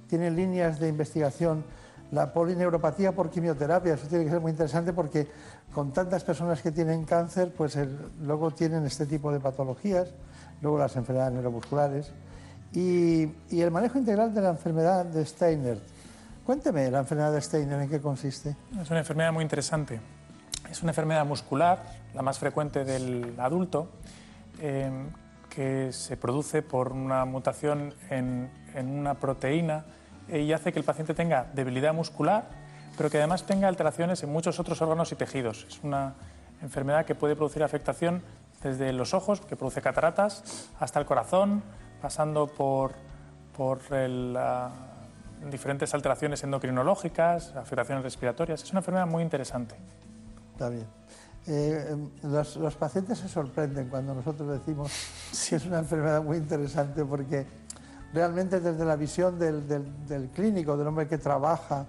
[0.08, 1.64] Tiene líneas de investigación
[2.12, 3.96] la polineuropatía por quimioterapia.
[3.96, 5.28] Eso tiene que ser muy interesante porque
[5.74, 7.78] con tantas personas que tienen cáncer, pues
[8.22, 10.10] luego tienen este tipo de patologías,
[10.62, 12.12] luego las enfermedades neuromusculares
[12.74, 15.80] y, y, el manejo integral de la enfermedad de Steiner.
[16.46, 18.56] Cuénteme la enfermedad de Steiner, ¿en qué consiste?
[18.82, 20.00] Es una enfermedad muy interesante.
[20.70, 21.82] Es una enfermedad muscular,
[22.14, 23.90] la más frecuente del adulto,
[24.60, 25.10] Em,
[25.50, 29.86] que se produce por una mutación en, una proteína
[30.32, 32.48] y hace que el paciente tenga debilidad muscular,
[32.96, 35.66] pero que además tenga alteraciones en muchos otros órganos y tejidos.
[35.68, 36.14] Es una
[36.62, 38.22] enfermedad que puede producir afectación
[38.62, 41.64] desde los ojos, que produce cataratas, hasta el corazón,
[42.02, 42.92] pasando por,
[43.56, 43.80] por
[45.50, 48.62] diferentes alteraciones endocrinológicas, afectaciones respiratorias.
[48.62, 49.76] Es una enfermedad muy interesante.
[50.54, 50.86] Está bien.
[51.50, 54.92] Eh, los, pacientes se sorprenden cuando nosotros decimos
[55.48, 57.46] que es una enfermedad muy interesante porque
[58.14, 61.86] realmente desde la visión del, del, clínico, del hombre que trabaja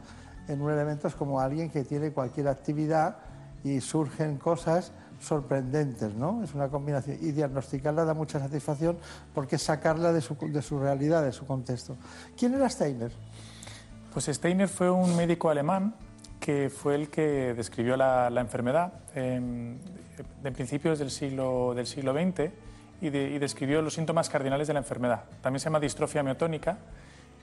[0.46, 3.16] en un elemento es como alguien que tiene cualquier actividad
[3.64, 6.44] y surgen cosas sorprendentes, ¿no?
[6.44, 7.18] Es una combinación.
[7.20, 8.96] Y diagnosticarla da mucha satisfacción
[9.34, 11.96] porque sacarla de su, de su realidad, de su contexto.
[12.36, 13.10] ¿Quién era Steiner?
[14.12, 15.94] Pues Steiner fue un médico alemán
[16.40, 19.78] que fue el que describió la, enfermedad en,
[20.54, 22.50] principios del siglo, del siglo XX
[23.00, 25.24] y, describió los síntomas cardinales de la enfermedad.
[25.42, 26.78] También se llama distrofia miotónica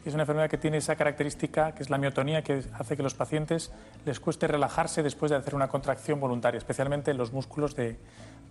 [0.03, 3.01] y es una enfermedad que tiene esa característica que es la miotonía que hace que
[3.01, 3.71] a los pacientes
[4.05, 7.97] les cueste relajarse después de hacer una contracción voluntaria, especialmente en los músculos de,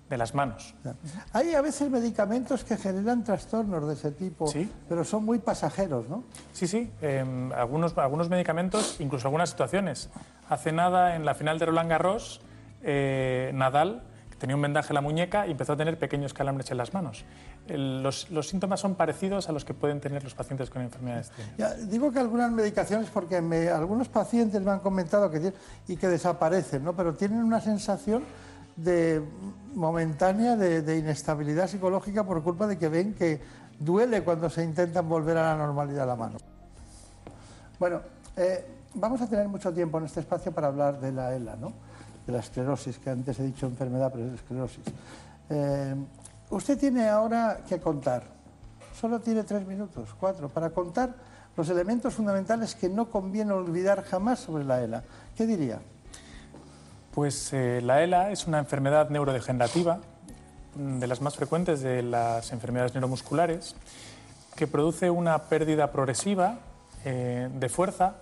[0.09, 0.75] de las manos.
[1.33, 4.53] Hay a veces medicamentos que generan trastornos de ese tipo,
[4.89, 6.25] pero son muy pasajeros, ¿no?
[6.53, 6.91] Sí, sí.
[7.01, 10.11] Em, algunos, algunos medicamentos, incluso algunas situaciones.
[10.49, 12.41] Hace nada, en la final de Roland Garros,
[12.83, 14.03] eh, Nadal
[14.39, 17.25] tenía un vendaje en la muñeca y empezó a tener pequeños calambres en las manos.
[17.67, 21.33] los, los, síntomas son parecidos a los que pueden tener los pacientes con enfermedades.
[21.57, 25.59] Ya, digo que algunas medicaciones, porque algunos pacientes me han comentado que tienen,
[25.89, 26.95] y que desaparecen, ¿no?
[26.95, 28.25] pero tienen una sensación
[28.77, 29.23] de
[29.75, 33.41] momentánea de, inestabilidad psicológica por culpa de que ven que
[33.79, 36.37] duele cuando se intentan volver a la normalidad la mano.
[37.79, 38.03] Bueno,
[38.37, 41.73] eh, vamos a tener mucho tiempo en este espacio para hablar de la ELA, ¿no?
[42.27, 44.85] de la esclerosis, que antes he dicho enfermedad, pero es esclerosis.
[45.51, 45.95] Eh,
[46.51, 48.25] usted tiene ahora que contar,
[48.99, 51.15] solo tiene tres minutos, cuatro, para contar
[51.57, 55.05] los elementos fundamentales que no conviene olvidar jamás sobre la ELA.
[55.37, 55.81] ¿Qué diría?
[57.13, 60.01] Pues eh, la ELA es una enfermedad neurodegenerativa,
[60.77, 63.77] mm, de las más frecuentes de las enfermedades neuromusculares,
[64.57, 66.59] que produce una pérdida progresiva
[67.05, 68.15] eh, de fuerza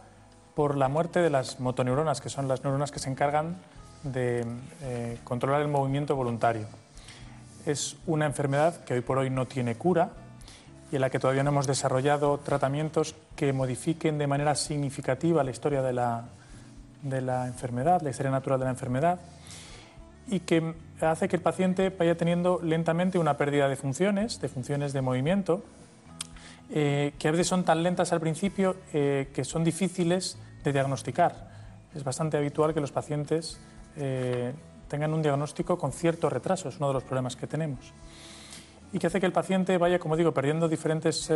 [0.55, 3.57] por la muerte de las motoneuronas, que son las neuronas que se encargan
[4.03, 4.45] de
[4.83, 6.67] eh, controlar el movimiento voluntario.
[7.67, 10.11] Es una enfermedad que hoy por hoy no tiene cura
[10.91, 15.51] y en la que todavía no hemos desarrollado tratamientos que modifiquen de manera significativa la
[15.51, 16.25] historia de la,
[17.03, 19.21] de la enfermedad, la historia natural de la enfermedad,
[20.29, 24.93] y que hace que el paciente vaya teniendo lentamente una pérdida de funciones, de funciones
[24.93, 25.63] de movimiento,
[26.73, 31.51] eh, que a veces son tan lentas al principio eh, que son difíciles de diagnosticar.
[31.95, 33.61] Es bastante habitual que los pacientes
[33.97, 34.53] eh,
[34.89, 37.93] tengan un diagnóstico con cierto retraso, es uno de los problemas que tenemos.
[38.93, 41.31] Y que hace que el paciente vaya, como digo, perdiendo diferentes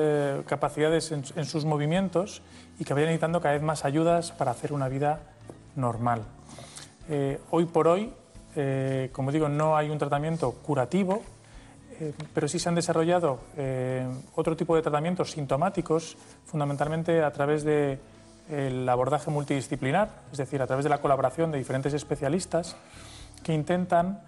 [0.47, 2.43] capacidades en, en sus movimientos
[2.79, 5.21] y que vaya necesitando cada vez más ayudas para hacer una vida
[5.75, 6.23] normal.
[7.09, 8.13] Eh, hoy por hoy,
[8.57, 11.23] eh, como digo, no hay un tratamiento curativo,
[12.01, 13.41] eh, pero sí se han desarrollado
[14.35, 20.85] otro tipo de tratamientos sintomáticos, fundamentalmente a través del abordaje multidisciplinar, es decir, a través
[20.85, 22.77] de la colaboración de diferentes especialistas
[23.43, 24.21] que intentan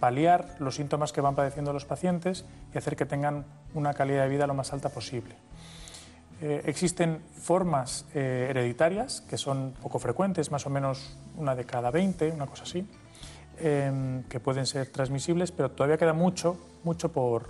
[0.00, 4.28] paliar los síntomas que van padeciendo los pacientes y hacer que tengan una calidad de
[4.28, 5.36] vida lo más alta posible.
[6.42, 11.90] Eh, existen formas eh, hereditarias que son poco frecuentes, más o menos una de cada
[11.90, 12.86] 20, una cosa así,
[13.60, 17.48] em, que pueden ser transmisibles, pero todavía queda mucho, mucho por,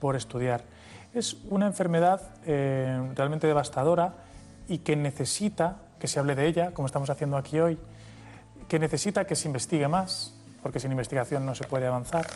[0.00, 0.64] por estudiar.
[1.14, 4.14] Es una enfermedad eh, realmente devastadora
[4.68, 7.78] y que necesita que se hable de ella, como estamos haciendo aquí hoy,
[8.68, 12.26] que necesita que se investigue más, porque sin investigación no se puede avanzar,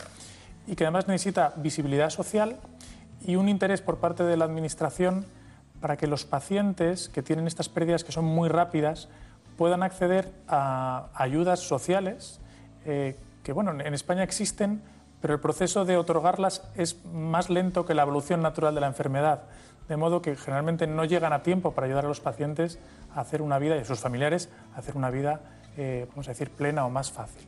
[0.66, 2.59] y que además necesita visibilidad social
[3.24, 5.26] y un interés por parte de la Administración
[5.80, 9.09] para que los pacientes que tienen estas pérdidas que son muy rápidas
[9.56, 12.40] puedan acceder a ayudas sociales
[12.89, 14.82] eh, que, bueno, en España existen,
[15.20, 19.43] pero el proceso de otorgarlas es más lento que la evolución natural de la enfermedad,
[19.89, 22.78] de modo que generalmente no llegan a tiempo para ayudar a los pacientes
[23.15, 25.40] a hacer una vida y a sus familiares a hacer una vida,
[25.77, 27.47] eh, vamos a decir, plena o más fácil.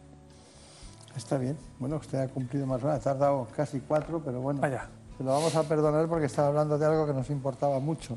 [1.17, 1.59] Está bien.
[1.79, 4.61] Bueno, usted ha cumplido más o menos, ha tardado casi cuatro, pero bueno.
[4.61, 4.89] Vaya
[5.25, 8.17] lo vamos a perdonar porque estaba hablando de algo que nos importaba mucho.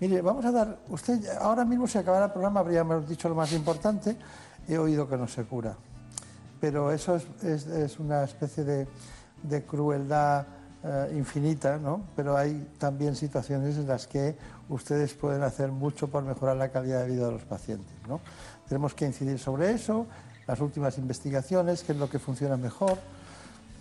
[0.00, 3.52] Mire, vamos a dar, usted ahora mismo si acabara el programa habríamos dicho lo más
[3.52, 4.16] importante,
[4.66, 5.76] he oído que no se cura,
[6.60, 10.46] pero eso es, una especie de, crueldad
[10.84, 12.02] eh, infinita, ¿no?
[12.16, 14.36] Pero hay también situaciones en las que
[14.68, 18.20] ustedes pueden hacer mucho por mejorar la calidad de vida de los pacientes, ¿no?
[18.68, 20.06] Tenemos que incidir sobre eso,
[20.46, 22.98] las últimas investigaciones, qué es lo que funciona mejor,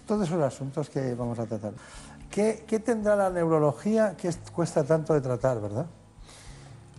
[0.06, 1.74] todos esos asuntos que vamos a tratar.
[2.30, 5.86] ¿Qué, tendrá la neurología que cuesta tanto de tratar, verdad?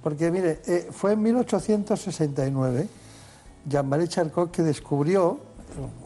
[0.03, 2.89] Porque mire, eh, fue en 1869
[3.67, 5.48] Jean-Marie Charcot que descubrió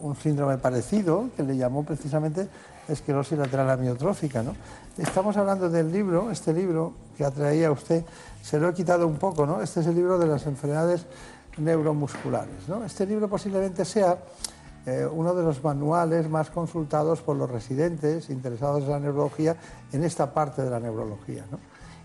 [0.02, 2.48] un síndrome parecido que le llamó precisamente
[2.88, 4.42] esclerosis lateral amiotrófica.
[4.42, 4.54] ¿no?
[4.98, 8.04] Estamos hablando del libro, este libro que atraía a usted,
[8.42, 9.62] se lo he quitado un poco, ¿no?
[9.62, 11.06] Este es el libro de las enfermedades
[11.58, 12.68] neuromusculares.
[12.68, 12.84] ¿no?
[12.84, 14.18] Este libro posiblemente sea
[14.84, 19.56] eh, uno de los manuales más consultados por los residentes interesados en la neurología
[19.92, 21.44] en esta parte de la neurología.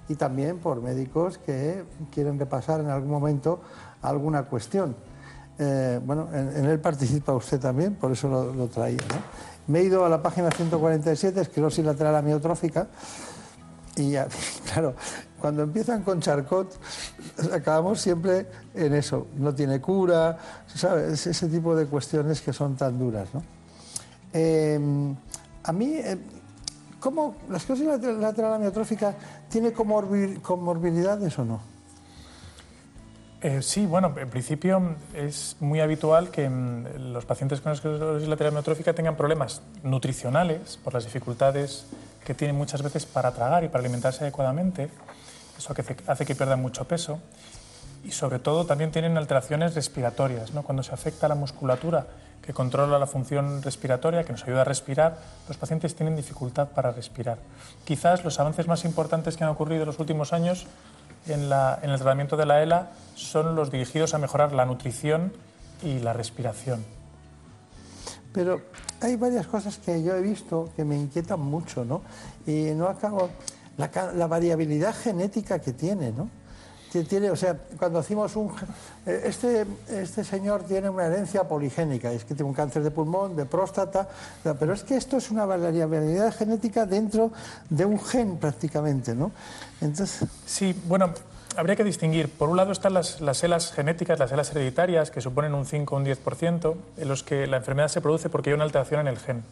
[0.10, 1.84] Y también por médicos que
[2.14, 3.62] quieren repasar en algún momento
[4.02, 4.96] alguna cuestión.
[5.60, 8.98] Eh, bueno, en, él participa usted también, por eso lo, traía.
[9.68, 12.88] Me he ido a la página 147, esclerosis lateral amiotrófica,
[13.96, 14.14] y
[14.72, 14.94] claro,
[15.40, 16.80] cuando empiezan con Charcot,
[17.52, 19.28] acabamos siempre en eso.
[19.38, 21.26] No tiene cura, ¿sabes?
[21.26, 23.28] Ese tipo de cuestiones que son tan duras.
[23.34, 23.44] ¿no?
[24.34, 25.16] Em,
[25.64, 26.18] a mí, eh,
[27.00, 27.88] ¿cómo la esclerosis
[28.20, 29.16] lateral amiotrófica
[29.50, 31.77] tiene comorbilidades o no?
[33.42, 38.54] Eh, sí, bueno, en principio es muy habitual que mm, los pacientes con esclerosis lateral
[38.54, 41.86] amiotrófica tengan problemas nutricionales por las dificultades
[42.26, 44.90] que tienen muchas veces para tragar y para alimentarse adecuadamente
[45.58, 45.74] eso
[46.08, 47.20] hace que pierdan mucho peso
[48.04, 50.54] y sobre todo también tienen alteraciones respiratorias.
[50.54, 50.64] ¿no?
[50.64, 52.08] Cuando se afecta la musculatura
[52.42, 56.92] que controla la función respiratoria, que nos ayuda a respirar, los pacientes tienen dificultad para
[56.92, 57.40] respirar.
[57.84, 60.68] Quizás los avances más importantes que han ocurrido en los últimos años
[61.28, 65.34] en, en el tratamiento de la ELA son los dirigidos a mejorar la nutrición
[65.84, 66.86] y la respiración.
[68.34, 68.62] Pero
[69.02, 72.02] hay varias cosas que yo he visto que me inquietan mucho, ¿no?
[72.46, 73.30] Y no acabo...
[73.78, 76.32] La, la variabilidad genética que tiene, ¿no?
[76.92, 78.52] Tiene, o sea, cuando hacemos un...
[79.06, 83.36] Eh, este, este señor tiene una herencia poligénica, es que tiene un cáncer de pulmón,
[83.36, 84.08] de próstata,
[84.60, 87.32] pero es que esto es una variabilidad genética dentro
[87.70, 89.32] de un gen prácticamente, ¿no?
[89.82, 90.26] Entonces...
[90.46, 91.14] Sí, bueno,
[91.58, 92.30] habría que distinguir.
[92.30, 95.94] Por un lado están las, las celas genéticas, las celas hereditarias, que suponen un 5
[95.94, 99.08] o un 10%, en los que la enfermedad se produce porque hay una alteración en
[99.08, 99.44] el gen.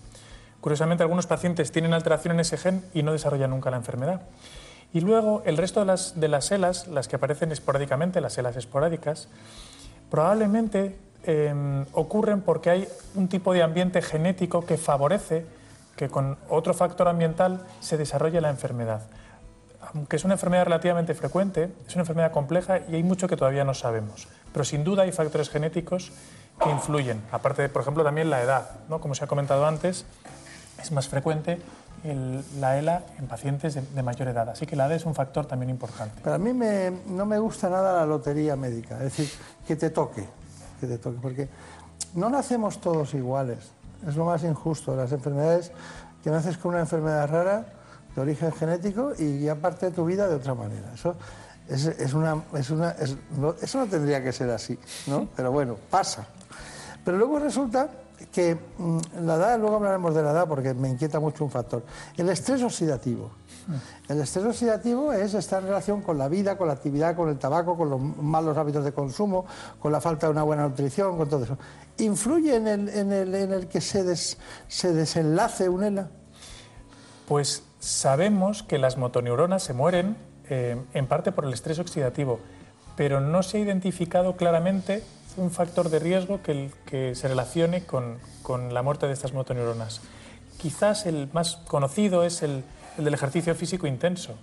[0.62, 4.22] Curiosamente, algunos pacientes tienen alteración en ese gen y no desarrollan nunca la enfermedad.
[4.95, 8.55] Y luego, el resto de las, de las selas, las que aparecen esporádicamente, las selas
[8.55, 9.27] esporádicas,
[10.09, 15.45] probablemente em, ocurren porque hay un tipo de ambiente genético que favorece
[15.97, 19.01] que con otro factor ambiental se desarrolle la enfermedad.
[19.93, 23.65] Aunque es una enfermedad relativamente frecuente, es una enfermedad compleja y hay mucho que todavía
[23.65, 24.30] no sabemos.
[24.53, 26.13] Pero sin duda hay factores genéticos
[26.63, 27.22] que influyen.
[27.34, 28.69] Aparte, de, por ejemplo, también la edad.
[28.88, 29.01] ¿no?
[29.01, 30.05] Como se ha comentado antes,
[30.81, 31.59] es más frecuente
[32.60, 34.49] la ELA en pacientes de, mayor edad.
[34.49, 36.19] Así que la edad es un factor también importante.
[36.23, 36.52] Pero a mí
[37.07, 39.30] no me gusta nada la lotería médica, es decir,
[39.68, 40.26] que te toque,
[40.80, 41.49] que te toque, porque
[42.14, 43.72] no nacemos todos iguales.
[44.07, 44.95] Es lo más injusto.
[44.95, 45.72] Las enfermedades,
[46.23, 47.65] que naces con una enfermedad rara
[48.15, 50.91] de origen genético y ya parte de tu vida de otra manera.
[50.94, 51.15] Eso
[51.68, 54.77] es, una, es una eso no tendría que ser así,
[55.07, 55.27] ¿no?
[55.36, 56.27] Pero bueno, pasa.
[57.03, 57.90] Pero luego resulta
[58.36, 61.84] que mm, la edad, luego hablaremos de la edad porque me inquieta mucho un factor,
[62.18, 63.32] el estrés oxidativo.
[64.10, 67.40] El estrés oxidativo es estar en relación con la vida, con la actividad, con el
[67.40, 69.45] tabaco, con los malos hábitos de consumo,
[69.80, 71.57] con la falta de una buena nutrición, con todo eso.
[71.98, 74.03] ¿Influye en el, en el, en el que se,
[74.68, 76.10] se desenlace un ELA?
[77.28, 80.18] Pues sabemos que las motoneuronas se mueren
[80.49, 82.40] eh, en parte por el estrés oxidativo,
[82.98, 85.03] pero no se ha identificado claramente
[85.38, 90.02] un factor de riesgo que, que se relacione con, con, la muerte de estas motoneuronas.
[90.57, 92.64] Quizás el más conocido es el,
[92.98, 94.36] el del ejercicio físico intenso.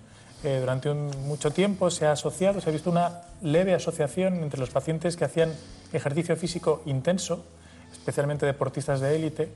[0.44, 4.70] Eh, durante mucho tiempo se ha asociado, se ha visto una leve asociación entre los
[4.70, 5.54] pacientes que hacían
[5.92, 7.44] ejercicio físico intenso,
[7.92, 9.48] especialmente deportistas de élite,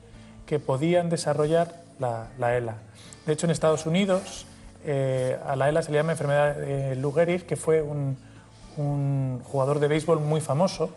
[0.46, 2.76] que podían desarrollar la, la ELA.
[3.26, 4.46] De hecho, en Estados Unidos
[4.84, 8.16] eh, a la ELA se le llama enfermedad de Lou Gehrig, que fue un,
[8.76, 10.90] un jugador de béisbol muy famoso,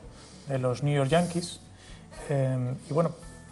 [0.49, 1.61] de los New York Yankees.
[2.29, 3.11] Eh, y bueno,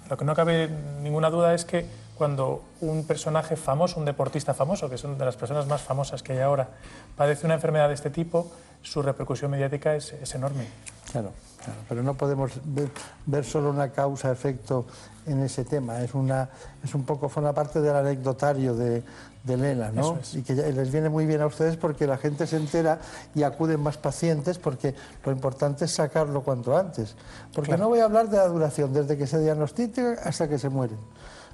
[0.09, 0.69] lo que no cabe
[1.01, 1.85] ninguna duda es que
[2.17, 6.23] cuando un personaje famoso, un deportista famoso, que es una de las personas más famosas
[6.23, 6.67] que hay ahora,
[7.15, 8.51] padece una enfermedad de este tipo,
[8.81, 10.65] su repercusión mediática es, es enorme.
[11.11, 11.31] Claro,
[11.63, 12.89] claro, pero no podemos ver,
[13.25, 14.85] ver solo una causa-efecto
[15.27, 16.01] en ese tema.
[16.01, 16.49] Es, una,
[16.83, 19.03] es un poco, forma parte del anecdotario de,
[19.43, 20.19] de Lela, ¿no?
[20.33, 22.99] Y que les viene muy bien a ustedes porque la gente se entera
[23.33, 24.93] y acuden más pacientes porque
[25.23, 27.15] lo importante es sacarlo cuanto antes.
[27.53, 30.69] Porque no voy a hablar de la duración, desde que se diagnostica hasta que se
[30.69, 30.97] mueren.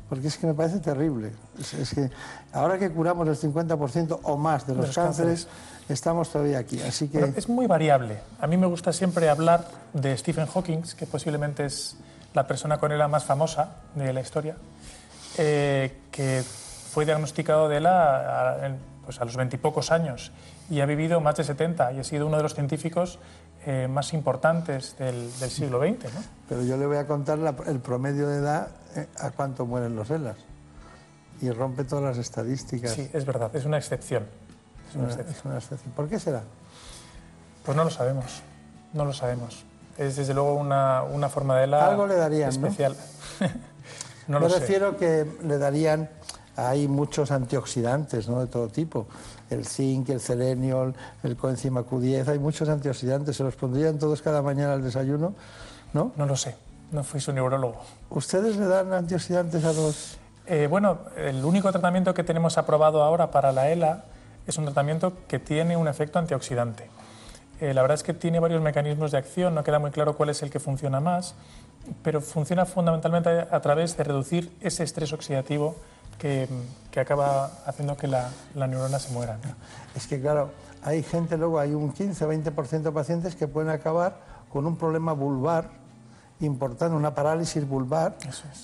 [0.09, 1.31] Porque es que me parece terrible.
[1.59, 2.09] Es, que
[2.51, 5.47] ahora que curamos el 50% o más de los, cánceres,
[5.87, 6.81] estamos todavía aquí.
[6.81, 7.33] Así que...
[7.35, 8.19] es muy variable.
[8.39, 11.95] A mí me gusta siempre hablar de Stephen Hawking, que posiblemente es
[12.33, 14.55] la persona con ELA más famosa de la historia,
[15.37, 16.43] eh, que
[16.93, 18.71] fue diagnosticado de ELA a,
[19.03, 20.31] pues a los veintipocos años
[20.69, 23.17] y ha vivido más de 70 y ha sido uno de los científicos
[23.65, 26.13] eh, más importantes del, siglo XX.
[26.13, 26.23] ¿no?
[26.47, 30.11] Pero yo le voy a contar el promedio de edad eh, a cuánto mueren los
[30.11, 30.37] ELAs
[31.41, 32.91] y rompe todas las estadísticas.
[32.91, 34.27] Sí, es verdad, es una excepción.
[34.89, 35.93] Es una, excepción.
[35.95, 36.43] ¿Por qué será?
[37.65, 38.43] Pues no lo sabemos,
[38.93, 39.65] no lo sabemos.
[39.97, 42.95] Es desde luego una, una forma de ELA Algo le darían, especial.
[44.27, 44.39] ¿no?
[44.39, 46.09] Me refiero que le darían
[46.55, 48.39] hay muchos antioxidantes ¿no?
[48.39, 49.07] de todo tipo,
[49.49, 50.93] el zinc, el selenio,
[51.23, 55.33] el coenzima Q10, hay muchos antioxidantes, ¿se los pondrían todos cada mañana al desayuno?
[55.93, 56.11] ¿No?
[56.15, 56.55] No lo sé,
[56.91, 57.79] no fui su neurólogo.
[58.09, 60.17] ¿Ustedes le dan antioxidantes a los...?
[60.45, 64.03] Eh, bueno, el único tratamiento que tenemos aprobado ahora para la ELA
[64.45, 66.89] es un tratamiento que tiene un efecto antioxidante.
[67.61, 70.29] Eh, la verdad es que tiene varios mecanismos de acción, no queda muy claro cuál
[70.29, 71.35] es el que funciona más,
[72.01, 75.75] pero funciona fundamentalmente a través de reducir ese estrés oxidativo
[76.17, 76.47] que,
[76.95, 79.37] acaba haciendo que la, neurona se muera.
[79.95, 80.51] Es que, claro,
[80.83, 84.17] hay gente, luego hay un 15 o 20% de pacientes que pueden acabar
[84.51, 85.69] con un problema vulvar
[86.39, 88.15] importante, una parálisis vulvar.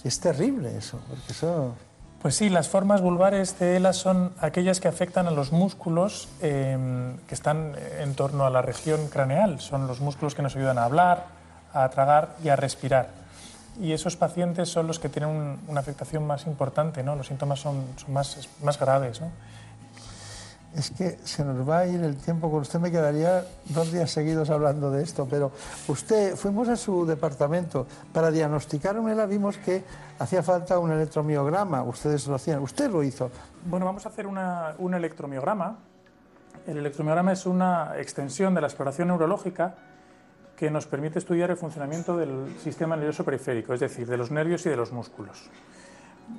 [0.03, 0.19] es.
[0.19, 1.73] terrible eso, porque eso...
[2.21, 7.15] Pues sí, las formas vulvares de ELA son aquellas que afectan a los músculos em,
[7.27, 9.61] que están en torno a la región craneal.
[9.61, 11.27] Son los músculos que nos ayudan a hablar,
[11.73, 13.18] a tragar y a respirar
[13.79, 17.15] y esos pacientes son los que tienen una afectación más importante, ¿no?
[17.15, 19.21] los síntomas son, son más, más graves.
[19.21, 19.31] ¿no?
[20.75, 22.49] es que se nos va a ir el tiempo.
[22.49, 25.51] Con usted me quedaría dos días seguidos hablando de esto, pero
[25.87, 29.83] usted, fuimos a su departamento para diagnosticar un ELA, vimos que
[30.19, 33.31] hacía falta un electromiograma, ustedes lo hacían, usted lo hizo.
[33.65, 35.77] Bueno, vamos a hacer un electromiograma.
[36.67, 39.75] El electromiograma es una extensión de la exploración neurológica
[40.59, 44.65] que nos permite estudiar el funcionamiento del sistema nervioso periférico, es decir, de los nervios
[44.65, 45.49] y de los músculos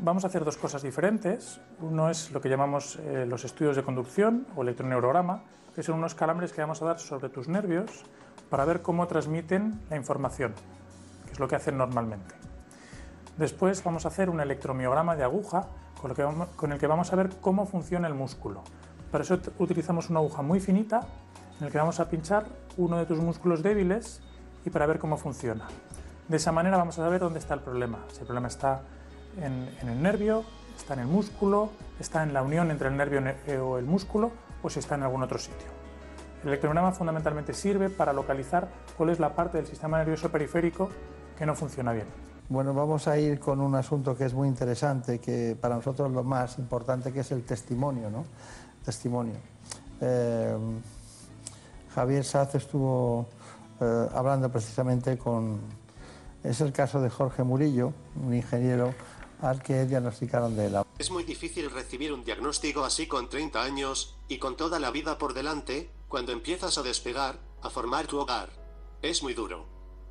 [0.02, 1.60] vamos a hacer dos cosas diferentes.
[1.80, 5.42] Uno es lo que llamamos eh, los estudios de conducción o electroneurograma,
[5.74, 8.04] que son unos calambres que vamos a dar sobre tus nervios
[8.48, 10.54] para ver cómo transmiten la información,
[11.26, 12.34] que es lo que hacen normalmente.
[13.36, 15.68] Después vamos a hacer un electromiograma de aguja
[16.00, 18.62] con, el que vamos a ver cómo funciona el músculo.
[19.10, 21.06] Para eso utilizamos una aguja muy finita
[21.60, 22.46] en el que vamos a pinchar
[22.76, 24.20] uno de tus músculos débiles
[24.64, 25.66] y para ver cómo funciona.
[26.28, 27.98] De esa manera vamos a saber dónde está el problema.
[28.12, 28.82] Si el problema está
[29.36, 30.44] en, el nervio,
[30.76, 34.30] está en el músculo, está en la unión entre el nervio eh, o el músculo
[34.62, 35.68] o si está en algún otro sitio.
[36.42, 40.88] El electromiograma fundamentalmente sirve para localizar cuál es la parte del sistema nervioso periférico
[41.36, 42.06] que no funciona bien.
[42.48, 46.24] Bueno, vamos a ir con un asunto que es muy interesante, que para nosotros lo
[46.24, 48.24] más importante, que es el testimonio, ¿no?
[48.84, 49.34] Testimonio.
[50.00, 50.56] Eh,
[51.94, 53.28] Javier Saz estuvo
[53.80, 55.60] eh, hablando precisamente con...
[56.42, 58.94] Es el caso de Jorge Murillo, un ingeniero
[59.42, 60.86] al que diagnosticaron de la...
[60.98, 65.18] Es muy difícil recibir un diagnóstico así con 30 años, y con toda la vida
[65.18, 68.50] por delante, cuando empiezas a despegar, a formar tu hogar.
[69.02, 69.66] Es muy duro.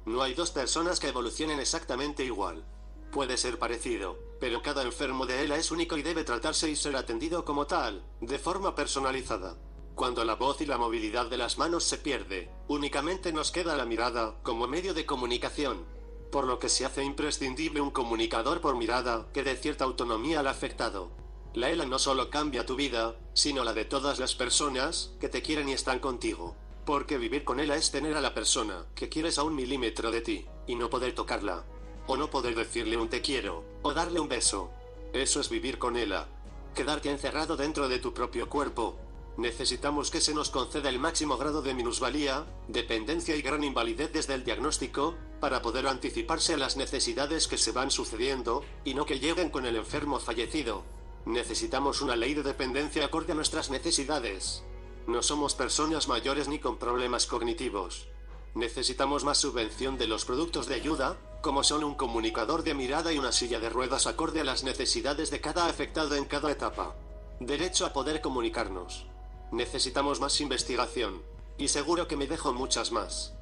[0.06, 2.66] No hay dos personas que evolucionen exactamente igual.
[3.12, 6.96] Puede ser parecido, pero cada enfermo de ELA es único y debe tratarse y ser
[6.96, 9.58] atendido como tal, de forma personalizada.
[10.00, 13.84] Cuando la voz y la movilidad de las manos se pierde, únicamente nos queda la
[13.84, 15.84] mirada como medio de comunicación,
[16.32, 20.48] por lo que se hace imprescindible un comunicador por mirada que dé cierta autonomía al
[20.48, 21.12] afectado.
[21.54, 25.42] La ELA no solo cambia tu vida, sino la de todas las personas que te
[25.42, 26.56] quieren y están contigo.
[26.86, 30.22] Porque vivir con ELA es tener a la persona que quieres a un milímetro de
[30.22, 31.66] ti, y no poder tocarla.
[32.08, 34.72] O no poder decirle un te quiero, o darle un beso.
[35.12, 36.30] Eso es vivir con ELA.
[36.74, 38.98] Quedarte encerrado dentro de tu propio cuerpo,
[39.40, 44.36] necesitamos que se nos conceda el máximo grado de minusvalía, dependencia y gran invalidez desde
[44.36, 49.20] el diagnóstico, para poder anticiparse a las necesidades que se van sucediendo, y no que
[49.20, 50.84] lleguen con el enfermo fallecido.
[51.26, 54.64] Necesitamos una ley de dependencia acorde a nuestras necesidades.
[55.08, 58.08] No somos personas mayores ni con problemas cognitivos.
[58.56, 63.18] Necesitamos más subvención de los productos de ayuda, como son un comunicador de mirada y
[63.18, 66.96] una silla de ruedas acorde a las necesidades de cada afectado en cada etapa.
[67.40, 69.06] Derecho a poder comunicarnos.
[69.52, 71.22] Necesitamos más investigación.
[71.58, 73.34] Y seguro que me dejo muchas más.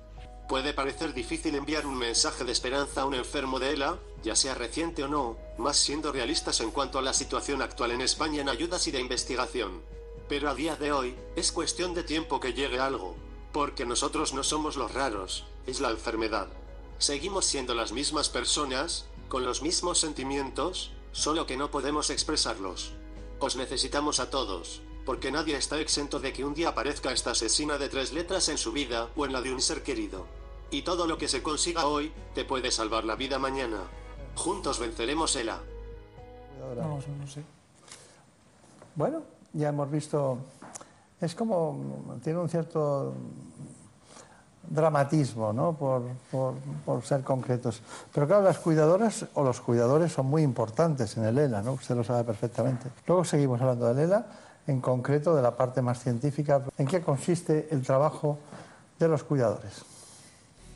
[0.48, 4.56] Puede parecer difícil enviar un mensaje de esperanza a un enfermo de ELA, ya sea
[4.56, 8.48] reciente o no, más siendo realistas en cuanto a la situación actual en España en
[8.48, 9.82] ayudas y de investigación.
[10.30, 13.18] Pero a día de hoy, es cuestión de tiempo que llegue algo,
[13.52, 16.48] porque nosotros no somos los raros, es la enfermedad.
[16.98, 22.94] Seguimos siendo las mismas personas, con los mismos sentimientos, solo que no podemos expresarlos.
[23.40, 27.78] Os necesitamos a todos porque nadie está exento de que un día aparezca esta asesina
[27.78, 30.26] de tres letras en su vida o en la de un ser querido.
[30.70, 33.78] Y todo lo que se consiga hoy, te puede salvar la vida mañana.
[34.36, 35.60] Juntos venceremos ELA.
[36.60, 37.42] No, no sé.
[38.96, 39.22] Bueno,
[39.54, 40.40] ya hemos visto.
[41.22, 42.20] Es como.
[42.22, 43.14] Tiene un cierto
[44.70, 45.72] dramatismo, ¿no?
[45.72, 46.56] Por, por,
[46.86, 47.82] por, ser concretos.
[48.14, 51.72] Pero claro, las cuidadoras o los cuidadores son muy importantes en el ELA, ¿no?
[51.72, 52.90] Usted lo sabe perfectamente.
[53.08, 54.26] Luego seguimos hablando del ELA
[54.68, 56.62] en concreto de la parte más científica.
[56.78, 58.38] ¿En qué consiste el trabajo
[59.00, 59.84] de los cuidadores?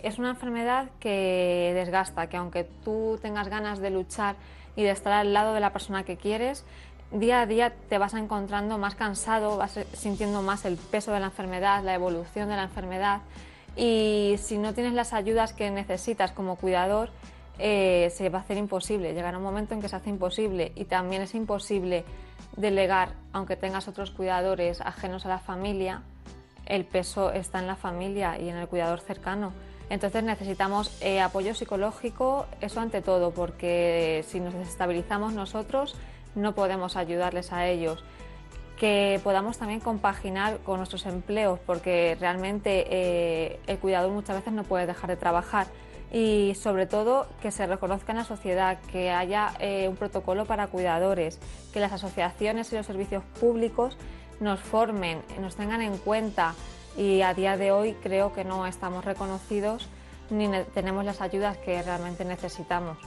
[0.02, 4.36] Es una enfermedad que desgasta, que aunque tú tengas ganas de luchar
[4.76, 6.64] y de estar al lado de la persona que quieres,
[7.12, 11.28] día a día te vas encontrando más cansado, vas sintiendo más el peso de la
[11.28, 13.22] enfermedad, la evolución de la enfermedad
[13.76, 17.10] y si no tienes las ayudas que necesitas como cuidador,
[17.60, 19.14] eh, se va a hacer imposible.
[19.14, 22.04] Llegará un momento en que se hace imposible y también es imposible
[22.56, 26.02] delegar, aunque tengas otros cuidadores ajenos a la familia,
[26.66, 29.52] el peso está en la familia y en el cuidador cercano.
[29.90, 35.96] Entonces necesitamos eh, apoyo psicológico, eso ante todo, porque si nos desestabilizamos nosotros
[36.34, 38.04] no podemos ayudarles a ellos.
[38.78, 44.64] Que podamos también compaginar con nuestros empleos, porque realmente eh, el cuidador muchas veces no
[44.64, 45.68] puede dejar de trabajar
[46.12, 50.68] y sobre todo que se reconozca en la sociedad, que haya eh, un protocolo para
[50.68, 51.40] cuidadores,
[51.74, 53.98] que las asociaciones y los servicios públicos
[54.40, 56.54] nos formen, nos tengan en cuenta
[56.98, 59.88] y a día de hoy creo que no estamos reconocidos
[60.30, 62.98] ni tenemos las ayudas que realmente necesitamos.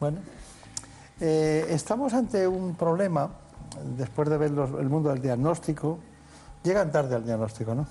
[0.00, 0.18] Bueno,
[1.20, 3.30] eh, estamos ante un problema
[3.96, 5.98] después de ver el mundo del diagnóstico,
[6.62, 7.86] llegan tarde al diagnóstico, ¿no?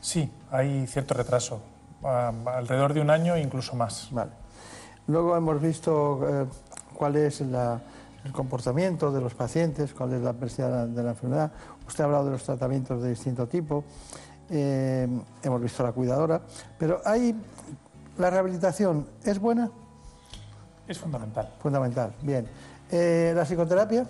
[0.00, 1.60] Sí, hay cierto retraso,
[2.02, 4.08] alrededor de un año e incluso más.
[4.10, 4.30] Vale.
[5.06, 6.46] Luego hemos visto eh,
[6.94, 11.52] cuál es el comportamiento de los pacientes, cuál es la perspectiva de la enfermedad.
[11.86, 13.84] Usted ha hablado de los tratamientos de distinto tipo.
[14.50, 15.08] Eh,
[15.42, 16.40] hemos visto la cuidadora.
[16.78, 17.34] Pero hay.
[18.18, 19.70] ¿La rehabilitación es buena?
[20.86, 21.48] Es fundamental.
[21.60, 22.46] Fundamental, bien.
[22.90, 24.06] Eh, ¿La psicoterapia?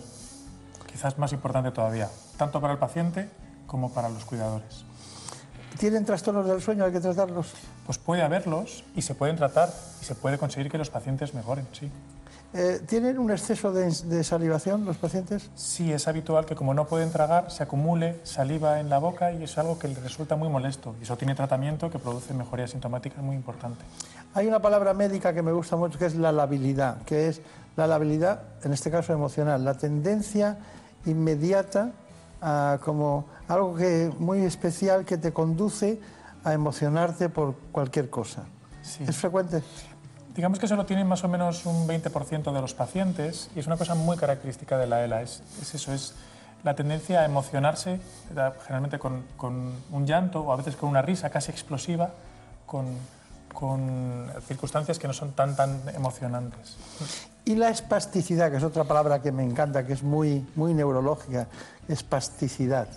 [0.87, 3.31] Quizás más importante todavía, tanto para el paciente
[3.67, 4.85] como para los cuidadores.
[5.79, 6.85] ¿Tienen trastornos del sueño?
[6.85, 7.55] ¿Hay que tratarlos?
[7.87, 11.67] Pues puede haberlos y se pueden tratar y se puede conseguir que los pacientes mejoren,
[11.73, 11.91] sí.
[12.55, 15.49] Eh, ¿Tienen un exceso de, salivación los pacientes?
[15.55, 19.43] Sí, es habitual que como no pueden tragar, se acumule saliva en la boca y
[19.43, 20.95] es algo que les resulta muy molesto.
[21.01, 23.83] Y eso tiene tratamiento que produce mejoría sintomática muy importante.
[24.35, 27.41] Hay una palabra médica que me gusta mucho que es la labilidad, que es
[27.77, 30.59] la labilidad, en este caso emocional, la tendencia
[31.07, 31.93] inmediata
[32.43, 36.01] a como algo que, muy especial que te conduce
[36.45, 38.45] a emocionarte por cualquier cosa.
[39.01, 39.63] ¿Es frecuente?
[40.35, 43.77] Digamos que solo tienen más o menos un 20% de los pacientes y es una
[43.77, 45.23] cosa muy característica de la ELA.
[45.23, 45.43] Es,
[45.75, 46.15] eso, es
[46.65, 48.01] la tendencia a emocionarse,
[48.63, 52.11] generalmente con, con, un llanto o a veces con una risa casi explosiva,
[52.65, 52.87] con,
[53.53, 56.77] con circunstancias que no son tan, tan emocionantes.
[57.45, 61.49] Y la espasticidad, que es otra palabra que me encanta, que es muy, muy neurológica,
[61.89, 62.89] espasticidad.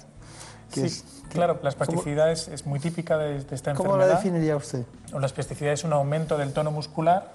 [0.71, 3.75] Sí, claro, la espasticidad es, muy típica de, esta enfermedad.
[3.75, 4.85] ¿Cómo la definiría usted?
[5.17, 7.31] La espasticidad es un aumento del tono muscular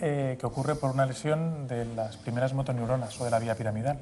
[0.00, 3.98] eh, que ocurre por una lesión de las primeras motoneuronas o de la vía piramidal.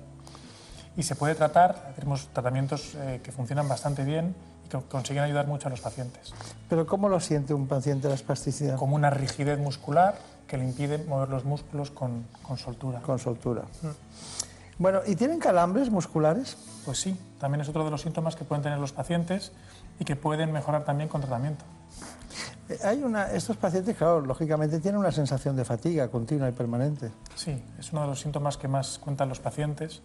[0.97, 4.35] Y se puede tratar, tenemos tratamientos eh, que funcionan bastante bien
[4.67, 6.33] y que consiguen ayudar mucho a los pacientes.
[6.69, 8.77] ¿Pero cómo lo siente un paciente la espasticidad?
[8.77, 10.17] Como una rigidez muscular
[10.47, 13.01] que le impide mover los músculos con, con soltura.
[13.01, 13.63] Con soltura.
[13.83, 13.89] Mm.
[14.83, 16.57] Bueno, ¿y tienen calambres musculares?
[16.85, 19.53] Pues sí, también es otro de los síntomas que pueden tener los pacientes
[20.01, 21.65] y que pueden mejorar también con tratamiento.
[22.69, 27.13] Eh, hay una, estos pacientes, claro, lógicamente tienen una sensación de fatiga continua y permanente.
[27.37, 30.03] Sí, es uno de los síntomas que más cuentan los pacientes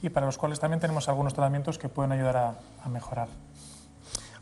[0.00, 2.36] y para los cuales también tenemos algunos tratamientos que pueden ayudar
[2.84, 3.26] a, mejorar.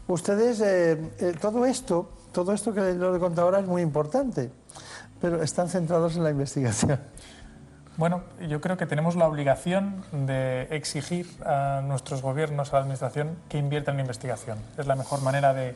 [0.07, 4.53] Ustedes, eh, eh, todo esto, todo esto que les he contado ahora es muy importante,
[5.19, 7.01] pero están centrados en la investigación.
[7.99, 13.37] Bueno, yo creo que tenemos la obligación de exigir a nuestros gobiernos, a la Administración,
[13.49, 14.57] que inviertan en investigación.
[14.79, 15.75] Es la mejor manera de,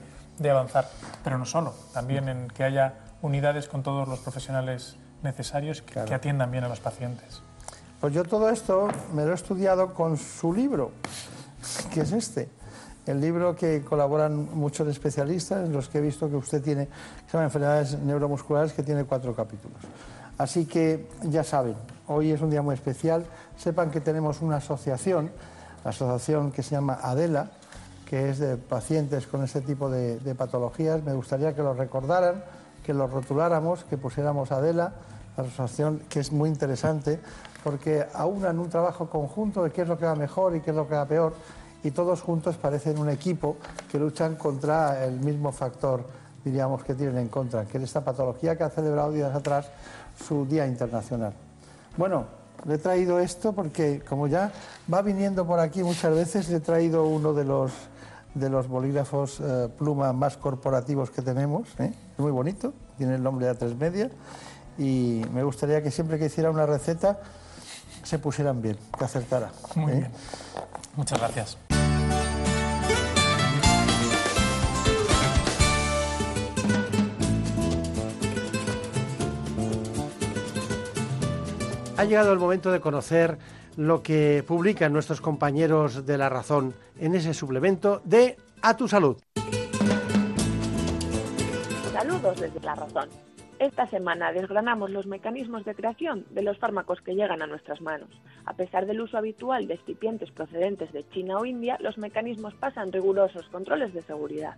[0.49, 0.89] avanzar,
[1.25, 4.95] pero no solo, también en que haya unidades con todos los profesionales
[5.25, 7.43] necesarios que, que atiendan bien a los pacientes.
[8.01, 10.93] Pues yo todo esto me lo he estudiado con su libro,
[11.93, 12.49] que es este.
[13.05, 16.87] El libro que colaboran muchos especialistas, los que he visto que usted tiene,
[17.27, 19.81] se llama Enfermedades Neuromusculares, que tiene cuatro capítulos.
[20.39, 21.77] Así que ya saben,
[22.09, 23.25] hoy es un día muy especial.
[23.57, 25.31] Sepan que tenemos una asociación,
[25.85, 27.51] la asociación que se llama Adela,
[28.07, 31.03] que es de pacientes con este tipo de, patologías.
[31.03, 32.45] Me gustaría que lo recordaran,
[32.85, 34.93] que lo rotuláramos, que pusiéramos Adela,
[35.37, 37.21] la asociación que es muy interesante,
[37.65, 40.77] porque aunan un trabajo conjunto de qué es lo que va mejor y qué es
[40.77, 41.35] lo que va peor,
[41.85, 43.57] y todos juntos parecen un equipo
[43.91, 46.05] que luchan contra el mismo factor,
[46.45, 49.71] diríamos, que tienen en contra, que es esta patología que ha celebrado días atrás
[50.17, 51.33] su Día Internacional.
[51.97, 52.27] Bueno,
[52.67, 54.53] le he traído esto porque como ya
[54.93, 57.73] va viniendo por aquí muchas veces, le he traído uno de los,
[58.35, 61.69] de los bolígrafos eh, pluma más corporativos que tenemos.
[61.79, 61.93] ¿eh?
[62.13, 64.11] Es muy bonito, tiene el nombre de A3 Media
[64.79, 67.21] y me gustaría que siempre que hiciera una receta
[68.03, 69.51] se pusieran bien, que acertara.
[69.75, 69.97] Muy ¿eh?
[69.97, 70.11] bien.
[70.97, 71.57] Muchas gracias.
[82.03, 83.39] Ha llegado el momento de conocer
[83.77, 89.19] lo que publican nuestros compañeros de La Razón en ese suplemento de A tu Salud.
[91.93, 93.09] Saludos desde La Razón.
[93.61, 98.09] Esta semana desgranamos los mecanismos de creación de los fármacos que llegan a nuestras manos.
[98.47, 102.91] A pesar del uso habitual de excipientes procedentes de China o India, los mecanismos pasan
[102.91, 104.57] rigurosos controles de seguridad.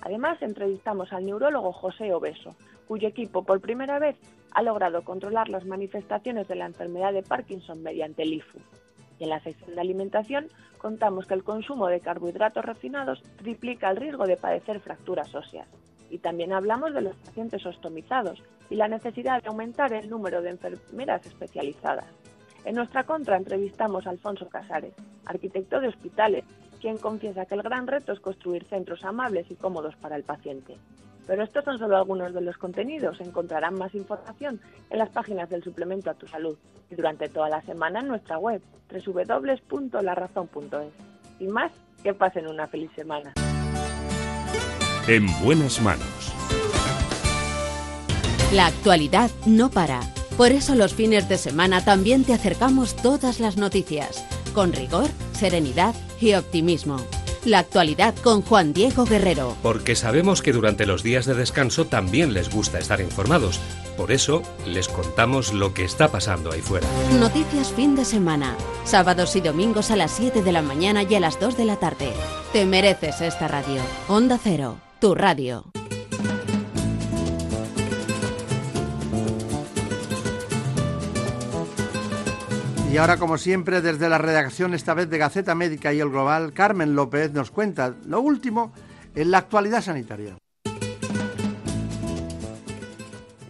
[0.00, 2.54] Además, entrevistamos al neurólogo José Obeso,
[2.86, 4.16] cuyo equipo por primera vez
[4.52, 8.58] ha logrado controlar las manifestaciones de la enfermedad de Parkinson mediante el IFU.
[9.18, 10.48] Y en la sección de alimentación
[10.78, 15.68] contamos que el consumo de carbohidratos refinados triplica el riesgo de padecer fracturas óseas.
[16.10, 20.50] Y también hablamos de los pacientes ostomizados y la necesidad de aumentar el número de
[20.50, 22.06] enfermeras especializadas.
[22.64, 24.94] En nuestra contra entrevistamos a Alfonso Casares,
[25.26, 26.44] arquitecto de hospitales,
[26.78, 30.76] quien confiesa que el gran reto es construir centros amables y cómodos para el paciente.
[31.28, 33.20] Pero estos son solo algunos de los contenidos.
[33.20, 36.56] Encontrarán más información en las páginas del suplemento a tu salud
[36.90, 40.92] y durante toda la semana en nuestra web www.larazón.es.
[41.38, 41.70] Y más,
[42.02, 43.34] que pasen una feliz semana.
[45.06, 46.32] En buenas manos.
[48.54, 50.00] La actualidad no para.
[50.38, 54.24] Por eso los fines de semana también te acercamos todas las noticias,
[54.54, 56.98] con rigor, serenidad y optimismo.
[57.44, 59.56] La actualidad con Juan Diego Guerrero.
[59.62, 63.60] Porque sabemos que durante los días de descanso también les gusta estar informados.
[63.96, 66.86] Por eso les contamos lo que está pasando ahí fuera.
[67.18, 68.56] Noticias fin de semana.
[68.84, 71.76] Sábados y domingos a las 7 de la mañana y a las 2 de la
[71.76, 72.12] tarde.
[72.52, 73.80] Te mereces esta radio.
[74.08, 75.64] Onda Cero, tu radio.
[82.90, 86.54] Y ahora, como siempre, desde la redacción, esta vez de Gaceta Médica y el Global,
[86.54, 88.72] Carmen López nos cuenta lo último
[89.14, 90.36] en la actualidad sanitaria.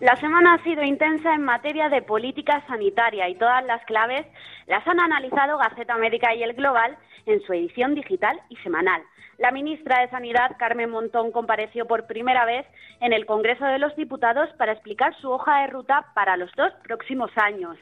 [0.01, 4.27] La semana ha sido intensa en materia de política sanitaria y todas las claves
[4.67, 6.97] las han analizado Gaceta Médica y el Global
[7.27, 9.03] en su edición digital y semanal.
[9.39, 12.67] La ministra de Sanidad, Carmen Montón, compareció por primera vez
[13.01, 16.73] en el Congreso de los Diputados para explicar su hoja de ruta para los dos
[16.83, 17.77] próximos años.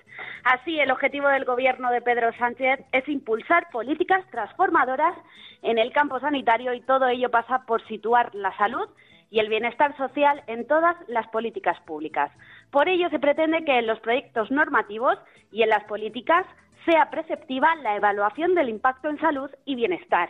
[0.45, 5.17] Así, el objetivo del Gobierno de Pedro Sánchez es impulsar políticas transformadoras
[5.63, 8.91] en el campo sanitario y todo ello pasa por situar la salud
[9.31, 12.31] y el bienestar social en todas las políticas públicas.
[12.71, 15.19] Por ello, se pretende que en los proyectos normativos
[15.51, 16.45] y en las políticas
[16.85, 20.29] sea preceptiva la evaluación del impacto en salud y bienestar.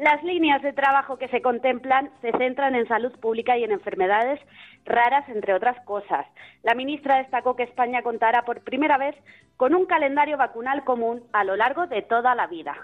[0.00, 4.40] Las líneas de trabajo que se contemplan se centran en salud pública y en enfermedades
[4.86, 6.26] raras, entre otras cosas.
[6.62, 9.14] La ministra destacó que España contará por primera vez
[9.58, 12.74] con un calendario vacunal común a lo largo de toda la vida.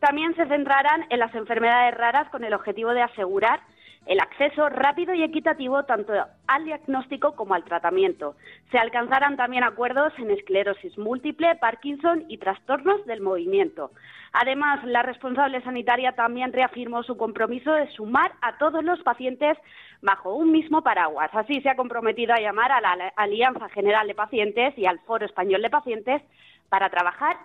[0.00, 3.60] También se centrarán en las enfermedades raras con el objetivo de asegurar
[4.06, 6.12] el acceso rápido y equitativo tanto
[6.46, 8.36] al diagnóstico como al tratamiento.
[8.70, 13.90] Se alcanzarán también acuerdos en esclerosis múltiple, Parkinson y trastornos del movimiento.
[14.32, 19.58] Además, la responsable sanitaria también reafirmó su compromiso de sumar a todos los pacientes
[20.02, 21.30] bajo un mismo paraguas.
[21.32, 25.26] Así se ha comprometido a llamar a la Alianza General de Pacientes y al Foro
[25.26, 26.22] Español de Pacientes
[26.68, 27.36] para trabajar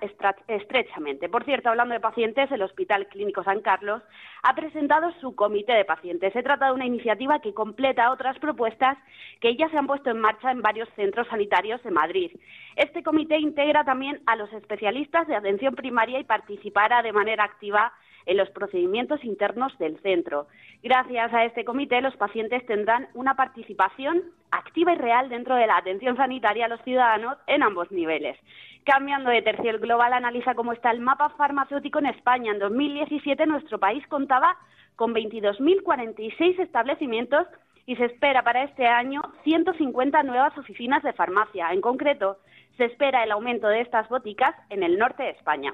[0.47, 1.29] estrechamente.
[1.29, 4.01] Por cierto, hablando de pacientes, el Hospital Clínico San Carlos
[4.43, 6.33] ha presentado su comité de pacientes.
[6.33, 8.97] Se trata de una iniciativa que completa otras propuestas
[9.39, 12.31] que ya se han puesto en marcha en varios centros sanitarios de Madrid.
[12.75, 17.93] Este comité integra también a los especialistas de atención primaria y participará de manera activa
[18.25, 20.47] en los procedimientos internos del centro.
[20.83, 25.77] Gracias a este comité, los pacientes tendrán una participación activa y real dentro de la
[25.77, 28.37] atención sanitaria a los ciudadanos en ambos niveles.
[28.83, 32.51] Cambiando de tercio, el Global analiza cómo está el mapa farmacéutico en España.
[32.51, 34.57] En 2017 nuestro país contaba
[34.95, 37.47] con 22.046 establecimientos
[37.85, 41.71] y se espera para este año 150 nuevas oficinas de farmacia.
[41.71, 42.37] En concreto,
[42.77, 45.73] se espera el aumento de estas boticas en el norte de España.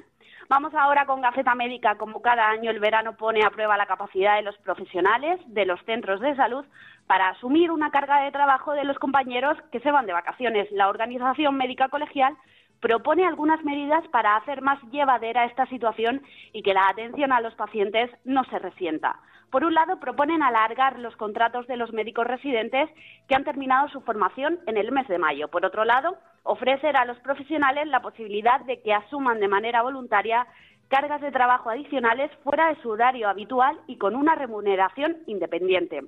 [0.50, 1.96] Vamos ahora con Gaceta Médica.
[1.96, 5.82] Como cada año, el verano pone a prueba la capacidad de los profesionales de los
[5.84, 6.66] centros de salud
[7.06, 10.72] para asumir una carga de trabajo de los compañeros que se van de vacaciones.
[10.72, 12.34] La Organización Médica Colegial
[12.80, 16.22] propone algunas medidas para hacer más llevadera esta situación
[16.54, 19.20] y que la atención a los pacientes no se resienta.
[19.50, 22.90] Por un lado, proponen alargar los contratos de los médicos residentes
[23.28, 25.48] que han terminado su formación en el mes de mayo.
[25.48, 30.46] Por otro lado, ofrecer a los profesionales la posibilidad de que asuman de manera voluntaria
[30.90, 36.02] cargas de trabajo adicionales fuera de su horario habitual y con una remuneración independiente.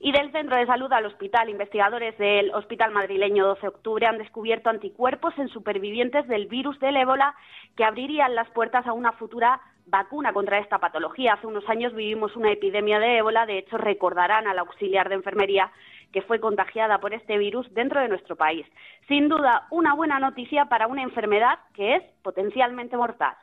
[0.00, 4.18] Y del centro de salud al hospital, investigadores del Hospital Madrileño 12 de Octubre han
[4.18, 7.34] descubierto anticuerpos en supervivientes del virus del ébola
[7.76, 11.34] que abrirían las puertas a una futura vacuna contra esta patología.
[11.34, 15.72] Hace unos años vivimos una epidemia de ébola, de hecho recordarán al auxiliar de enfermería
[16.12, 18.66] que fue contagiada por este virus dentro de nuestro país.
[19.08, 23.34] Sin duda, una buena noticia para una enfermedad que es potencialmente mortal.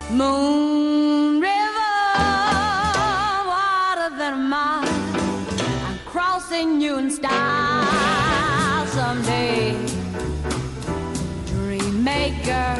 [6.56, 9.76] Crossing you in style someday.
[11.48, 12.78] Dreammaker,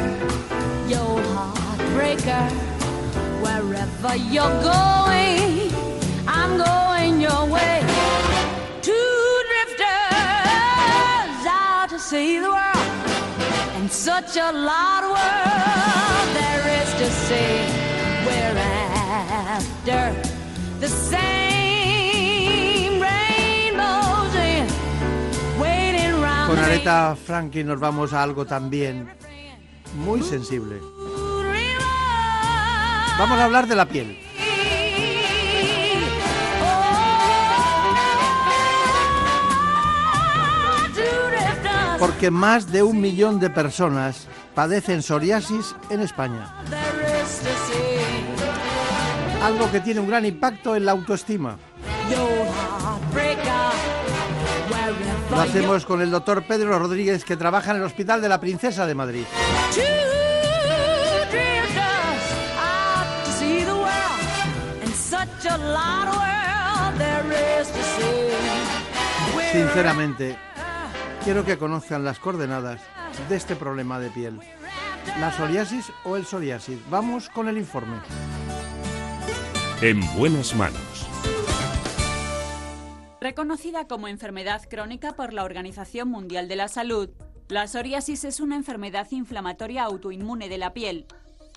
[0.88, 2.50] your heartbreaker,
[3.42, 5.72] wherever you're going,
[6.26, 7.80] I'm going your way.
[8.82, 9.86] Two drifters
[11.46, 13.10] out to see the world,
[13.76, 17.54] and such a lot of world there is to see.
[18.26, 18.58] We're
[19.58, 20.14] after
[20.80, 21.55] the same.
[26.46, 29.08] Con Aretha Franklin nos vamos a algo también
[29.96, 30.80] muy sensible.
[33.18, 34.18] Vamos a hablar de la piel.
[41.98, 46.54] porque más de un millón de personas padecen psoriasis en España.
[49.42, 51.56] Algo que tiene un gran impacto en la autoestima.
[55.30, 58.86] Lo hacemos con el doctor Pedro Rodríguez, que trabaja en el Hospital de la Princesa
[58.86, 59.24] de Madrid.
[69.52, 70.36] Sinceramente,
[71.24, 72.80] quiero que conozcan las coordenadas
[73.28, 74.38] de este problema de piel.
[75.18, 76.78] ¿La psoriasis o el psoriasis?
[76.90, 77.96] Vamos con el informe.
[79.80, 80.95] En buenas manos.
[83.26, 87.10] Reconocida como enfermedad crónica por la Organización Mundial de la Salud,
[87.48, 91.06] la psoriasis es una enfermedad inflamatoria autoinmune de la piel.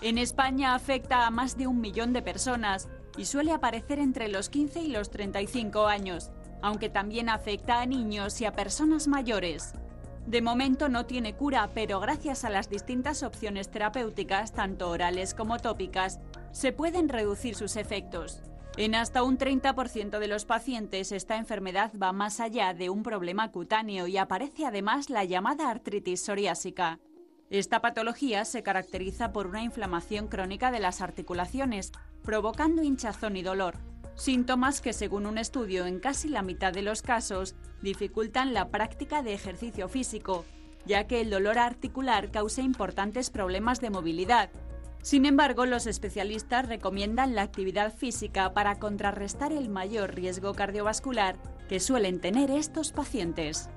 [0.02, 4.48] En España afecta a más de un millón de personas y suele aparecer entre los
[4.48, 9.74] 15 y los 35 años, aunque también afecta a niños y a personas mayores.
[10.26, 15.60] De momento no tiene cura, pero gracias a las distintas opciones terapéuticas, tanto orales como
[15.60, 16.18] tópicas,
[16.50, 18.42] se pueden reducir sus efectos.
[18.80, 23.52] En hasta un 30% de los pacientes esta enfermedad va más allá de un problema
[23.52, 26.98] cutáneo y aparece además la llamada artritis psoriásica.
[27.50, 31.92] Esta patología se caracteriza por una inflamación crónica de las articulaciones,
[32.22, 33.76] provocando hinchazón y dolor,
[34.14, 39.22] síntomas que según un estudio en casi la mitad de los casos dificultan la práctica
[39.22, 40.46] de ejercicio físico,
[40.86, 44.48] ya que el dolor articular causa importantes problemas de movilidad.
[45.02, 51.36] Sin embargo, los especialistas recomiendan la actividad física para contrarrestar el mayor riesgo cardiovascular
[51.68, 53.70] que suelen tener estos pacientes.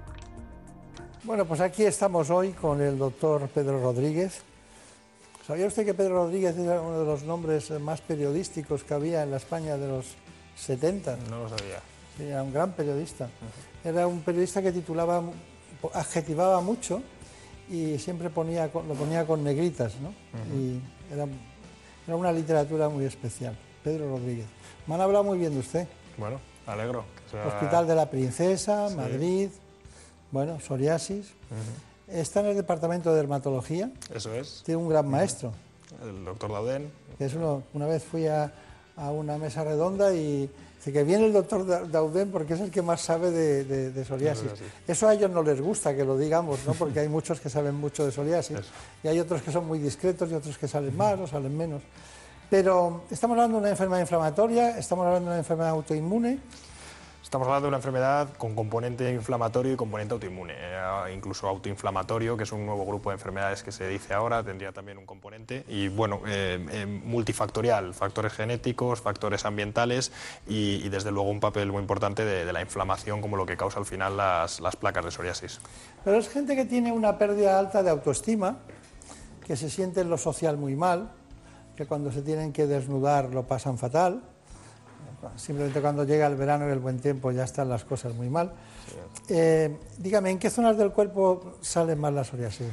[1.23, 4.41] Bueno, pues aquí estamos hoy con el doctor Pedro Rodríguez.
[5.47, 9.31] ¿Sabía usted que Pedro Rodríguez era uno de los nombres más periodísticos que había en
[9.31, 10.05] la España de los
[10.57, 11.17] 70?
[11.29, 11.79] No lo sabía.
[12.17, 13.29] Sí, era un gran periodista.
[13.83, 15.23] Era un periodista que titulaba,
[15.93, 17.01] adjetivaba mucho
[17.69, 20.13] y siempre ponía, lo ponía con negritas, ¿no?
[20.53, 20.81] Y
[21.14, 21.27] era,
[22.07, 23.56] era, una literatura muy especial.
[23.84, 24.45] Pedro Rodríguez.
[24.88, 25.88] Me han hablado muy bien de usted.
[26.18, 27.06] Bueno, alegro.
[27.48, 28.95] Hospital de la Princesa, sí.
[28.95, 29.49] Madrid,
[30.31, 31.27] bueno, psoriasis.
[31.27, 32.19] Uh -huh.
[32.19, 33.91] Está en el departamento de dermatología.
[34.14, 34.61] Eso es.
[34.65, 35.49] Tiene un gran maestro.
[35.49, 36.10] Uh -huh.
[36.10, 36.91] El doctor Dauden.
[37.18, 38.52] Que es uno, una vez fui a,
[38.95, 40.49] a, una mesa redonda y
[40.84, 44.03] dice que viene el doctor Dauden porque es el que más sabe de, de, de
[44.05, 44.51] psoriasis.
[44.51, 46.73] Eso, Eso a ellos no les gusta que lo digamos, ¿no?
[46.73, 48.69] porque hay muchos que saben mucho de psoriasis Eso.
[49.01, 51.81] y hay otros que son muy discretos y otros que salen más o salen menos.
[52.49, 56.39] Pero estamos hablando de una enfermedad inflamatoria, estamos hablando de una enfermedad autoinmune.
[57.23, 62.43] Estamos hablando de una enfermedad con componente inflamatorio y componente autoinmune, eh, incluso autoinflamatorio, que
[62.43, 65.87] es un nuevo grupo de enfermedades que se dice ahora, tendría también un componente, y
[65.87, 70.11] bueno, eh, eh, multifactorial, factores genéticos, factores ambientales
[70.47, 73.79] y, desde luego un papel muy importante de, de, la inflamación como lo que causa
[73.79, 75.61] al final las, las placas de psoriasis.
[76.03, 78.57] Pero es gente que tiene una pérdida alta de autoestima,
[79.47, 81.09] que se siente en lo social muy mal,
[81.77, 84.21] que cuando se tienen que desnudar lo pasan fatal,
[85.35, 88.51] simplemente cuando llega el verano y el buen tiempo ya están las cosas muy mal.
[88.87, 89.33] Sí.
[89.35, 92.67] Eh, dígame, ¿en qué zonas del cuerpo sale más la psoriasis?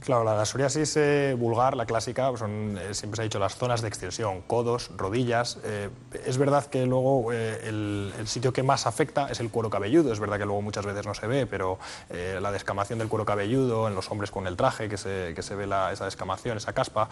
[0.00, 0.98] Claro, la, psoriasis
[1.36, 5.58] vulgar, la clásica, son, eh, siempre se ha dicho las zonas de extensión, codos, rodillas.
[5.64, 5.90] Eh,
[6.24, 10.20] es verdad que luego eh, el, sitio que más afecta es el cuero cabelludo, es
[10.20, 11.78] verdad que luego muchas veces no se ve, pero
[12.10, 15.42] eh, la descamación del cuero cabelludo en los hombres con el traje, que se, que
[15.42, 17.08] se ve la, esa descamación, esa caspa,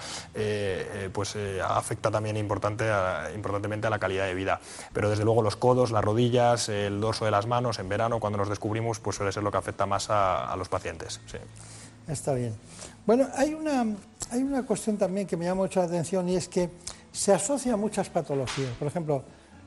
[1.12, 2.84] pues afecta también importante
[3.34, 4.60] importantemente a la calidad de vida.
[4.92, 8.38] Pero desde luego los codos, las rodillas, el dorso de las manos, en verano cuando
[8.38, 11.20] nos descubrimos, pues suele ser lo que afecta más a, a los pacientes.
[11.26, 11.38] Sí.
[12.08, 12.54] Está bien.
[13.06, 13.84] Bueno, hay una,
[14.30, 16.70] hay una cuestión también que me llama mucho la atención y es que
[17.12, 18.70] se asocia a muchas patologías.
[18.78, 19.22] Por ejemplo,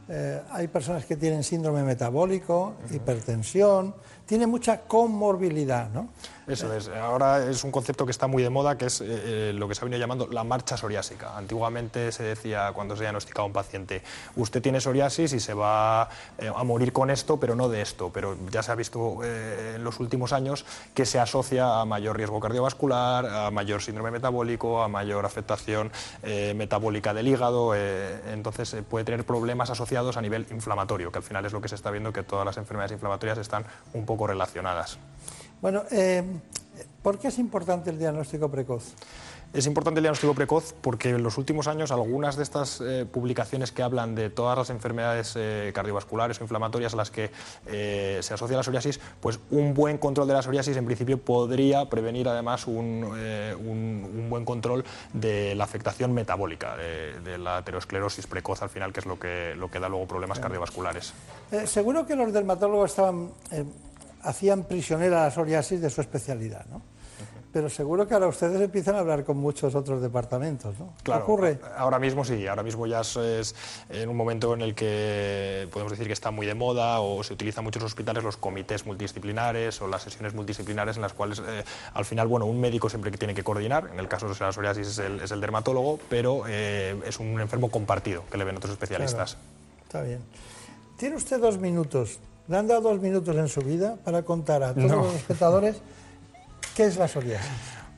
[0.09, 2.95] eh, hay personas que tienen síndrome metabólico, uh -huh.
[2.95, 3.93] hipertensión,
[4.27, 6.09] tiene mucha comorbilidad, ¿no?
[6.47, 6.87] Eso es.
[6.87, 9.81] Ahora es un concepto que está muy de moda, que es eh, lo que se
[9.81, 11.37] ha venido llamando la marcha psoriásica.
[11.37, 14.01] Antiguamente se decía, cuando se diagnosticaba un paciente,
[14.37, 18.11] usted tiene psoriasis y se va eh, a morir con esto, pero no de esto.
[18.13, 22.15] Pero ya se ha visto eh, en los últimos años que se asocia a mayor
[22.15, 25.91] riesgo cardiovascular, a mayor síndrome metabólico, a mayor afectación
[26.23, 27.75] eh, metabólica del hígado.
[27.75, 31.67] eh, entonces puede tener problemas asociados a nivel inflamatorio, que al final es lo que
[31.67, 34.97] se está viendo, que todas las enfermedades inflamatorias están un poco relacionadas.
[35.61, 36.23] Bueno, eh,
[37.03, 38.93] ¿por qué es importante el diagnóstico precoz?
[39.53, 43.71] Es importante el diagnóstico precoz porque en los últimos años algunas de estas eh, publicaciones
[43.71, 47.31] que hablan de todas las enfermedades eh, cardiovasculares o inflamatorias a las que
[47.65, 51.89] eh, se asocia la psoriasis, pues un buen control de la psoriasis en principio podría
[51.89, 54.83] prevenir además un, un, un buen control
[55.13, 59.55] de la afectación metabólica, de, de, la aterosclerosis precoz al final, que es lo que,
[59.55, 61.13] lo que da luego problemas cardiovasculares.
[61.65, 63.31] Seguro que los dermatólogos estaban
[64.21, 66.81] hacían prisionera la psoriasis de su especialidad, ¿no?
[67.53, 70.93] Pero seguro que ahora ustedes empiezan a hablar con muchos otros departamentos, ¿no?
[71.01, 71.59] Claro, ¿Ocurre?
[71.77, 73.55] ahora mismo sí, ahora mismo ya es, es
[73.89, 77.33] en un momento en el que podemos decir que está muy de moda o se
[77.33, 81.63] utilizan muchos hospitales los comités multidisciplinares o las sesiones multidisciplinares en las cuales eh,
[81.93, 84.87] al final, bueno, un médico siempre tiene que coordinar, en el caso de la psoriasis
[84.87, 88.73] es el, es el dermatólogo, pero eh, es un enfermo compartido que le ven otros
[88.73, 89.37] especialistas.
[89.83, 90.19] Está bien.
[90.97, 92.19] Tiene usted dos minutos.
[92.47, 95.03] ¿Le han dado dos minutos en su vida para contar a todos No.
[95.03, 95.77] los espectadores
[96.75, 97.49] qué es la psoriasis?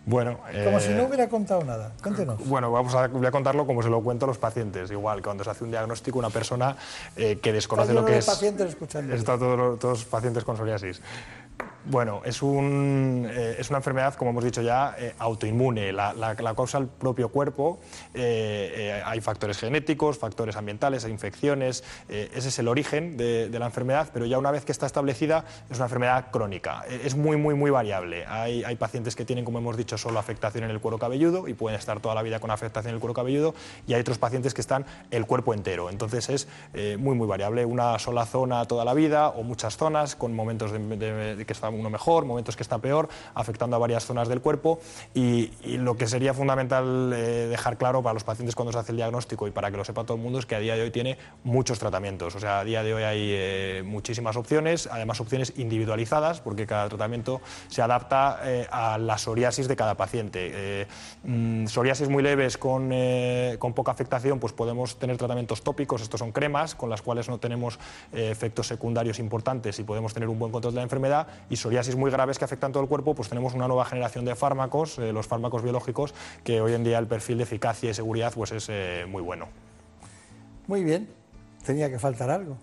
[0.05, 1.91] Bueno, Como eh, si no hubiera contado nada.
[2.01, 2.43] Cuéntenos.
[2.47, 4.89] Bueno, vamos a, voy a contarlo como se lo cuento a los pacientes.
[4.89, 6.75] Igual, cuando se hace un diagnóstico, una persona
[7.15, 8.25] eh, que desconoce lo que de es.
[8.25, 9.13] pacientes escuchando.
[9.13, 10.99] Está todos todos pacientes con psoriasis.
[11.85, 15.91] Bueno, es, un, eh, es una enfermedad, como hemos dicho ya, eh, autoinmune.
[15.93, 17.79] La, causa el propio cuerpo.
[18.13, 21.83] Eh, hay factores genéticos, factores ambientales, hay infecciones.
[22.09, 25.77] ese es el origen de, la enfermedad, pero ya una vez que está establecida, es
[25.77, 26.83] una enfermedad crónica.
[26.87, 28.25] Es muy, muy, muy variable.
[28.27, 31.53] Hay, hay pacientes que tienen, como hemos dicho, solo afectación en el cuero cabelludo y
[31.53, 33.55] pueden estar toda la vida con afectación en el cuero cabelludo,
[33.87, 35.89] y hay otros pacientes que están el cuerpo entero.
[35.89, 36.47] Entonces es
[36.99, 37.65] muy, muy variable.
[37.65, 41.53] Una sola zona toda la vida o muchas zonas con momentos de, de- de que
[41.75, 44.79] uno mejor, momentos que está peor, afectando a varias zonas del cuerpo.
[45.13, 48.97] Y, lo que sería fundamental eh, dejar claro para los pacientes cuando se hace el
[48.97, 50.91] diagnóstico y para que lo sepa todo el mundo es que a día de hoy
[50.91, 52.35] tiene muchos tratamientos.
[52.35, 56.87] O sea, a día de hoy hay eh, muchísimas opciones, además opciones individualizadas, porque cada
[56.89, 60.51] tratamiento se adapta eh, a la psoriasis de cada paciente.
[60.53, 60.87] Eh,
[61.23, 62.91] mm, psoriasis muy leves con,
[63.59, 67.37] con poca afectación, pues podemos tener tratamientos tópicos, estos son cremas, con las cuales no
[67.39, 67.79] tenemos
[68.11, 71.27] efectos secundarios importantes y podemos tener un buen control de la enfermedad.
[71.59, 74.97] Psoriasis muy graves que afectan todo el cuerpo, pues tenemos una nueva generación de fármacos,
[74.99, 76.13] eh, los fármacos biológicos,
[76.43, 79.47] que hoy en día el perfil de eficacia y seguridad pues es eh, muy bueno.
[80.67, 81.09] Muy bien.
[81.65, 82.57] Tenía que faltar algo.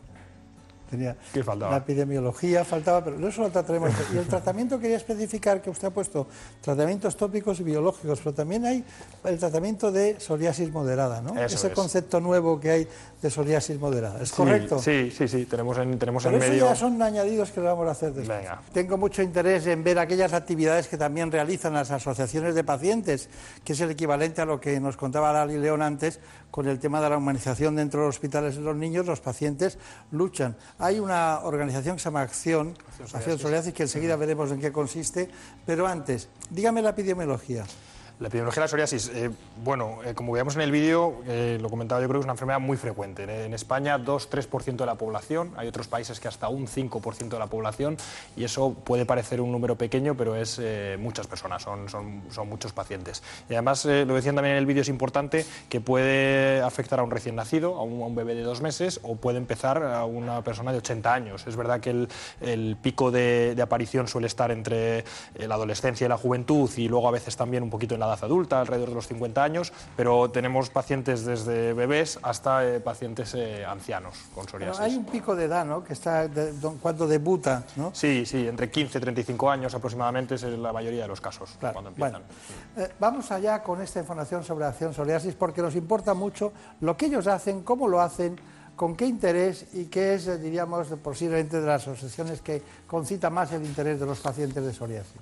[0.88, 1.72] Tenía ¿Qué faltaba?
[1.72, 3.90] la epidemiología, faltaba, pero no eso lo trataremos.
[4.14, 6.28] Y el tratamiento quería especificar que usted ha puesto
[6.60, 8.84] tratamientos tópicos y biológicos, pero también hay
[9.24, 11.30] el tratamiento de psoriasis moderada, ¿no?
[11.34, 11.72] Eso Ese es.
[11.72, 12.88] concepto nuevo que hay
[13.22, 14.22] de psoriasis moderada.
[14.22, 14.78] ¿Es Sí, correcto?
[14.78, 16.64] Sí, sí, sí, tenemos en, tenemos Pero en eso medio...
[16.66, 18.38] ya son añadidos que vamos a hacer después.
[18.38, 18.60] Venga.
[18.72, 23.28] Tengo mucho interés en ver aquellas actividades que también realizan las asociaciones de pacientes,
[23.64, 26.20] que es el equivalente a lo que nos contaba Lali León antes
[26.50, 29.06] con el tema de la humanización dentro de los hospitales de los niños.
[29.06, 29.78] Los pacientes
[30.10, 30.56] luchan.
[30.78, 32.76] Hay una organización que se llama Acción,
[33.12, 35.28] Acción Psoriasis, que enseguida veremos en qué consiste.
[35.64, 37.64] Pero antes, dígame la epidemiología.
[38.18, 39.30] La epidemiología de la psoriasis, eh,
[39.62, 42.32] bueno, eh, como veíamos en el vídeo, eh, lo comentaba yo creo que es una
[42.32, 43.24] enfermedad muy frecuente.
[43.24, 47.38] En, en España 2-3% de la población, hay otros países que hasta un 5% de
[47.38, 47.98] la población
[48.34, 50.58] y eso puede parecer un número pequeño, pero es
[50.98, 53.22] muchas personas, son, son, son muchos pacientes.
[53.50, 57.10] Y además, lo decían también en el vídeo, es importante que puede afectar a un
[57.10, 60.42] recién nacido, a un, a un bebé de dos meses o puede empezar a una
[60.42, 61.46] persona de 80 años.
[61.46, 62.08] Es verdad que el,
[62.40, 65.04] el pico de, de aparición suele estar entre
[65.38, 68.24] la adolescencia y la juventud y luego a veces también un poquito en la edad
[68.24, 73.64] adulta, alrededor de los 50 años, pero tenemos pacientes desde bebés hasta eh, pacientes eh,
[73.64, 74.80] ancianos con Pero psoriasis.
[74.80, 75.82] hay un pico de edad, ¿no?
[75.84, 77.90] Que está de- cuando debuta, ¿no?
[77.94, 81.88] Sí, sí, entre 15 y 35 años aproximadamente es la mayoría de los casos cuando
[81.90, 82.22] empiezan.
[82.76, 87.06] Eh, vamos allá con esta información sobre acción psoriasis porque nos importa mucho lo que
[87.06, 88.38] ellos hacen, cómo lo hacen,
[88.76, 93.64] con qué interés y qué es, diríamos, posiblemente de las asociaciones que concita más el
[93.64, 95.12] interés de los pacientes de psoriasis.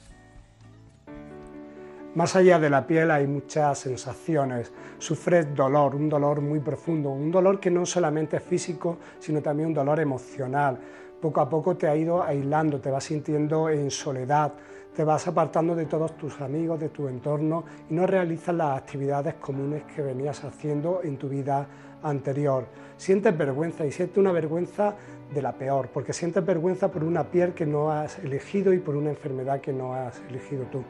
[2.15, 4.73] Más allá de la piel hay muchas sensaciones.
[4.99, 9.70] Sufres dolor, un dolor muy profundo, un dolor que no solamente es físico, sino también
[9.70, 10.78] un dolor emocional.
[11.20, 14.53] Poco a poco te ha ido aislando, te vas sintiendo en soledad,
[14.95, 19.35] te vas apartando de todos tus amigos, de tu entorno y no realizas las actividades
[19.35, 21.66] comunes que venías haciendo en tu vida
[22.05, 22.66] anterior.
[22.97, 24.95] Sientes vergüenza y sientes una vergüenza
[25.35, 28.95] de la peor, porque sientes vergüenza por una piel que no has elegido y por
[28.95, 30.85] una enfermedad que no has elegido tú.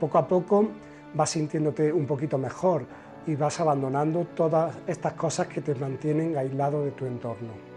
[0.00, 0.68] Poco a poco
[1.14, 2.84] vas sintiéndote un poquito mejor
[3.26, 7.74] y vas abandonando todas estas cosas que te mantienen aislado de tu entorno.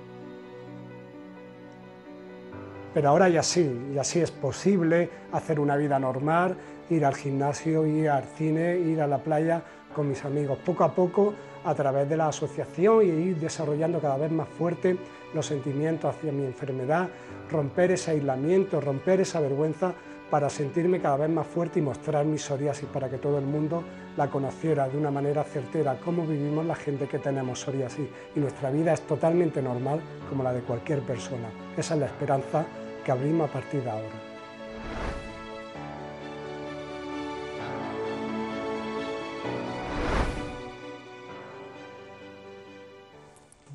[2.93, 6.57] Pero ahora ya sí, ya sí es posible hacer una vida normal,
[6.89, 9.61] ir al gimnasio, ir al cine, ir a la playa
[9.93, 10.57] con mis amigos.
[10.65, 11.33] Poco a poco,
[11.63, 14.97] a través de la asociación y ir desarrollando cada vez más fuerte
[15.33, 17.09] los sentimientos hacia mi enfermedad,
[17.51, 19.93] romper ese aislamiento, romper esa vergüenza
[20.29, 23.83] para sentirme cada vez más fuerte y mostrar mi psoriasis para que todo el mundo
[24.17, 28.07] la conociera de una manera certera, cómo vivimos la gente que tenemos psoriasis.
[28.35, 31.49] Y nuestra vida es totalmente normal como la de cualquier persona.
[31.77, 32.65] Esa es la esperanza
[33.05, 34.27] que abrimos a partir de ahora.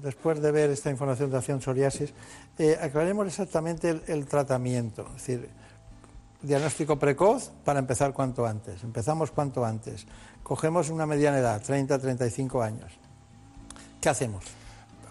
[0.02, 2.12] después de ver esta información de acción psoriasis,
[2.58, 5.06] eh, aclaremos exactamente el, el tratamiento.
[5.16, 5.48] Es decir,
[6.42, 8.82] diagnóstico precoz para empezar cuanto antes.
[8.84, 10.06] Empezamos cuanto antes.
[10.42, 12.92] Cogemos una mediana edad, 30, 35 años.
[14.00, 14.44] ¿Qué hacemos?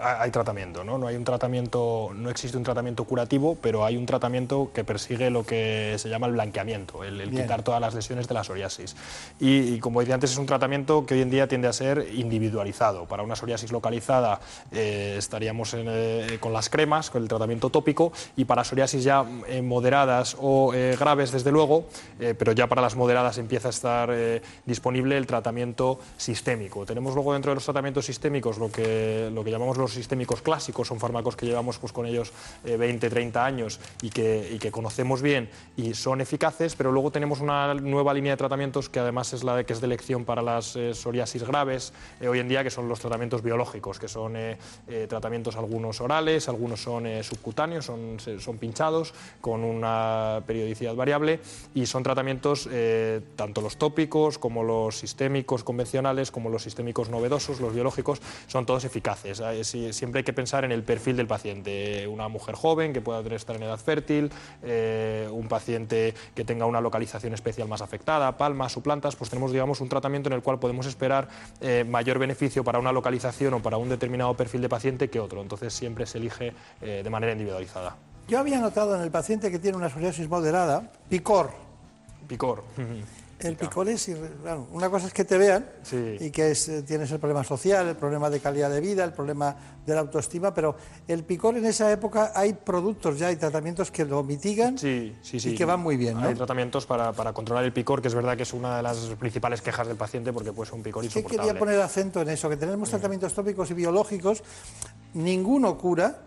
[0.01, 0.97] Hay tratamiento, ¿no?
[0.97, 5.29] No hay un tratamiento, no existe un tratamiento curativo, pero hay un tratamiento que persigue
[5.29, 8.95] lo que se llama el blanqueamiento, el, quitar todas las lesiones de la psoriasis.
[9.39, 13.05] Y, como decía antes, es un tratamiento que hoy en día tiende a ser individualizado.
[13.05, 14.39] Para una psoriasis localizada
[14.71, 19.61] eh, estaríamos eh, con las cremas, con el tratamiento tópico, y para psoriasis ya eh,
[19.61, 21.85] moderadas o graves, desde luego,
[22.37, 24.13] pero ya para las moderadas empieza a estar
[24.65, 26.85] disponible el tratamiento sistémico.
[26.85, 30.87] Tenemos luego dentro de los tratamientos sistémicos lo que, lo que llamamos los sistémicos clásicos,
[30.87, 32.31] son fármacos que llevamos pues, con ellos
[32.63, 37.39] 20, eh, 30 años y que, que, conocemos bien y son eficaces, pero luego tenemos
[37.39, 40.41] una nueva línea de tratamientos que además es la de, que es de elección para
[40.41, 44.31] las eh, psoriasis graves eh, hoy en día, que son los tratamientos biológicos, que son
[45.07, 51.39] tratamientos algunos orales, algunos son subcutáneos, son, son pinchados con una periodicidad variable
[51.73, 52.69] y son tratamientos
[53.35, 58.85] tanto los tópicos como los sistémicos convencionales, como los sistémicos novedosos, los biológicos, son todos
[58.85, 59.41] eficaces
[59.91, 62.07] siempre hay que pensar en el perfil del paciente.
[62.07, 64.31] Una mujer joven que pueda estar en edad fértil,
[64.63, 69.81] eh, un paciente que tenga una localización especial más afectada, palmas, suplantas, pues tenemos digamos,
[69.81, 71.27] un tratamiento en el cual podemos esperar
[71.59, 75.41] eh, mayor beneficio para una localización o para un determinado perfil de paciente que otro.
[75.41, 77.95] Entonces siempre se elige eh, de manera individualizada.
[78.27, 81.51] Yo había notado en el paciente que tiene una psoriasis moderada, picor.
[82.27, 82.63] Picor.
[83.43, 84.09] El picor es,
[84.71, 85.67] una cosa es que te vean
[86.19, 89.55] y que eh, tienes el problema social, el problema de calidad de vida, el problema
[89.85, 90.75] de la autoestima, pero
[91.07, 95.65] el picor en esa época hay productos ya, hay tratamientos que lo mitigan y que
[95.65, 96.19] van muy bien.
[96.19, 96.27] ¿no?
[96.27, 99.61] Hay tratamientos para, controlar el picor, que es verdad que es una de las principales
[99.61, 101.37] quejas del paciente porque puede ser un picor insoportable.
[101.37, 104.43] quería poner acento en eso, que tenemos tratamientos tópicos y biológicos,
[105.13, 106.17] ninguno cura,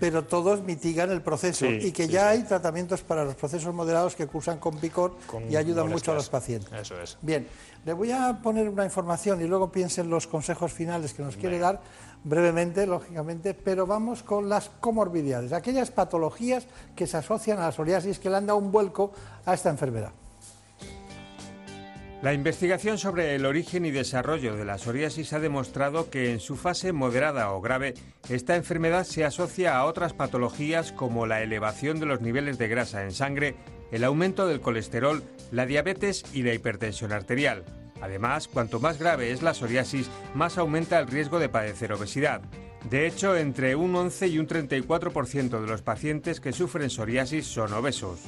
[0.00, 4.26] pero todos mitigan el proceso y que ya hay tratamientos para los procesos moderados que
[4.26, 5.16] cursan con picor
[5.48, 6.72] y ayudan mucho a los pacientes.
[6.72, 7.18] Eso es.
[7.20, 7.46] Bien,
[7.84, 11.58] le voy a poner una información y luego piensen los consejos finales que nos quiere
[11.58, 11.80] dar
[12.24, 16.66] brevemente, lógicamente, pero vamos con las comorbilidades, aquellas patologías
[16.96, 19.12] que se asocian a la psoriasis que le han dado un vuelco
[19.46, 20.12] a esta enfermedad.
[22.20, 26.56] La investigación sobre el origen y desarrollo de la psoriasis ha demostrado que en su
[26.56, 27.94] fase moderada o grave,
[28.28, 33.04] esta enfermedad se asocia a otras patologías como la elevación de los niveles de grasa
[33.04, 33.54] en sangre,
[33.92, 35.22] el aumento del colesterol,
[35.52, 37.64] la diabetes y la hipertensión arterial.
[38.00, 42.42] Además, cuanto más grave es la psoriasis, más aumenta el riesgo de padecer obesidad.
[42.90, 47.72] De hecho, entre un 11 y un 34% de los pacientes que sufren psoriasis son
[47.74, 48.18] obesos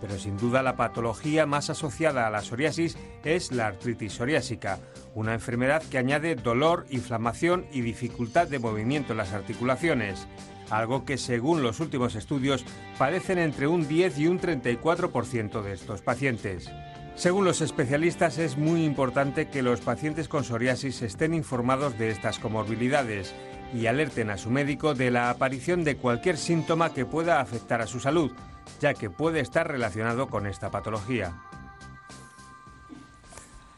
[0.00, 4.78] pero sin duda la patología más asociada a la psoriasis es la artritis psoriásica,
[5.14, 10.26] una enfermedad que añade dolor, inflamación y dificultad de movimiento en las articulaciones,
[10.70, 12.64] algo que según los últimos estudios
[12.98, 16.70] padecen entre un 10 y un 34% de estos pacientes.
[17.14, 22.38] Según los especialistas es muy importante que los pacientes con psoriasis estén informados de estas
[22.38, 23.34] comorbilidades
[23.74, 27.86] y alerten a su médico de la aparición de cualquier síntoma que pueda afectar a
[27.86, 28.32] su salud,
[28.80, 31.34] ya que puede estar relacionado con esta patología.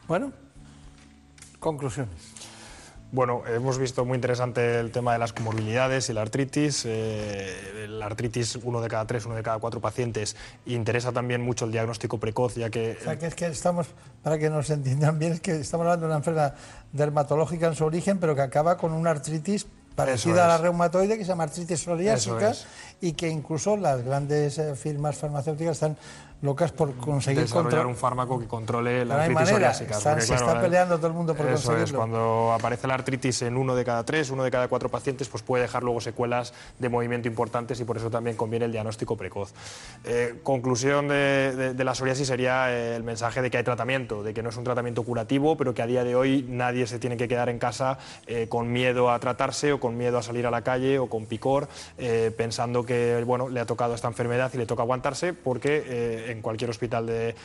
[0.07, 0.31] Bueno,
[1.59, 2.33] conclusiones.
[3.11, 6.83] Bueno, hemos visto muy interesante el tema de las comorbilidades y la artritis.
[6.85, 10.35] Eh, la artritis, uno de cada tres, uno de cada cuatro pacientes.
[10.67, 12.97] Interesa también mucho el diagnóstico precoz, ya que...
[13.01, 13.87] O sea, que es que estamos,
[14.21, 16.53] para que nos entiendan bien, es que estamos hablando de una enfermedad
[16.93, 19.65] dermatológica en su origen, pero que acaba con una artritis
[19.99, 22.53] parecida a la reumatoide, que se llama artritis psoriásica,
[23.01, 25.97] y que incluso las grandes eh, firmas farmacéuticas están
[26.41, 29.99] locas por conseguir desarrollar un fármaco que controle la artritis psoriásica.
[29.99, 33.75] se está peleando todo el mundo por eso Es, cuando aparece la artritis en uno
[33.75, 37.27] de cada tres, uno de cada cuatro pacientes, pues puede dejar luego secuelas de movimiento
[37.27, 39.53] importantes y por eso también conviene el diagnóstico precoz.
[40.05, 44.41] Eh, conclusión de, la psoriasis sería eh, el mensaje de que hay tratamiento, de que
[44.41, 47.27] no es un tratamiento curativo, pero que a día de hoy nadie se tiene que
[47.27, 47.97] quedar en casa
[48.27, 51.25] eh, con miedo a tratarse o con miedo a salir a la calle o con
[51.25, 51.67] picor,
[52.37, 56.69] pensando que bueno, le ha tocado esta enfermedad y le toca aguantarse porque en cualquier
[56.69, 57.35] hospital de,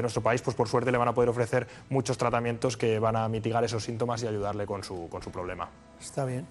[0.00, 3.28] nuestro país, pues por suerte le van a poder ofrecer muchos tratamientos que van a
[3.28, 5.68] mitigar esos síntomas y ayudarle con su, con su problema.
[6.00, 6.46] Está bien.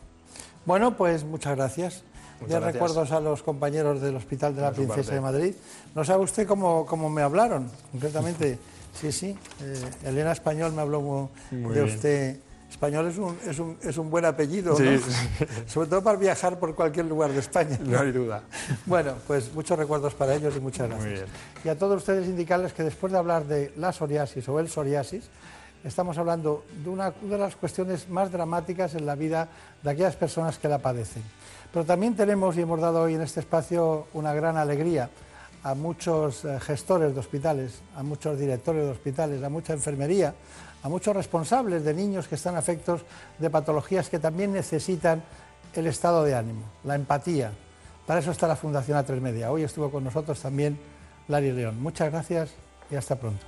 [0.66, 2.04] Bueno, pues muchas gracias.
[2.48, 5.56] ya recuerdos a los compañeros del Hospital de la Princesa de Madrid.
[5.96, 8.60] No sabe usted cómo, cómo me hablaron, concretamente.
[8.98, 9.38] Sí, sí.
[9.62, 12.40] Eh, Elena Español me habló de usted
[12.70, 14.78] Español es un, es un, es un buen apellido,
[15.68, 17.80] sobre todo para viajar por cualquier lugar de España.
[17.84, 18.44] No, hay duda.
[18.86, 21.30] Bueno, pues muchos recuerdos para ellos y muchas gracias.
[21.64, 25.30] Y a todos ustedes indicarles que después de hablar de la psoriasis o el psoriasis,
[25.84, 29.48] estamos hablando de una de las cuestiones más dramáticas en la vida
[29.82, 31.24] de aquellas personas que la padecen.
[31.72, 35.10] Pero también tenemos y hemos dado hoy en este espacio una gran alegría
[35.64, 40.34] a muchos eh, gestores de hospitales, a muchos directores de hospitales, a mucha enfermería,
[40.88, 43.02] a muchos responsables de niños que están afectos
[43.40, 45.22] de patologías que también necesitan
[45.74, 47.52] el estado de ánimo, la empatía.
[48.06, 49.52] Para eso está la Fundación A3 Media.
[49.52, 50.80] Hoy estuvo con nosotros también
[51.28, 51.82] Lari León.
[51.82, 52.52] Muchas gracias
[52.90, 53.46] y hasta pronto.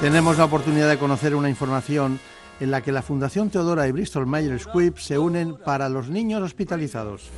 [0.00, 2.18] Tenemos la oportunidad de conocer una información
[2.60, 6.42] en la que la Fundación Teodora y Bristol Myers Squibb se unen para los niños
[6.42, 7.30] hospitalizados.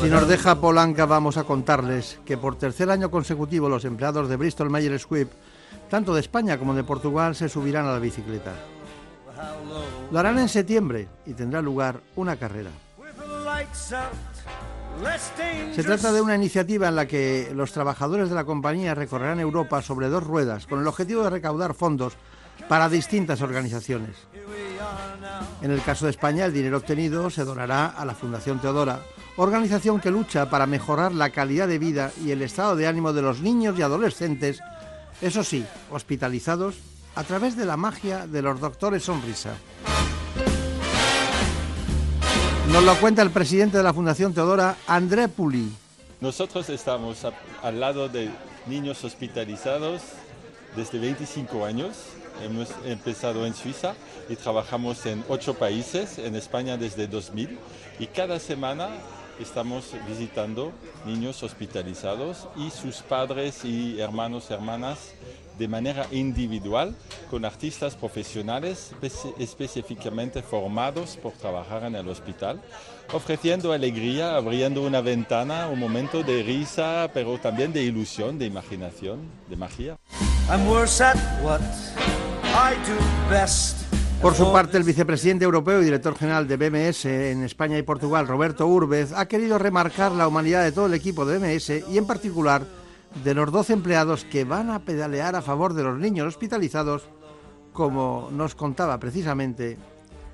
[0.00, 4.36] Si nos deja Polanca vamos a contarles que por tercer año consecutivo los empleados de
[4.36, 5.28] Bristol Myers Squibb,
[5.88, 8.52] tanto de España como de Portugal, se subirán a la bicicleta.
[10.10, 12.70] Lo harán en septiembre y tendrá lugar una carrera.
[15.74, 19.80] Se trata de una iniciativa en la que los trabajadores de la compañía recorrerán Europa
[19.82, 22.14] sobre dos ruedas con el objetivo de recaudar fondos
[22.68, 24.16] para distintas organizaciones.
[25.62, 29.00] En el caso de España, el dinero obtenido se donará a la Fundación Teodora,
[29.36, 33.22] organización que lucha para mejorar la calidad de vida y el estado de ánimo de
[33.22, 34.60] los niños y adolescentes,
[35.20, 36.76] eso sí, hospitalizados
[37.14, 39.54] a través de la magia de los doctores sonrisa.
[42.68, 45.70] Nos lo cuenta el presidente de la Fundación Teodora, André Puli.
[46.20, 47.26] Nosotros estamos
[47.62, 48.30] al lado de
[48.66, 50.02] niños hospitalizados
[50.76, 51.96] desde 25 años.
[52.42, 53.94] Hemos empezado en Suiza
[54.28, 57.58] y trabajamos en ocho países, en España desde 2000
[57.98, 58.88] y cada semana
[59.38, 60.72] estamos visitando
[61.04, 65.12] niños hospitalizados y sus padres y hermanos, hermanas
[65.58, 66.94] de manera individual
[67.30, 68.92] con artistas profesionales
[69.38, 72.60] específicamente formados por trabajar en el hospital,
[73.12, 79.20] ofreciendo alegría, abriendo una ventana, un momento de risa, pero también de ilusión, de imaginación,
[79.48, 79.98] de magia.
[84.22, 88.28] Por su parte, el vicepresidente europeo y director general de BMS en España y Portugal,
[88.28, 92.06] Roberto Urbez, ha querido remarcar la humanidad de todo el equipo de BMS y en
[92.06, 92.62] particular
[93.24, 97.02] de los 12 empleados que van a pedalear a favor de los niños hospitalizados,
[97.72, 99.78] como nos contaba precisamente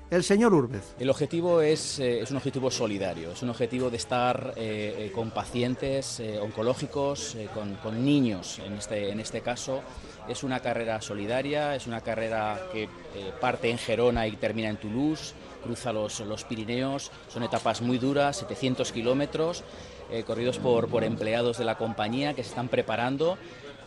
[0.09, 0.95] el señor Urbez.
[0.97, 5.11] El objetivo es, eh, es un objetivo solidario, es un objetivo de estar eh, eh,
[5.13, 9.81] con pacientes oncológicos, con, con, niños en este, en este caso.
[10.27, 12.89] Es una carrera solidaria, es una carrera que
[13.39, 15.33] parte en Gerona y termina en Toulouse,
[15.63, 19.63] cruza los, los Pirineos, son etapas muy duras, 700 kilómetros
[20.11, 23.37] eh, corridos por, por empleados de la compañía que se están preparando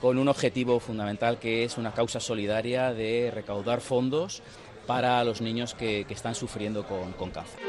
[0.00, 4.42] con un objetivo fundamental que es una causa solidaria de recaudar fondos
[4.86, 7.60] para los niños que, que están sufriendo con, con cáncer.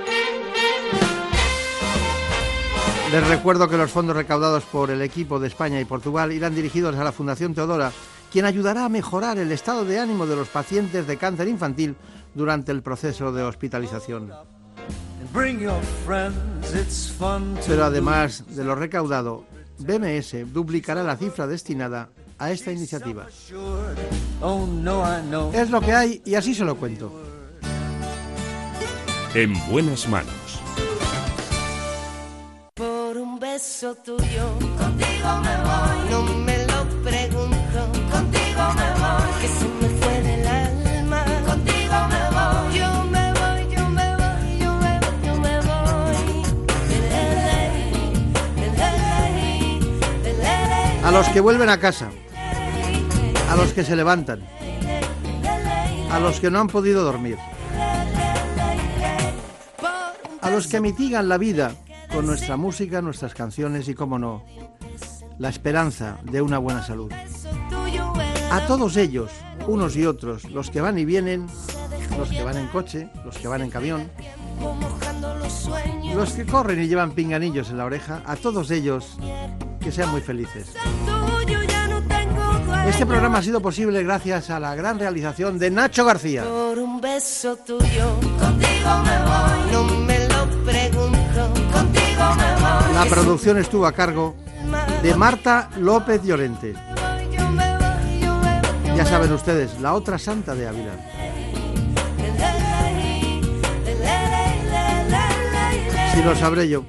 [3.11, 6.95] Les recuerdo que los fondos recaudados por el equipo de España y Portugal irán dirigidos
[6.95, 7.91] a la Fundación Teodora,
[8.31, 11.95] quien ayudará a mejorar el estado de ánimo de los pacientes de cáncer infantil
[12.34, 14.34] durante el proceso de hospitalización.
[17.68, 19.45] Pero además de lo recaudado,
[19.80, 23.27] BMS duplicará la cifra destinada a esta iniciativa.
[25.53, 27.11] Es lo que hay y así se lo cuento.
[29.34, 30.61] En buenas manos.
[32.76, 36.10] Por un beso tuyo, contigo me voy.
[36.11, 36.52] No me
[51.14, 52.10] los que vuelven a casa,
[53.48, 54.41] a los que se levantan,
[56.10, 57.38] a los que no han podido dormir,
[60.41, 61.76] a los que mitigan la vida
[62.11, 64.44] con nuestra música, nuestras canciones y, como no,
[65.38, 67.11] la esperanza de una buena salud.
[68.52, 69.30] A todos ellos,
[69.68, 71.45] unos y otros, los que van y vienen,
[72.18, 74.10] los que van en coche, los que van en camión,
[76.15, 79.17] los que corren y llevan pinganillos en la oreja, a todos ellos,
[79.79, 80.73] que sean muy felices.
[82.87, 86.43] Este programa ha sido posible gracias a la gran realización de Nacho García.
[86.43, 89.71] Por un beso tuyo, contigo me voy.
[89.71, 92.93] No me lo pregunto, contigo me voy.
[92.93, 94.35] La producción estuvo a cargo
[95.01, 96.73] de Marta López Llorente.
[98.95, 101.22] Ya saben ustedes, la otra santa de Ávila.
[106.14, 106.84] Si lo sabré yo.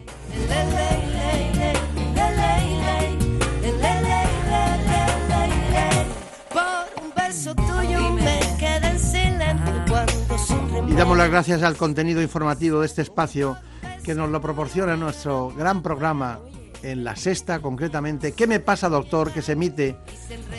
[10.89, 13.57] Y damos las gracias al contenido informativo de este espacio
[14.05, 16.39] que nos lo proporciona nuestro gran programa
[16.83, 19.33] en la sexta concretamente, ¿Qué me pasa doctor?
[19.33, 19.97] que se emite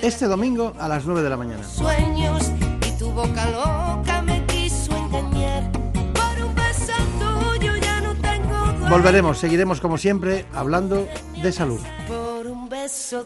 [0.02, 1.64] este domingo a las 9 de la mañana.
[1.64, 2.52] Sueños
[2.88, 4.24] y tu boca loca
[8.90, 11.08] Volveremos, seguiremos como siempre hablando
[11.42, 11.80] de salud.
[12.08, 13.26] Por un beso